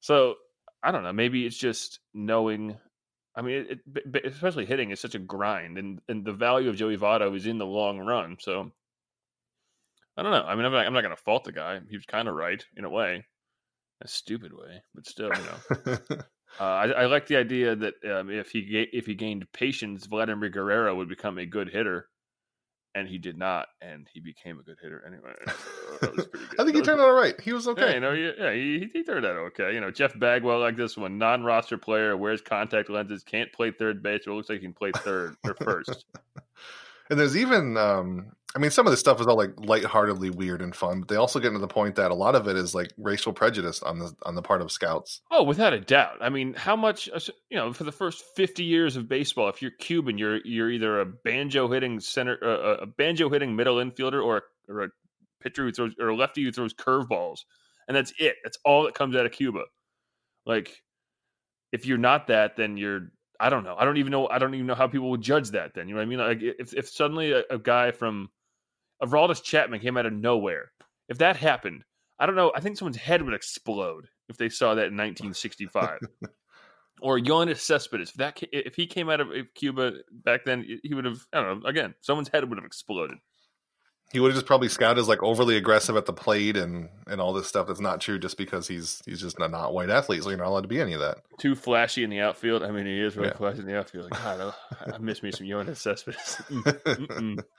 So 0.00 0.34
I 0.82 0.90
don't 0.92 1.02
know. 1.02 1.12
Maybe 1.12 1.46
it's 1.46 1.56
just 1.56 2.00
knowing. 2.12 2.76
I 3.38 3.42
mean, 3.42 3.66
it, 3.70 3.78
it, 3.94 4.26
especially 4.26 4.66
hitting 4.66 4.90
is 4.90 4.98
such 5.00 5.14
a 5.14 5.20
grind, 5.20 5.78
and 5.78 6.00
and 6.08 6.24
the 6.24 6.32
value 6.32 6.68
of 6.68 6.76
Joey 6.76 6.96
Votto 6.96 7.36
is 7.36 7.46
in 7.46 7.58
the 7.58 7.66
long 7.66 8.00
run. 8.00 8.36
So 8.40 8.72
I 10.16 10.24
don't 10.24 10.32
know. 10.32 10.42
I 10.42 10.56
mean, 10.56 10.64
I'm 10.64 10.72
not, 10.72 10.86
I'm 10.86 10.92
not 10.92 11.02
going 11.02 11.14
to 11.16 11.22
fault 11.22 11.44
the 11.44 11.52
guy. 11.52 11.78
He 11.88 11.96
was 11.96 12.04
kind 12.04 12.26
of 12.26 12.34
right 12.34 12.62
in 12.76 12.84
a 12.84 12.90
way, 12.90 13.24
a 14.02 14.08
stupid 14.08 14.52
way, 14.52 14.82
but 14.92 15.06
still, 15.06 15.30
you 15.34 15.86
know. 15.86 16.18
Uh, 16.58 16.64
I, 16.64 16.86
I 16.86 17.06
like 17.06 17.26
the 17.26 17.36
idea 17.36 17.76
that 17.76 17.94
um, 18.10 18.30
if 18.30 18.50
he 18.50 18.62
ga- 18.62 18.90
if 18.92 19.04
he 19.04 19.14
gained 19.14 19.46
patience, 19.52 20.06
Vladimir 20.06 20.48
Guerrero 20.48 20.94
would 20.96 21.08
become 21.08 21.36
a 21.36 21.44
good 21.44 21.68
hitter, 21.68 22.08
and 22.94 23.08
he 23.08 23.18
did 23.18 23.38
not, 23.38 23.68
and 23.80 24.08
he 24.12 24.20
became 24.20 24.58
a 24.58 24.62
good 24.62 24.78
hitter 24.82 25.04
anyway. 25.06 25.34
So 25.90 25.96
that 26.00 26.14
was 26.14 26.26
pretty 26.26 26.46
good. 26.50 26.60
I 26.60 26.64
think 26.64 26.76
he 26.76 26.82
turned 26.82 27.00
out 27.00 27.08
all 27.08 27.14
right 27.14 27.38
he 27.40 27.52
was 27.52 27.66
Yeah, 27.76 27.86
okay 27.86 27.94
you 27.94 28.00
know, 28.00 28.14
he, 28.14 28.32
yeah, 28.38 28.52
he, 28.52 28.88
he 28.92 29.04
turned 29.04 29.26
out 29.26 29.36
okay. 29.36 29.74
You 29.74 29.80
know, 29.80 29.90
Jeff 29.90 30.18
Bagwell 30.18 30.60
like 30.60 30.76
this 30.76 30.96
one, 30.96 31.18
non-roster 31.18 31.78
player, 31.78 32.16
wears 32.16 32.40
contact 32.40 32.90
lenses, 32.90 33.22
can't 33.22 33.52
play 33.52 33.70
third 33.70 34.02
base, 34.02 34.22
but 34.26 34.34
looks 34.34 34.48
like 34.48 34.60
he 34.60 34.66
can 34.66 34.74
play 34.74 34.92
third 34.92 35.36
or 35.44 35.54
first. 35.54 36.06
And 37.10 37.18
there's 37.18 37.38
even, 37.38 37.76
um, 37.78 38.32
I 38.56 38.58
mean, 38.58 38.70
some 38.70 38.86
of 38.86 38.90
this 38.92 39.00
stuff 39.00 39.20
is 39.20 39.26
all 39.26 39.36
like 39.36 39.52
lightheartedly 39.58 40.30
weird 40.30 40.62
and 40.62 40.74
fun, 40.74 41.00
but 41.00 41.08
they 41.08 41.16
also 41.16 41.38
get 41.38 41.48
into 41.48 41.58
the 41.58 41.68
point 41.68 41.96
that 41.96 42.10
a 42.10 42.14
lot 42.14 42.34
of 42.34 42.48
it 42.48 42.56
is 42.56 42.74
like 42.74 42.90
racial 42.96 43.32
prejudice 43.32 43.82
on 43.82 43.98
the 43.98 44.14
on 44.22 44.34
the 44.34 44.42
part 44.42 44.62
of 44.62 44.72
scouts. 44.72 45.20
Oh, 45.30 45.42
without 45.42 45.74
a 45.74 45.80
doubt. 45.80 46.16
I 46.22 46.30
mean, 46.30 46.54
how 46.54 46.74
much 46.74 47.10
uh, 47.12 47.20
you 47.50 47.58
know 47.58 47.74
for 47.74 47.84
the 47.84 47.92
first 47.92 48.24
fifty 48.34 48.64
years 48.64 48.96
of 48.96 49.06
baseball, 49.06 49.48
if 49.50 49.60
you're 49.60 49.72
Cuban, 49.72 50.16
you're 50.16 50.38
you're 50.44 50.70
either 50.70 51.00
a 51.00 51.04
banjo 51.04 51.68
hitting 51.68 52.00
center, 52.00 52.38
uh, 52.42 52.76
a 52.82 52.86
banjo 52.86 53.28
hitting 53.28 53.54
middle 53.54 53.76
infielder, 53.76 54.24
or 54.24 54.38
a, 54.38 54.72
or 54.72 54.82
a 54.84 54.88
pitcher 55.42 55.64
who 55.64 55.72
throws 55.72 55.92
or 56.00 56.08
a 56.08 56.16
lefty 56.16 56.42
who 56.42 56.50
throws 56.50 56.72
curveballs, 56.72 57.40
and 57.86 57.94
that's 57.94 58.14
it. 58.18 58.36
That's 58.44 58.58
all 58.64 58.84
that 58.84 58.94
comes 58.94 59.14
out 59.14 59.26
of 59.26 59.32
Cuba. 59.32 59.64
Like, 60.46 60.82
if 61.70 61.84
you're 61.84 61.98
not 61.98 62.28
that, 62.28 62.56
then 62.56 62.78
you're. 62.78 63.12
I 63.38 63.50
don't 63.50 63.62
know. 63.62 63.76
I 63.78 63.84
don't 63.84 63.98
even 63.98 64.10
know. 64.10 64.26
I 64.26 64.38
don't 64.38 64.54
even 64.54 64.66
know 64.66 64.74
how 64.74 64.88
people 64.88 65.10
would 65.10 65.20
judge 65.20 65.50
that. 65.50 65.74
Then 65.74 65.86
you 65.86 65.94
know 65.94 66.00
what 66.00 66.06
I 66.06 66.08
mean? 66.08 66.18
Like, 66.18 66.38
if 66.58 66.72
if 66.72 66.88
suddenly 66.88 67.32
a, 67.32 67.42
a 67.50 67.58
guy 67.58 67.90
from 67.92 68.30
Aroldis 69.02 69.42
Chapman 69.42 69.80
came 69.80 69.96
out 69.96 70.06
of 70.06 70.12
nowhere, 70.12 70.72
if 71.08 71.18
that 71.18 71.36
happened, 71.36 71.84
I 72.18 72.26
don't 72.26 72.34
know. 72.36 72.52
I 72.54 72.60
think 72.60 72.76
someone's 72.76 72.96
head 72.96 73.22
would 73.22 73.34
explode 73.34 74.08
if 74.28 74.36
they 74.36 74.48
saw 74.48 74.74
that 74.74 74.88
in 74.88 74.96
1965. 74.96 76.00
or 77.00 77.18
Yoenis 77.18 77.58
Cespedes, 77.58 78.10
if 78.10 78.16
that 78.16 78.42
if 78.52 78.74
he 78.74 78.86
came 78.86 79.08
out 79.08 79.20
of 79.20 79.28
Cuba 79.54 79.92
back 80.10 80.44
then, 80.44 80.64
he 80.82 80.94
would 80.94 81.04
have. 81.04 81.20
I 81.32 81.40
don't 81.40 81.62
know. 81.62 81.68
Again, 81.68 81.94
someone's 82.00 82.28
head 82.28 82.48
would 82.48 82.58
have 82.58 82.64
exploded. 82.64 83.18
He 84.10 84.20
would 84.20 84.28
have 84.30 84.36
just 84.36 84.46
probably 84.46 84.70
scouted 84.70 84.98
as 84.98 85.06
like 85.06 85.22
overly 85.22 85.58
aggressive 85.58 85.94
at 85.94 86.06
the 86.06 86.14
plate 86.14 86.56
and 86.56 86.88
and 87.06 87.20
all 87.20 87.34
this 87.34 87.46
stuff 87.46 87.66
that's 87.66 87.78
not 87.78 88.00
true 88.00 88.18
just 88.18 88.38
because 88.38 88.66
he's 88.66 89.02
he's 89.04 89.20
just 89.20 89.38
a 89.38 89.46
not 89.48 89.72
white 89.74 89.90
athlete, 89.90 90.22
so 90.22 90.30
you're 90.30 90.38
not 90.38 90.48
allowed 90.48 90.62
to 90.62 90.68
be 90.68 90.80
any 90.80 90.94
of 90.94 91.00
that. 91.00 91.18
Too 91.38 91.54
flashy 91.54 92.02
in 92.02 92.10
the 92.10 92.20
outfield. 92.20 92.62
I 92.62 92.70
mean, 92.70 92.86
he 92.86 93.00
is 93.00 93.16
really 93.16 93.28
Yeah. 93.28 93.36
flashy 93.36 93.60
in 93.60 93.66
the 93.66 93.78
outfield. 93.78 94.10
Like, 94.10 94.22
God, 94.22 94.54
I, 94.86 94.92
I 94.94 94.98
miss 94.98 95.22
me 95.22 95.30
some 95.30 95.46
Yoenis 95.46 95.76
Cespedes. 95.76 96.40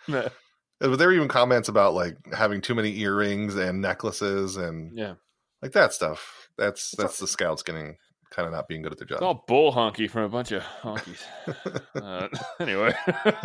But 0.80 0.97
there 0.97 1.07
were 1.09 1.13
even 1.13 1.27
comments 1.27 1.67
about 1.69 1.93
like 1.93 2.17
having 2.34 2.61
too 2.61 2.75
many 2.75 2.97
earrings 2.99 3.55
and 3.55 3.82
necklaces 3.82 4.55
and 4.55 4.97
yeah, 4.97 5.15
like 5.61 5.73
that 5.73 5.93
stuff. 5.93 6.49
That's 6.57 6.91
that's 6.97 7.19
the 7.19 7.27
scouts 7.27 7.63
getting 7.63 7.97
kind 8.32 8.45
of 8.45 8.53
not 8.53 8.67
being 8.67 8.82
good 8.82 8.91
at 8.91 8.97
their 8.99 9.07
it's 9.07 9.19
job. 9.19 9.23
all 9.23 9.43
bull 9.47 9.73
honky 9.73 10.09
from 10.09 10.23
a 10.23 10.30
bunch 10.30 10.51
of 10.51 10.63
honkies. 10.82 11.21
Uh, 11.95 12.27
anyway, 12.59 12.93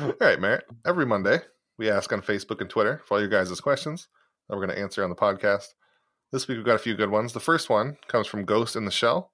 All 0.00 0.14
right, 0.20 0.40
Merritt. 0.40 0.64
Every 0.86 1.06
Monday, 1.06 1.40
we 1.78 1.90
ask 1.90 2.12
on 2.12 2.22
Facebook 2.22 2.60
and 2.60 2.70
Twitter 2.70 3.02
for 3.06 3.14
all 3.14 3.20
your 3.20 3.28
guys' 3.28 3.60
questions 3.60 4.08
that 4.48 4.56
we're 4.56 4.64
going 4.64 4.76
to 4.76 4.82
answer 4.82 5.02
on 5.02 5.10
the 5.10 5.16
podcast. 5.16 5.68
This 6.32 6.48
week, 6.48 6.56
we've 6.56 6.66
got 6.66 6.74
a 6.76 6.78
few 6.78 6.94
good 6.94 7.10
ones. 7.10 7.32
The 7.32 7.40
first 7.40 7.68
one 7.70 7.96
comes 8.08 8.26
from 8.26 8.44
Ghost 8.44 8.76
in 8.76 8.84
the 8.84 8.90
Shell. 8.90 9.32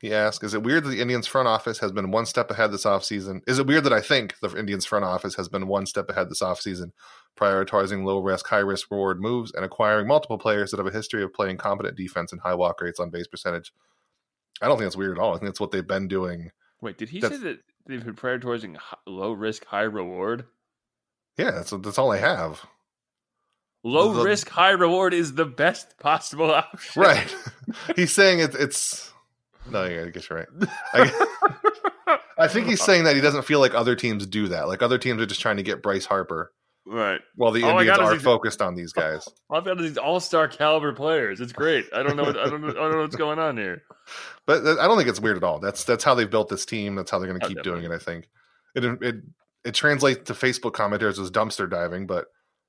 He 0.00 0.14
asks, 0.14 0.44
Is 0.44 0.54
it 0.54 0.62
weird 0.62 0.84
that 0.84 0.90
the 0.90 1.00
Indians 1.00 1.26
front 1.26 1.48
office 1.48 1.78
has 1.80 1.90
been 1.90 2.10
one 2.12 2.24
step 2.24 2.50
ahead 2.52 2.70
this 2.70 2.84
offseason? 2.84 3.40
Is 3.48 3.58
it 3.58 3.66
weird 3.66 3.82
that 3.84 3.92
I 3.92 4.00
think 4.00 4.36
the 4.40 4.56
Indians 4.56 4.84
front 4.86 5.04
office 5.04 5.34
has 5.34 5.48
been 5.48 5.66
one 5.66 5.86
step 5.86 6.08
ahead 6.08 6.30
this 6.30 6.40
offseason 6.42 6.92
prioritizing 7.36 8.04
low 8.04 8.18
risk, 8.20 8.46
high 8.46 8.58
risk 8.58 8.90
reward 8.90 9.20
moves, 9.20 9.52
and 9.54 9.64
acquiring 9.64 10.06
multiple 10.06 10.38
players 10.38 10.70
that 10.70 10.78
have 10.78 10.86
a 10.86 10.92
history 10.92 11.22
of 11.22 11.32
playing 11.32 11.56
competent 11.56 11.96
defense 11.96 12.30
and 12.32 12.40
high 12.40 12.54
walk 12.54 12.80
rates 12.80 13.00
on 13.00 13.10
base 13.10 13.26
percentage. 13.26 13.72
I 14.62 14.66
don't 14.66 14.76
think 14.78 14.86
that's 14.86 14.96
weird 14.96 15.18
at 15.18 15.22
all. 15.22 15.30
I 15.34 15.38
think 15.38 15.46
that's 15.50 15.60
what 15.60 15.70
they've 15.72 15.86
been 15.86 16.08
doing. 16.08 16.50
Wait, 16.80 16.96
did 16.98 17.08
he 17.08 17.20
That's- 17.20 17.40
say 17.40 17.44
that 17.48 17.58
they've 17.86 18.04
been 18.04 18.14
prioritizing 18.14 18.76
low 19.06 19.32
risk, 19.32 19.64
high 19.66 19.82
reward? 19.82 20.44
Yeah, 21.36 21.50
that's 21.52 21.70
that's 21.70 21.98
all 21.98 22.10
they 22.10 22.18
have. 22.20 22.64
Low 23.84 24.12
The- 24.14 24.24
risk, 24.24 24.48
high 24.48 24.70
reward 24.72 25.14
is 25.14 25.34
the 25.34 25.44
best 25.44 25.98
possible 25.98 26.50
option. 26.54 27.02
Right. 27.02 27.34
he's 27.96 28.12
saying 28.12 28.40
it, 28.40 28.54
it's. 28.54 29.12
No, 29.70 29.84
yeah, 29.84 30.04
I 30.04 30.10
guess 30.10 30.28
you're 30.28 30.38
right. 30.40 30.68
I, 30.94 32.18
I 32.38 32.48
think 32.48 32.66
he's 32.66 32.82
saying 32.82 33.04
that 33.04 33.14
he 33.16 33.20
doesn't 33.22 33.42
feel 33.42 33.60
like 33.60 33.74
other 33.74 33.94
teams 33.96 34.26
do 34.26 34.48
that. 34.48 34.68
Like 34.68 34.82
other 34.82 34.98
teams 34.98 35.20
are 35.20 35.26
just 35.26 35.40
trying 35.40 35.56
to 35.58 35.62
get 35.62 35.82
Bryce 35.82 36.06
Harper, 36.06 36.52
right. 36.86 37.20
while 37.34 37.50
the 37.52 37.64
All 37.64 37.78
Indians 37.78 37.98
are 37.98 38.12
these- 38.14 38.22
focused 38.22 38.62
on 38.62 38.74
these 38.74 38.92
guys. 38.92 39.28
I've 39.50 39.64
got 39.64 39.78
these 39.78 39.98
all 39.98 40.20
star 40.20 40.48
caliber 40.48 40.92
players. 40.92 41.40
It's 41.40 41.52
great. 41.52 41.86
I 41.94 42.02
don't 42.02 42.16
know. 42.16 42.24
What, 42.24 42.38
I 42.38 42.48
don't. 42.48 42.64
I 42.64 42.72
don't 42.72 42.92
know 42.92 43.00
what's 43.02 43.16
going 43.16 43.38
on 43.38 43.56
here. 43.56 43.82
But 44.46 44.66
I 44.66 44.86
don't 44.86 44.96
think 44.96 45.10
it's 45.10 45.20
weird 45.20 45.36
at 45.36 45.44
all. 45.44 45.58
That's 45.60 45.84
that's 45.84 46.02
how 46.02 46.14
they've 46.14 46.30
built 46.30 46.48
this 46.48 46.64
team. 46.64 46.94
That's 46.94 47.10
how 47.10 47.18
they're 47.18 47.28
going 47.28 47.40
to 47.40 47.44
Oh, 47.44 47.48
keep 47.50 47.62
doing 47.62 47.84
it. 47.84 47.90
I 47.90 47.98
think 47.98 48.26
it 48.74 48.82
it 49.02 49.16
it 49.66 49.74
translates 49.74 50.24
to 50.28 50.32
Facebook 50.32 50.72
commenters 50.72 51.20
as 51.20 51.30
dumpster 51.30 51.68
diving, 51.68 52.06
but 52.06 52.28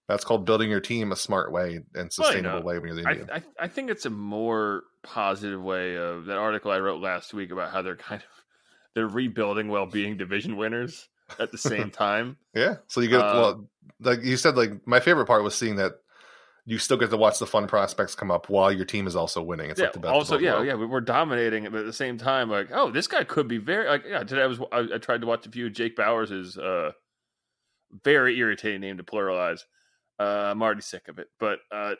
that's 0.09 0.25
called 0.25 0.43
building 0.43 0.69
your 0.69 0.81
team 0.81 1.13
a 1.13 1.15
smart 1.15 1.53
way 1.53 1.79
and 1.95 2.11
sustainable 2.11 2.61
way 2.63 2.77
when 2.77 2.87
you're 2.93 3.01
the 3.01 3.07
I, 3.07 3.37
I 3.37 3.43
I 3.57 3.67
think 3.69 3.89
it's 3.89 4.05
a 4.05 4.09
more 4.09 4.83
positive 5.03 5.61
way 5.61 5.95
of 5.95 6.25
that 6.25 6.37
article 6.37 6.71
I 6.71 6.79
wrote 6.79 7.01
last 7.01 7.33
week 7.33 7.51
about 7.51 7.71
how 7.71 7.81
they're 7.81 7.95
kind 7.95 8.21
of 8.21 8.27
they're 8.95 9.07
rebuilding 9.07 9.67
while 9.69 9.85
being 9.85 10.17
division 10.17 10.57
winners 10.57 11.07
at 11.39 11.51
the 11.51 11.57
same 11.57 11.91
time. 11.91 12.37
yeah. 12.53 12.75
So 12.87 13.01
you 13.01 13.07
get 13.09 13.19
well, 13.19 13.69
like 13.99 14.23
you 14.23 14.37
said, 14.37 14.55
like 14.55 14.85
my 14.87 14.99
favorite 14.99 15.25
part 15.25 15.43
was 15.43 15.55
seeing 15.55 15.77
that 15.77 15.93
you 16.65 16.77
still 16.77 16.97
get 16.97 17.09
to 17.09 17.17
watch 17.17 17.39
the 17.39 17.47
fun 17.47 17.67
prospects 17.67 18.13
come 18.13 18.29
up 18.29 18.47
while 18.49 18.71
your 18.71 18.85
team 18.85 19.07
is 19.07 19.15
also 19.15 19.41
winning. 19.41 19.71
It's 19.71 19.79
yeah. 19.79 19.85
like 19.87 19.93
the 19.93 19.99
best. 19.99 20.13
also, 20.13 20.37
yeah, 20.37 20.53
worlds. 20.53 20.67
yeah, 20.67 20.75
we- 20.75 20.85
we're 20.85 21.01
dominating, 21.01 21.63
but 21.63 21.75
at 21.75 21.85
the 21.85 21.93
same 21.93 22.17
time, 22.17 22.49
like, 22.49 22.69
oh, 22.71 22.91
this 22.91 23.07
guy 23.07 23.23
could 23.23 23.47
be 23.47 23.57
very 23.57 23.87
like. 23.87 24.03
Yeah, 24.07 24.23
today 24.23 24.43
I 24.43 24.47
was 24.47 24.59
I, 24.71 24.87
I 24.95 24.97
tried 24.99 25.21
to 25.21 25.27
watch 25.27 25.47
a 25.47 25.49
few 25.49 25.67
of 25.67 25.73
Jake 25.73 25.95
Bauers' 25.95 26.57
uh, 26.57 26.91
very 28.03 28.37
irritating 28.37 28.81
name 28.81 28.97
to 28.97 29.03
pluralize. 29.03 29.61
Uh, 30.19 30.49
I'm 30.51 30.61
already 30.61 30.81
sick 30.81 31.07
of 31.07 31.17
it, 31.17 31.27
but 31.39 31.59
uh, 31.71 31.95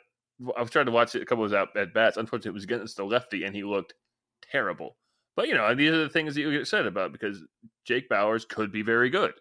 I 0.56 0.62
was 0.62 0.70
trying 0.70 0.86
to 0.86 0.92
watch 0.92 1.14
it, 1.14 1.22
a 1.22 1.26
couple 1.26 1.44
of 1.44 1.50
his 1.50 1.56
out 1.56 1.76
at 1.76 1.92
bats. 1.92 2.16
Unfortunately, 2.16 2.50
it 2.50 2.54
was 2.54 2.64
against 2.64 2.96
the 2.96 3.04
lefty, 3.04 3.44
and 3.44 3.54
he 3.54 3.62
looked 3.62 3.94
terrible. 4.50 4.96
But 5.36 5.48
you 5.48 5.54
know, 5.54 5.74
these 5.74 5.90
are 5.90 6.02
the 6.02 6.08
things 6.08 6.34
that 6.34 6.40
you 6.40 6.50
get 6.50 6.60
excited 6.60 6.86
about 6.86 7.12
because 7.12 7.42
Jake 7.84 8.08
Bauers 8.08 8.48
could 8.48 8.72
be 8.72 8.82
very 8.82 9.10
good, 9.10 9.32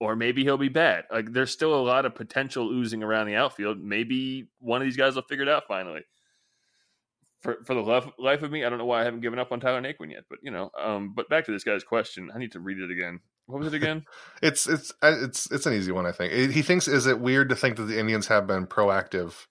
or 0.00 0.16
maybe 0.16 0.42
he'll 0.42 0.58
be 0.58 0.68
bad. 0.68 1.04
Like 1.10 1.32
there's 1.32 1.50
still 1.50 1.74
a 1.74 1.82
lot 1.82 2.06
of 2.06 2.14
potential 2.14 2.70
oozing 2.70 3.02
around 3.02 3.26
the 3.26 3.36
outfield. 3.36 3.78
Maybe 3.78 4.48
one 4.60 4.80
of 4.80 4.86
these 4.86 4.96
guys 4.96 5.14
will 5.14 5.22
figure 5.22 5.44
it 5.44 5.48
out 5.48 5.64
finally. 5.68 6.02
For 7.40 7.58
for 7.64 7.74
the 7.74 7.80
life, 7.80 8.08
life 8.18 8.42
of 8.42 8.50
me, 8.50 8.64
I 8.64 8.70
don't 8.70 8.78
know 8.78 8.86
why 8.86 9.02
I 9.02 9.04
haven't 9.04 9.20
given 9.20 9.38
up 9.38 9.52
on 9.52 9.60
Tyler 9.60 9.82
Naquin 9.82 10.10
yet. 10.10 10.24
But 10.30 10.38
you 10.42 10.50
know, 10.50 10.70
um, 10.80 11.12
but 11.14 11.28
back 11.28 11.44
to 11.46 11.52
this 11.52 11.64
guy's 11.64 11.84
question. 11.84 12.30
I 12.34 12.38
need 12.38 12.52
to 12.52 12.60
read 12.60 12.78
it 12.78 12.90
again. 12.90 13.20
What 13.46 13.58
was 13.58 13.72
it 13.72 13.76
again? 13.76 14.06
It's 14.42 14.66
it's 14.66 14.92
uh, 15.02 15.16
it's 15.22 15.50
it's 15.52 15.66
an 15.66 15.74
easy 15.74 15.92
one. 15.92 16.06
I 16.06 16.12
think 16.12 16.52
he 16.52 16.62
thinks 16.62 16.88
is 16.88 17.06
it 17.06 17.20
weird 17.20 17.50
to 17.50 17.56
think 17.56 17.76
that 17.76 17.84
the 17.84 17.98
Indians 17.98 18.26
have 18.28 18.46
been 18.46 18.66
proactive 18.66 19.46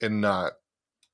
in 0.00 0.20
not 0.20 0.52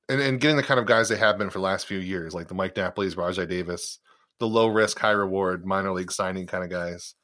and 0.09 0.21
in 0.21 0.37
getting 0.37 0.57
the 0.57 0.63
kind 0.63 0.79
of 0.79 0.85
guys 0.85 1.09
they 1.09 1.17
have 1.17 1.37
been 1.37 1.49
for 1.49 1.59
the 1.59 1.63
last 1.65 1.87
few 1.87 1.97
years, 1.97 2.33
like 2.33 2.47
the 2.47 2.53
Mike 2.53 2.75
Napoli's, 2.75 3.15
Rajai 3.15 3.49
Davis, 3.49 3.99
the 4.39 4.47
low 4.47 4.67
risk, 4.67 4.99
high 4.99 5.11
reward, 5.11 5.65
minor 5.65 5.91
league 5.93 6.11
signing 6.11 6.45
kind 6.45 6.63
of 6.63 6.69
guys. 6.69 7.15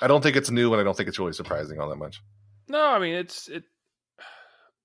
I 0.00 0.06
don't 0.06 0.22
think 0.22 0.36
it's 0.36 0.50
new, 0.50 0.72
and 0.72 0.80
I 0.80 0.84
don't 0.84 0.96
think 0.96 1.08
it's 1.08 1.18
really 1.18 1.32
surprising 1.32 1.80
all 1.80 1.88
that 1.88 1.96
much. 1.96 2.22
No, 2.68 2.86
I 2.86 2.98
mean 2.98 3.14
it's 3.14 3.48
it. 3.48 3.64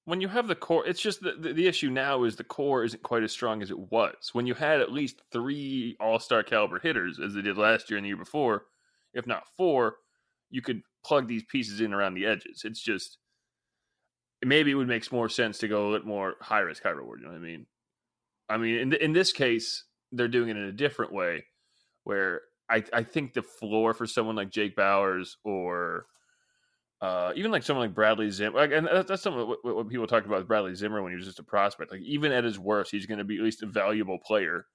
When 0.06 0.22
you 0.22 0.30
have 0.30 0.48
the 0.48 0.56
core, 0.56 0.88
it's 0.88 1.02
just 1.02 1.22
the, 1.22 1.34
the 1.34 1.52
the 1.52 1.68
issue 1.68 1.90
now 1.90 2.24
is 2.24 2.38
the 2.38 2.44
core 2.46 2.86
isn't 2.86 3.04
quite 3.04 3.24
as 3.24 3.34
strong 3.34 3.62
as 3.62 3.72
it 3.72 3.78
was. 3.78 4.30
When 4.32 4.48
you 4.48 4.54
had 4.54 4.80
at 4.80 4.94
least 4.94 5.22
three 5.34 5.98
All 6.00 6.18
Star 6.18 6.44
caliber 6.44 6.80
hitters, 6.80 7.20
as 7.20 7.34
they 7.34 7.42
did 7.42 7.58
last 7.58 7.90
year 7.90 7.98
and 7.98 8.06
the 8.06 8.08
year 8.08 8.16
before, 8.16 8.68
if 9.14 9.28
not 9.28 9.44
four, 9.58 9.98
you 10.50 10.62
could 10.62 10.82
plug 11.04 11.28
these 11.28 11.44
pieces 11.44 11.82
in 11.82 11.94
around 11.94 12.14
the 12.14 12.26
edges. 12.26 12.62
It's 12.64 12.82
just 12.82 13.18
maybe 14.44 14.72
it 14.72 14.76
would 14.76 14.88
make 14.88 15.12
more 15.12 15.30
sense 15.30 15.60
to 15.60 15.68
go 15.68 15.88
a 15.88 15.92
little 15.92 16.08
more 16.08 16.36
high 16.42 16.60
risk, 16.60 16.84
high 16.84 16.90
reward. 16.90 17.20
You 17.20 17.28
know 17.28 17.34
what 17.34 17.40
I 17.40 17.42
mean? 17.42 17.66
I 18.50 18.58
mean, 18.58 18.76
in 18.80 18.94
in 18.94 19.14
this 19.14 19.32
case, 19.32 19.84
they're 20.12 20.28
doing 20.28 20.50
it 20.50 20.58
in 20.58 20.64
a 20.64 20.72
different 20.72 21.14
way, 21.14 21.46
where 22.04 22.42
I 22.70 22.84
I 22.94 23.04
think 23.04 23.34
the 23.34 23.42
floor 23.42 23.94
for 23.94 24.06
someone 24.06 24.36
like 24.36 24.50
Jake 24.50 24.76
Bauers 24.76 25.36
or 25.44 26.06
uh, 27.00 27.32
even 27.36 27.52
like 27.52 27.64
someone 27.64 27.88
like 27.88 27.96
Bradley 27.96 28.30
Zimmer, 28.32 28.58
like, 28.58 28.72
and 28.72 28.88
that's, 28.88 29.08
that's 29.08 29.22
something 29.22 29.48
what, 29.48 29.64
what, 29.64 29.90
people 29.90 30.08
talked 30.08 30.26
about 30.26 30.40
with 30.40 30.48
Bradley 30.48 30.74
Zimmer 30.74 31.02
when 31.04 31.12
he 31.12 31.16
was 31.16 31.26
just 31.26 31.40
a 31.40 31.44
prospect. 31.44 31.92
Like 31.92 32.02
even 32.02 32.32
at 32.32 32.44
his 32.44 32.58
worst, 32.58 32.90
he's 32.92 33.06
going 33.06 33.20
to 33.20 33.24
be 33.24 33.38
at 33.38 33.44
least 33.44 33.62
a 33.62 33.68
valuable 33.68 34.18
player. 34.18 34.66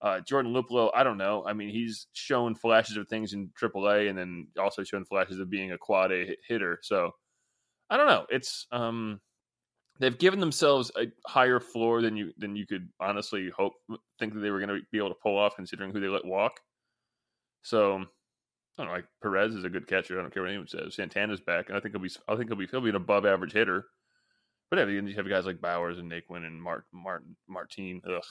Uh, 0.00 0.20
Jordan 0.20 0.52
Luplow, 0.52 0.90
I 0.94 1.02
don't 1.02 1.18
know. 1.18 1.44
I 1.46 1.52
mean, 1.52 1.70
he's 1.70 2.06
shown 2.12 2.54
flashes 2.54 2.96
of 2.96 3.08
things 3.08 3.32
in 3.32 3.50
AAA, 3.60 4.08
and 4.08 4.18
then 4.18 4.48
also 4.60 4.84
shown 4.84 5.04
flashes 5.04 5.40
of 5.40 5.50
being 5.50 5.72
a 5.72 5.78
quad 5.78 6.12
A 6.12 6.36
hitter. 6.46 6.78
So 6.82 7.12
I 7.94 7.96
don't 7.96 8.08
know. 8.08 8.26
It's 8.28 8.66
um, 8.72 9.20
they've 10.00 10.18
given 10.18 10.40
themselves 10.40 10.90
a 10.98 11.06
higher 11.28 11.60
floor 11.60 12.02
than 12.02 12.16
you 12.16 12.32
than 12.36 12.56
you 12.56 12.66
could 12.66 12.88
honestly 12.98 13.50
hope 13.56 13.74
think 14.18 14.34
that 14.34 14.40
they 14.40 14.50
were 14.50 14.58
going 14.58 14.80
to 14.80 14.84
be 14.90 14.98
able 14.98 15.10
to 15.10 15.20
pull 15.22 15.38
off, 15.38 15.54
considering 15.54 15.92
who 15.92 16.00
they 16.00 16.08
let 16.08 16.24
walk. 16.24 16.58
So 17.62 17.98
I 17.98 18.82
don't 18.82 18.86
know, 18.88 18.92
like 18.94 19.04
Perez 19.22 19.54
is 19.54 19.62
a 19.62 19.68
good 19.68 19.86
catcher. 19.86 20.18
I 20.18 20.22
don't 20.22 20.34
care 20.34 20.42
what 20.42 20.48
anyone 20.48 20.66
says. 20.66 20.96
Santana's 20.96 21.40
back, 21.40 21.68
and 21.68 21.76
I 21.76 21.80
think 21.80 21.94
he'll 21.94 22.02
be. 22.02 22.10
I 22.26 22.34
think 22.34 22.50
he'll 22.50 22.58
be. 22.58 22.66
He'll 22.66 22.80
be 22.80 22.90
an 22.90 22.96
above 22.96 23.26
average 23.26 23.52
hitter. 23.52 23.84
But 24.72 24.80
yeah, 24.80 24.86
you 24.86 25.14
have 25.14 25.28
guys 25.28 25.46
like 25.46 25.60
Bauers 25.60 26.00
and 26.00 26.10
Naquin 26.10 26.44
and 26.44 26.60
Mart, 26.60 26.86
Martin 26.92 27.36
Martin. 27.48 28.02
Ugh. 28.10 28.24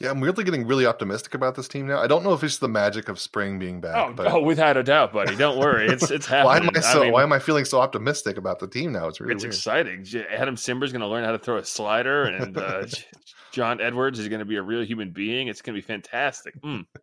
Yeah, 0.00 0.10
I'm 0.10 0.20
weirdly 0.20 0.42
getting 0.42 0.66
really 0.66 0.86
optimistic 0.86 1.34
about 1.34 1.54
this 1.54 1.68
team 1.68 1.86
now. 1.86 2.00
I 2.00 2.08
don't 2.08 2.24
know 2.24 2.32
if 2.32 2.42
it's 2.42 2.58
the 2.58 2.68
magic 2.68 3.08
of 3.08 3.20
spring 3.20 3.60
being 3.60 3.80
back, 3.80 3.94
Oh, 3.94 4.12
but 4.12 4.26
oh, 4.26 4.42
without 4.42 4.76
a 4.76 4.82
doubt, 4.82 5.12
buddy. 5.12 5.36
Don't 5.36 5.56
worry. 5.56 5.86
It's 5.86 6.10
it's 6.10 6.26
happening. 6.26 6.46
why 6.46 6.56
am 6.56 6.70
I 6.74 6.80
so? 6.80 7.02
mean, 7.04 7.12
why 7.12 7.22
am 7.22 7.32
I 7.32 7.38
feeling 7.38 7.64
so 7.64 7.80
optimistic 7.80 8.36
about 8.36 8.58
the 8.58 8.66
team 8.66 8.92
now? 8.92 9.06
It's 9.06 9.20
really 9.20 9.34
it's 9.34 9.44
weird. 9.44 9.54
exciting. 9.54 10.04
Adam 10.30 10.56
Cimber's 10.56 10.90
going 10.90 11.02
to 11.02 11.06
learn 11.06 11.24
how 11.24 11.30
to 11.30 11.38
throw 11.38 11.58
a 11.58 11.64
slider, 11.64 12.24
and 12.24 12.58
uh, 12.58 12.86
Jon 13.52 13.80
Edwards 13.80 14.18
is 14.18 14.28
going 14.28 14.40
to 14.40 14.44
be 14.44 14.56
a 14.56 14.62
real 14.62 14.84
human 14.84 15.12
being. 15.12 15.46
It's 15.46 15.62
going 15.62 15.76
to 15.76 15.80
be 15.80 15.86
fantastic. 15.86 16.60
Mm. 16.62 16.86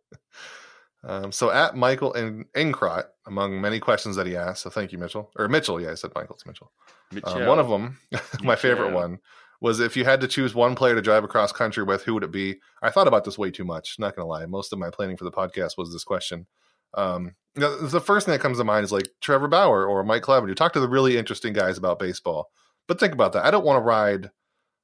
Um, 1.04 1.32
so 1.32 1.50
at 1.50 1.74
Michael 1.74 2.14
and 2.14 2.44
Encrot, 2.52 3.06
among 3.26 3.60
many 3.60 3.80
questions 3.80 4.14
that 4.14 4.24
he 4.24 4.36
asked, 4.36 4.62
so 4.62 4.70
thank 4.70 4.92
you, 4.92 4.98
Mitchell. 4.98 5.32
Or 5.36 5.48
Mitchell, 5.48 5.80
yeah, 5.80 5.90
I 5.90 5.94
said 5.94 6.12
Michael, 6.14 6.36
it's 6.36 6.46
Mitchell. 6.46 6.70
Um, 7.24 7.46
one 7.46 7.58
of 7.58 7.68
them, 7.68 7.98
my 8.42 8.54
favorite 8.54 8.92
one, 8.92 9.18
was 9.62 9.78
if 9.78 9.96
you 9.96 10.04
had 10.04 10.20
to 10.20 10.28
choose 10.28 10.56
one 10.56 10.74
player 10.74 10.96
to 10.96 11.00
drive 11.00 11.22
across 11.22 11.52
country 11.52 11.84
with, 11.84 12.02
who 12.02 12.14
would 12.14 12.24
it 12.24 12.32
be? 12.32 12.56
I 12.82 12.90
thought 12.90 13.06
about 13.06 13.24
this 13.24 13.38
way 13.38 13.52
too 13.52 13.64
much, 13.64 13.94
not 13.96 14.16
to 14.16 14.24
lie. 14.24 14.44
Most 14.44 14.72
of 14.72 14.80
my 14.80 14.90
planning 14.90 15.16
for 15.16 15.22
the 15.22 15.30
podcast 15.30 15.78
was 15.78 15.92
this 15.92 16.02
question. 16.02 16.48
Um, 16.94 17.36
the 17.54 17.78
the 17.80 18.00
first 18.00 18.26
thing 18.26 18.32
that 18.32 18.40
comes 18.40 18.58
to 18.58 18.64
mind 18.64 18.82
is 18.82 18.90
like 18.90 19.08
Trevor 19.20 19.46
Bauer 19.46 19.86
or 19.86 20.02
Mike 20.02 20.24
Clevinger. 20.24 20.56
Talk 20.56 20.72
to 20.72 20.80
the 20.80 20.88
really 20.88 21.16
interesting 21.16 21.52
guys 21.52 21.78
about 21.78 22.00
baseball. 22.00 22.50
But 22.88 22.98
think 22.98 23.12
about 23.12 23.34
that. 23.34 23.44
I 23.44 23.52
don't 23.52 23.64
want 23.64 23.76
to 23.76 23.82
ride 23.82 24.30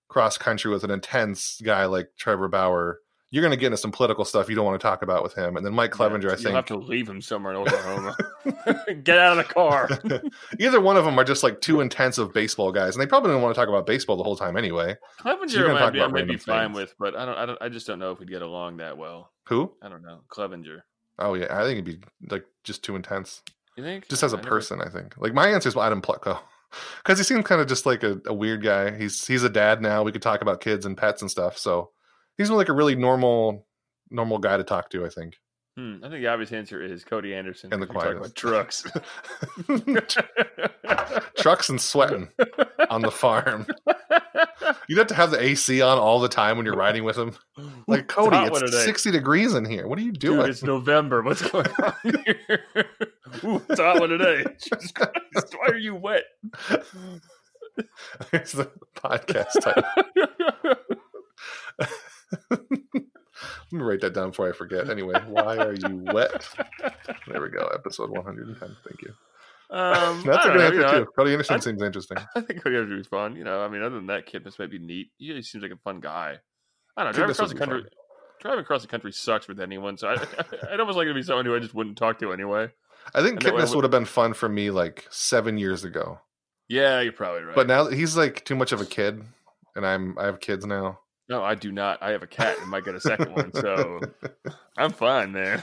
cross 0.09 0.39
country 0.39 0.70
with 0.70 0.85
an 0.85 0.93
intense 0.93 1.61
guy 1.62 1.87
like 1.87 2.11
Trevor 2.16 2.49
Bauer. 2.49 3.01
You're 3.31 3.43
going 3.43 3.53
to 3.53 3.59
get 3.59 3.66
into 3.66 3.76
some 3.76 3.93
political 3.93 4.24
stuff 4.24 4.49
you 4.49 4.55
don't 4.57 4.64
want 4.64 4.81
to 4.81 4.83
talk 4.83 5.03
about 5.03 5.22
with 5.22 5.35
him. 5.35 5.57
And 5.57 5.66
then 5.66 5.74
Mike 5.74 5.91
Clevinger, 5.91 6.22
Yeah, 6.24 6.29
I 6.31 6.35
think. 6.37 6.47
You'll 6.47 6.55
have 6.55 6.64
to 6.66 6.76
leave 6.76 7.07
him 7.09 7.20
somewhere 7.20 7.53
in 7.53 7.59
Oklahoma. 7.59 8.16
Get 9.03 9.18
out 9.18 9.39
of 9.39 9.47
the 9.47 9.53
car. 9.53 9.89
either 10.59 10.81
one 10.81 10.97
of 10.97 11.05
them 11.05 11.18
are 11.20 11.24
just 11.24 11.43
like 11.43 11.61
two 11.61 11.81
intensive 11.83 12.33
baseball 12.33 12.72
guys, 12.72 12.95
and 12.95 13.03
they 13.03 13.07
probably 13.07 13.31
don't 13.31 13.43
want 13.43 13.55
to 13.55 13.61
talk 13.61 13.68
about 13.68 13.87
baseball 13.87 14.16
the 14.16 14.24
whole 14.24 14.37
time 14.37 14.57
anyway. 14.57 14.97
Clevinger 15.20 15.53
You're 15.53 15.72
might 15.74 15.91
be, 15.91 16.01
I 16.01 16.07
might 16.07 16.26
be 16.26 16.39
fine 16.39 16.72
with, 16.72 16.95
but 16.99 17.14
I 17.14 17.26
don't, 17.26 17.37
I 17.37 17.47
don't. 17.47 17.59
I 17.62 17.68
just 17.68 17.87
don't 17.87 17.99
know 17.99 18.12
if 18.12 18.18
we'd 18.18 18.31
get 18.31 18.43
along 18.43 18.79
that 18.79 18.97
well. 18.97 19.31
Who? 19.49 19.72
I 19.83 19.89
don't 19.89 20.03
know. 20.03 20.20
Clevinger. 20.31 20.81
Oh 21.18 21.35
yeah, 21.35 21.47
I 21.51 21.64
think 21.64 21.72
it'd 21.72 21.85
be 21.85 21.99
like 22.31 22.45
just 22.64 22.83
too 22.83 22.97
intense. 22.97 23.43
You 23.76 23.85
think? 23.85 24.09
Just 24.09 24.22
as 24.22 24.33
a 24.33 24.37
I 24.37 24.41
never- 24.41 24.49
person, 24.49 24.81
I 24.81 24.89
think. 24.89 25.16
Like 25.18 25.35
my 25.35 25.49
answer 25.49 25.68
is 25.68 25.76
Adam 25.76 26.01
Plutko. 26.01 26.39
Oh, 26.39 26.43
because 27.03 27.18
he 27.18 27.24
seems 27.24 27.45
kind 27.47 27.61
of 27.61 27.66
just 27.66 27.87
like 27.87 28.03
a, 28.03 28.20
a 28.26 28.35
weird 28.35 28.62
guy. 28.62 28.97
He's 28.97 29.26
he's 29.26 29.43
a 29.43 29.49
dad 29.49 29.83
now. 29.83 30.03
We 30.03 30.12
could 30.12 30.22
talk 30.22 30.43
about 30.43 30.61
kids 30.61 30.87
and 30.87 30.97
pets 30.97 31.22
and 31.22 31.31
stuff. 31.31 31.57
So 31.59 31.91
he's 32.39 32.51
like 32.51 32.70
a 32.70 32.72
really 32.72 32.97
normal 32.97 33.66
normal 34.11 34.39
guy 34.39 34.57
to 34.57 34.64
talk 34.64 34.89
to. 34.91 35.05
I 35.05 35.11
think. 35.11 35.34
Hmm, 35.76 35.97
I 36.03 36.09
think 36.09 36.22
the 36.22 36.26
obvious 36.26 36.51
answer 36.51 36.82
is 36.82 37.05
Cody 37.05 37.32
Anderson. 37.34 37.72
And 37.72 37.80
the 37.80 37.86
because 37.86 38.16
we 38.16 38.30
talk 38.30 38.34
quietest. 38.34 38.86
about 38.86 40.03
trucks. 40.03 41.34
Trucks 41.39 41.68
and 41.68 41.80
sweating 41.80 42.28
on 42.91 43.01
the 43.03 43.12
farm. 43.12 43.64
You'd 44.89 44.99
have 44.99 45.07
to 45.07 45.14
have 45.14 45.30
the 45.30 45.41
AC 45.41 45.80
on 45.80 45.99
all 45.99 46.18
the 46.18 46.28
time 46.28 46.57
when 46.57 46.66
you're 46.66 46.74
riding 46.74 47.05
with 47.05 47.16
him. 47.16 47.32
Like 47.86 48.09
Cody, 48.09 48.36
one 48.51 48.64
it's 48.64 48.84
60 48.84 49.12
degrees 49.12 49.55
in 49.55 49.64
here. 49.64 49.86
What 49.86 49.99
are 49.99 50.03
you 50.03 50.12
doing? 50.12 50.41
Dude, 50.41 50.51
it's 50.51 50.62
November. 50.62 51.22
What's 51.22 51.41
going 51.51 51.66
on 51.82 51.95
here? 52.03 52.64
Ooh, 53.45 53.62
it's 53.68 53.80
hot 53.80 54.01
one 54.01 54.11
today. 54.11 54.45
Jesus 54.61 54.91
Christ, 54.93 55.55
why 55.57 55.68
are 55.68 55.78
you 55.78 55.95
wet? 55.95 56.24
It's 58.32 58.53
the 58.53 58.70
podcast 58.97 59.53
title. 59.62 59.84
Let 62.51 63.72
me 63.72 63.83
write 63.83 64.01
that 64.01 64.14
down 64.14 64.31
before 64.31 64.49
I 64.49 64.53
forget. 64.53 64.91
Anyway, 64.91 65.14
why 65.29 65.57
are 65.59 65.74
you 65.74 65.99
wet? 66.12 66.49
There 67.29 67.41
we 67.41 67.51
go. 67.51 67.70
Episode 67.72 68.11
110. 68.11 68.76
Thank 68.87 69.03
you. 69.03 69.14
Um, 69.70 70.22
That's 70.26 70.47
I 70.47 70.49
a 70.49 70.53
good 70.53 70.59
know, 70.59 70.64
answer 70.64 70.74
you 70.74 70.81
know, 70.83 71.05
too. 71.05 71.11
Cody 71.16 71.33
Anderson 71.33 71.57
I- 71.57 71.61
seems 71.61 71.83
interesting. 71.83 72.16
I 72.35 72.41
think 72.41 72.62
Cody 72.62 72.76
Anderson 72.76 72.97
would 72.97 73.03
be 73.05 73.09
fun. 73.09 73.37
You 73.37 73.45
know, 73.45 73.62
I 73.62 73.68
mean, 73.68 73.83
other 73.83 73.95
than 73.97 74.07
that, 74.07 74.26
Kipnis 74.26 74.59
might 74.59 74.70
be 74.70 74.79
neat. 74.79 75.11
He 75.18 75.41
seems 75.43 75.62
like 75.62 75.70
a 75.72 75.76
fun 75.76 76.01
guy. 76.01 76.39
I 76.97 77.05
don't 77.05 77.12
know. 77.12 77.16
Driving 77.16 77.33
across 77.35 77.49
the 77.51 77.55
country, 77.59 77.83
fun. 77.83 77.91
driving 78.41 78.61
across 78.61 78.83
the 78.83 78.89
country 78.89 79.12
sucks 79.12 79.47
with 79.47 79.61
anyone. 79.61 79.97
So 79.99 80.09
I, 80.09 80.14
I'd 80.72 80.81
almost 80.81 80.97
like 80.97 81.07
to 81.07 81.14
be 81.14 81.22
someone 81.22 81.45
who 81.47 81.55
I 81.55 81.61
just 81.61 81.74
wouldn't 81.74 81.97
talk 81.97 82.18
to 82.20 82.33
anyway. 82.33 82.70
I 83.14 83.22
think 83.22 83.45
And 83.45 83.47
I 83.47 83.51
Kipnis 83.51 83.68
would- 83.68 83.76
would 83.76 83.85
have 83.85 83.91
been 83.93 84.05
fun 84.07 84.33
for 84.35 84.49
me 84.49 84.70
like 84.70 85.07
seven 85.11 85.59
years 85.59 85.85
ago. 85.85 86.18
Yeah, 86.68 87.01
you're 87.01 87.12
probably 87.12 87.43
right. 87.43 87.55
But 87.55 87.66
now 87.68 87.87
he's 87.87 88.16
like 88.16 88.45
too 88.45 88.57
much 88.57 88.72
of 88.72 88.81
a 88.81 88.85
kid, 88.85 89.22
and 89.76 89.87
I'm 89.87 90.18
I 90.18 90.24
have 90.26 90.41
kids 90.41 90.66
now. 90.66 90.99
No, 91.29 91.45
I 91.45 91.55
do 91.55 91.72
not. 91.72 92.03
I 92.03 92.11
have 92.11 92.22
a 92.22 92.26
cat 92.26 92.59
and 92.61 92.70
might 92.70 92.85
get 92.85 92.95
a 92.95 93.01
second 93.01 93.35
one, 93.35 93.53
so 93.53 94.01
I'm 94.79 94.93
fine, 94.93 95.33
man. 95.33 95.62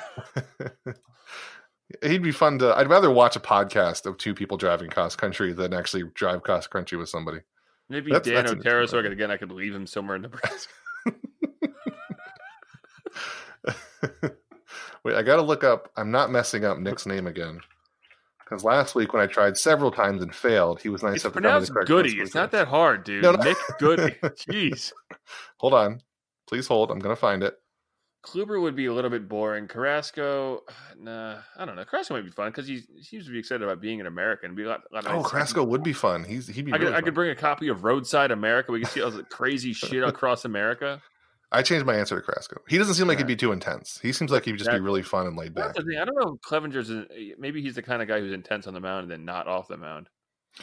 He'd 2.04 2.24
be 2.24 2.32
fun 2.32 2.60
to. 2.60 2.76
I'd 2.76 2.90
rather 2.90 3.12
watch 3.12 3.36
a 3.36 3.40
podcast 3.40 4.06
of 4.06 4.18
two 4.18 4.34
people 4.34 4.58
driving 4.58 4.90
cross 4.90 5.16
country 5.16 5.54
than 5.54 5.74
actually 5.74 6.04
drive 6.14 6.44
cross 6.44 6.68
country 6.68 6.98
with 6.98 7.10
somebody. 7.10 7.40
Maybe 7.90 8.12
That's- 8.12 8.28
Dan 8.28 8.46
that's 8.46 8.68
Otero, 8.68 8.86
so 8.88 9.00
again, 9.00 9.32
I 9.32 9.38
could 9.38 9.52
leave 9.52 9.76
him 9.76 9.86
somewhere 9.86 10.16
in 10.16 10.24
Nebraska. 10.24 10.74
Wait, 15.04 15.16
I 15.16 15.22
gotta 15.22 15.44
look 15.44 15.64
up. 15.64 15.92
I'm 15.96 16.10
not 16.10 16.32
messing 16.32 16.66
up 16.66 16.80
Nick's 16.80 17.06
name 17.06 17.28
again. 17.28 17.60
Because 18.46 18.64
last 18.64 18.94
week 18.94 19.12
when 19.12 19.24
I 19.24 19.26
tried 19.26 19.58
several 19.58 19.92
times 19.92 20.22
and 20.22 20.34
failed, 20.34 20.80
he 20.80 20.90
was 20.90 21.02
nice 21.02 21.16
It's 21.16 21.26
enough 21.26 21.34
to 21.34 21.42
tell 21.42 21.60
me 21.60 21.66
the 21.66 21.72
pronounced 21.72 21.74
correct 21.74 21.88
Goody. 21.88 22.22
It's 22.22 22.36
not 22.36 22.52
that 22.52 22.68
hard, 22.68 23.04
dude. 23.04 23.24
No, 23.24 23.32
no. 23.32 23.44
Nick 23.44 23.58
Goody. 23.80 24.16
Jeez. 24.24 24.94
Hold 25.58 25.74
on, 25.74 26.02
please 26.48 26.68
hold. 26.68 26.92
I'm 26.92 27.00
gonna 27.00 27.16
find 27.16 27.44
it. 27.44 27.56
Kluber 28.24 28.60
would 28.62 28.76
be 28.76 28.88
a 28.88 28.94
little 28.94 29.12
bit 29.12 29.30
boring. 29.30 29.68
Carrasco, 29.68 30.62
nah, 31.00 31.38
I 31.58 31.66
don't 31.66 31.76
know. 31.76 31.86
Carrasco 31.86 32.16
might 32.16 32.26
be 32.26 32.32
fun 32.32 32.50
because 32.50 32.68
he 32.68 32.84
seems 33.02 33.26
to 33.26 33.32
be 33.32 33.40
excited 33.40 33.64
about 33.64 33.82
being 33.82 34.00
an 34.00 34.08
American. 34.08 34.48
It'd 34.48 34.58
be 34.58 34.64
a 34.64 34.70
lot, 34.70 34.82
a 34.92 34.96
lot 34.96 35.08
Oh, 35.08 35.22
nice. 35.22 35.32
Carrasco 35.32 35.64
would 35.64 35.84
be 35.84 35.94
fun. 35.94 36.24
He's 36.24 36.48
he'd 36.48 36.66
be. 36.66 36.74
I 36.74 36.78
could, 36.78 36.86
really 36.86 36.96
I 36.96 37.02
could 37.02 37.14
bring 37.14 37.32
a 37.32 37.36
copy 37.36 37.68
of 37.70 37.84
Roadside 37.84 38.32
America. 38.32 38.72
We 38.72 38.82
could 38.82 38.90
see 38.90 39.02
all 39.02 39.12
the 39.12 39.24
crazy 39.24 39.74
shit 39.74 40.04
across 40.04 40.46
America. 40.46 41.02
I 41.56 41.62
changed 41.62 41.86
my 41.86 41.96
answer 41.96 42.16
to 42.16 42.22
Carrasco. 42.22 42.62
He 42.68 42.78
doesn't 42.78 42.94
seem 42.96 43.08
like 43.08 43.18
Yeah. 43.18 43.24
he'd 43.26 43.28
be 43.34 43.36
too 43.36 43.52
intense. 43.52 44.00
He 44.02 44.12
seems 44.14 44.32
like 44.32 44.46
he'd 44.46 44.58
just 44.58 44.70
be 44.72 44.80
really 44.80 45.02
fun 45.04 45.26
and 45.28 45.36
laid 45.38 45.54
back. 45.56 45.76
I 45.78 46.06
don't 46.06 46.16
know 46.16 46.34
if 46.36 46.42
Clevinger's 46.42 46.92
eh, 46.92 47.34
maybe 47.38 47.62
he's 47.62 47.76
the 47.76 47.82
kind 47.82 48.02
of 48.02 48.08
guy 48.08 48.20
who's 48.20 48.34
intense 48.34 48.68
on 48.68 48.74
the 48.74 48.80
mound 48.80 49.04
and 49.04 49.12
then 49.12 49.26
not 49.26 49.48
off 49.48 49.68
the 49.68 49.78
mound. 49.78 50.08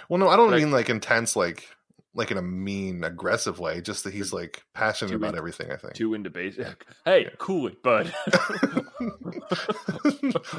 Well, 0.09 0.19
no, 0.19 0.29
I 0.29 0.37
don't 0.37 0.51
Like- 0.51 0.63
mean 0.63 0.71
like 0.71 0.89
intense, 0.91 1.35
like 1.37 1.67
like 2.15 2.31
in 2.31 2.37
a 2.37 2.43
mean, 2.43 3.05
aggressive 3.05 3.59
way. 3.59 3.81
Just 3.81 4.05
that 4.05 4.13
he's 4.13 4.35
like 4.35 4.63
passionate 4.75 5.15
about 5.15 5.33
in- 5.33 5.39
everything. 5.39 5.73
I 5.73 5.77
think. 5.77 5.95
too 5.95 6.13
into 6.13 6.29
base. 6.29 6.59
Eh, 6.59 6.73
hey, 7.07 7.31
cool 7.39 7.67
it, 7.69 7.83
bud. 7.83 8.13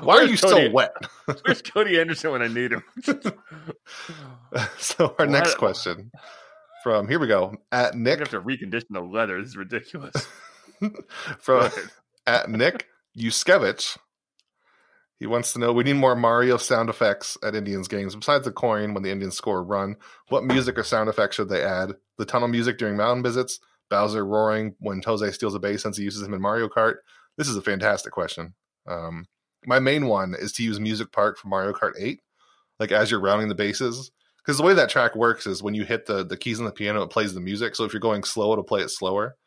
Why 0.01 0.15
are 0.17 0.23
you 0.25 0.37
so 0.37 0.49
Cody? 0.49 0.69
wet? 0.69 0.95
Where's 1.43 1.61
Cody 1.61 1.99
Anderson 1.99 2.31
when 2.31 2.41
I 2.41 2.47
need 2.47 2.71
him? 2.71 2.83
so 4.77 5.15
our 5.19 5.25
next 5.27 5.51
What? 5.51 5.57
question 5.59 6.11
from 6.83 7.07
here 7.07 7.19
we 7.19 7.27
go 7.27 7.55
at 7.71 7.95
Nick 7.95 8.19
have 8.19 8.29
to 8.29 8.41
recondition 8.41 8.89
the 8.91 9.01
leather. 9.01 9.39
This 9.39 9.49
is 9.49 9.57
ridiculous. 9.57 10.27
from 11.39 11.71
at 12.27 12.49
Nick 12.49 12.87
Yuskevich. 13.17 13.97
He 15.19 15.27
wants 15.27 15.53
to 15.53 15.59
know 15.59 15.71
we 15.71 15.85
need 15.85 15.93
more 15.93 16.15
Mario 16.15 16.57
sound 16.57 16.89
effects 16.89 17.37
at 17.43 17.55
Indians 17.55 17.87
games. 17.87 18.15
Besides 18.15 18.43
the 18.43 18.51
coin 18.51 18.93
when 18.93 19.03
the 19.03 19.11
Indians 19.11 19.37
score 19.37 19.59
a 19.59 19.61
run, 19.61 19.95
what 20.27 20.43
music 20.43 20.77
or 20.77 20.83
sound 20.83 21.07
effects 21.07 21.37
should 21.37 21.49
they 21.49 21.63
add? 21.63 21.93
The 22.17 22.25
tunnel 22.25 22.49
music 22.49 22.77
during 22.77 22.97
mountain 22.97 23.23
visits, 23.23 23.59
Bowser 23.89 24.25
roaring 24.25 24.75
when 24.79 25.01
Tose 25.01 25.33
steals 25.33 25.55
a 25.55 25.59
base 25.59 25.83
since 25.83 25.97
he 25.97 26.03
uses 26.03 26.23
him 26.23 26.33
in 26.33 26.41
Mario 26.41 26.67
Kart. 26.67 26.95
This 27.37 27.47
is 27.47 27.55
a 27.55 27.61
fantastic 27.61 28.11
question. 28.11 28.53
Um, 28.85 29.27
my 29.65 29.79
main 29.79 30.07
one 30.07 30.35
is 30.37 30.51
to 30.53 30.63
use 30.63 30.79
Music 30.79 31.11
Park 31.11 31.37
for 31.37 31.47
Mario 31.47 31.71
Kart 31.71 31.93
8, 31.97 32.19
like 32.79 32.91
as 32.91 33.09
you're 33.09 33.21
rounding 33.21 33.47
the 33.47 33.55
bases. 33.55 34.11
Because 34.43 34.57
the 34.57 34.63
way 34.63 34.73
that 34.73 34.89
track 34.89 35.15
works 35.15 35.47
is 35.47 35.63
when 35.63 35.73
you 35.73 35.85
hit 35.85 36.05
the, 36.05 36.25
the 36.25 36.35
keys 36.35 36.59
on 36.59 36.65
the 36.65 36.71
piano, 36.71 37.01
it 37.03 37.09
plays 37.09 37.33
the 37.33 37.39
music. 37.39 37.75
So 37.75 37.85
if 37.85 37.93
you're 37.93 38.01
going 38.01 38.23
slow, 38.23 38.51
it'll 38.51 38.63
play 38.63 38.81
it 38.81 38.89
slower. 38.89 39.37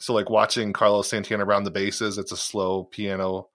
So 0.00 0.14
like 0.14 0.30
watching 0.30 0.72
Carlos 0.72 1.08
Santana 1.08 1.44
around 1.44 1.64
the 1.64 1.70
bases, 1.70 2.18
it's 2.18 2.32
a 2.32 2.36
slow 2.36 2.84
piano, 2.84 3.48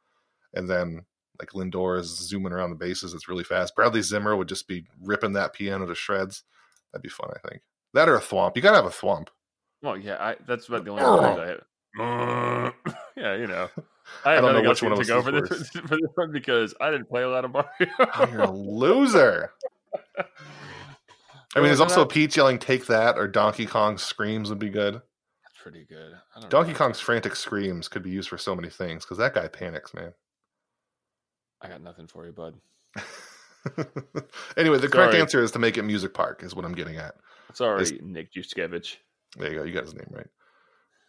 and 0.53 0.69
then 0.69 1.01
like 1.39 1.49
Lindor 1.49 1.99
is 1.99 2.07
zooming 2.07 2.53
around 2.53 2.69
the 2.69 2.75
bases, 2.75 3.13
it's 3.13 3.27
really 3.27 3.43
fast. 3.43 3.75
Bradley 3.75 4.01
Zimmer 4.01 4.35
would 4.35 4.47
just 4.47 4.67
be 4.67 4.85
ripping 5.01 5.33
that 5.33 5.53
piano 5.53 5.85
to 5.85 5.95
shreds. 5.95 6.43
That'd 6.91 7.03
be 7.03 7.09
fun, 7.09 7.29
I 7.35 7.47
think. 7.49 7.61
That 7.93 8.07
or 8.07 8.15
a 8.15 8.21
thwomp. 8.21 8.55
You 8.55 8.61
gotta 8.61 8.77
have 8.77 8.85
a 8.85 8.89
thwomp. 8.89 9.27
Well, 9.81 9.97
yeah, 9.97 10.17
I, 10.19 10.35
that's 10.47 10.67
about 10.67 10.85
the 10.85 10.91
only 10.91 11.03
words 11.03 11.39
I 11.39 11.47
have. 11.47 12.73
yeah, 13.17 13.35
you 13.35 13.47
know. 13.47 13.69
I, 14.23 14.33
have 14.33 14.43
don't 14.43 14.53
know 14.53 14.61
nothing 14.61 14.69
which 14.69 14.69
else 14.69 14.81
one 14.81 14.91
to 14.91 14.97
was 14.97 15.07
go 15.07 15.21
for 15.21 15.31
his 15.31 15.49
this, 15.49 15.69
for 15.87 15.95
this 15.95 16.11
one 16.15 16.31
because 16.31 16.73
I 16.79 16.91
didn't 16.91 17.09
play 17.09 17.23
a 17.23 17.29
lot 17.29 17.45
of 17.45 17.51
Mario. 17.51 17.67
Oh, 17.99 18.29
you're 18.31 18.41
a 18.41 18.51
loser. 18.51 19.51
I 21.55 21.59
mean, 21.59 21.67
there's 21.67 21.79
also 21.79 22.05
Peach 22.05 22.37
yelling 22.37 22.59
"Take 22.59 22.85
that" 22.87 23.17
or 23.17 23.27
Donkey 23.27 23.65
Kong 23.65 23.97
screams 23.97 24.49
would 24.49 24.59
be 24.59 24.69
good. 24.69 24.95
That's 24.95 25.61
pretty 25.61 25.85
good. 25.85 26.13
Donkey 26.49 26.73
know. 26.73 26.77
Kong's 26.77 26.99
frantic 26.99 27.35
screams 27.35 27.87
could 27.87 28.03
be 28.03 28.09
used 28.11 28.29
for 28.29 28.37
so 28.37 28.55
many 28.55 28.69
things 28.69 29.05
because 29.05 29.17
that 29.17 29.33
guy 29.33 29.47
panics, 29.47 29.93
man. 29.93 30.13
I 31.61 31.67
got 31.69 31.81
nothing 31.81 32.07
for 32.07 32.25
you, 32.25 32.31
bud. 32.33 32.55
anyway, 34.57 34.77
the 34.77 34.89
correct 34.89 35.13
answer 35.15 35.41
is 35.41 35.51
to 35.51 35.59
make 35.59 35.77
it 35.77 35.83
Music 35.83 36.13
Park, 36.13 36.43
is 36.43 36.53
what 36.55 36.65
I'm 36.65 36.75
getting 36.75 36.97
at. 36.97 37.15
Sorry, 37.53 37.81
Is- 37.81 37.93
Nick 38.01 38.31
Juskevich. 38.33 38.97
There 39.37 39.51
you 39.51 39.59
go. 39.59 39.63
You 39.63 39.73
got 39.73 39.83
his 39.85 39.93
name 39.95 40.07
right. 40.11 40.27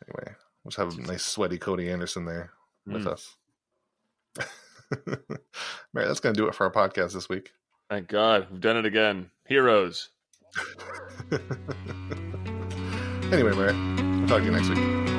Anyway, 0.06 0.34
let's 0.64 0.76
have 0.76 0.96
a 0.96 1.00
nice 1.02 1.24
sweaty 1.24 1.58
Cody 1.58 1.90
Anderson 1.90 2.24
there 2.24 2.50
with 2.86 3.04
Mm. 3.04 3.12
us. 3.12 3.36
Mary, 5.92 6.06
that's 6.06 6.20
going 6.20 6.34
to 6.34 6.40
do 6.40 6.48
it 6.48 6.54
for 6.54 6.64
our 6.64 6.72
podcast 6.72 7.12
this 7.12 7.28
week. 7.28 7.52
Thank 7.90 8.08
God, 8.08 8.46
we've 8.50 8.60
done 8.60 8.76
it 8.76 8.86
again. 8.86 9.30
Heroes. 9.46 10.10
anyway, 13.32 13.54
Mary, 13.54 13.74
we'll 14.18 14.28
talk 14.28 14.40
to 14.40 14.44
you 14.44 14.52
next 14.52 14.68
week. 14.70 15.17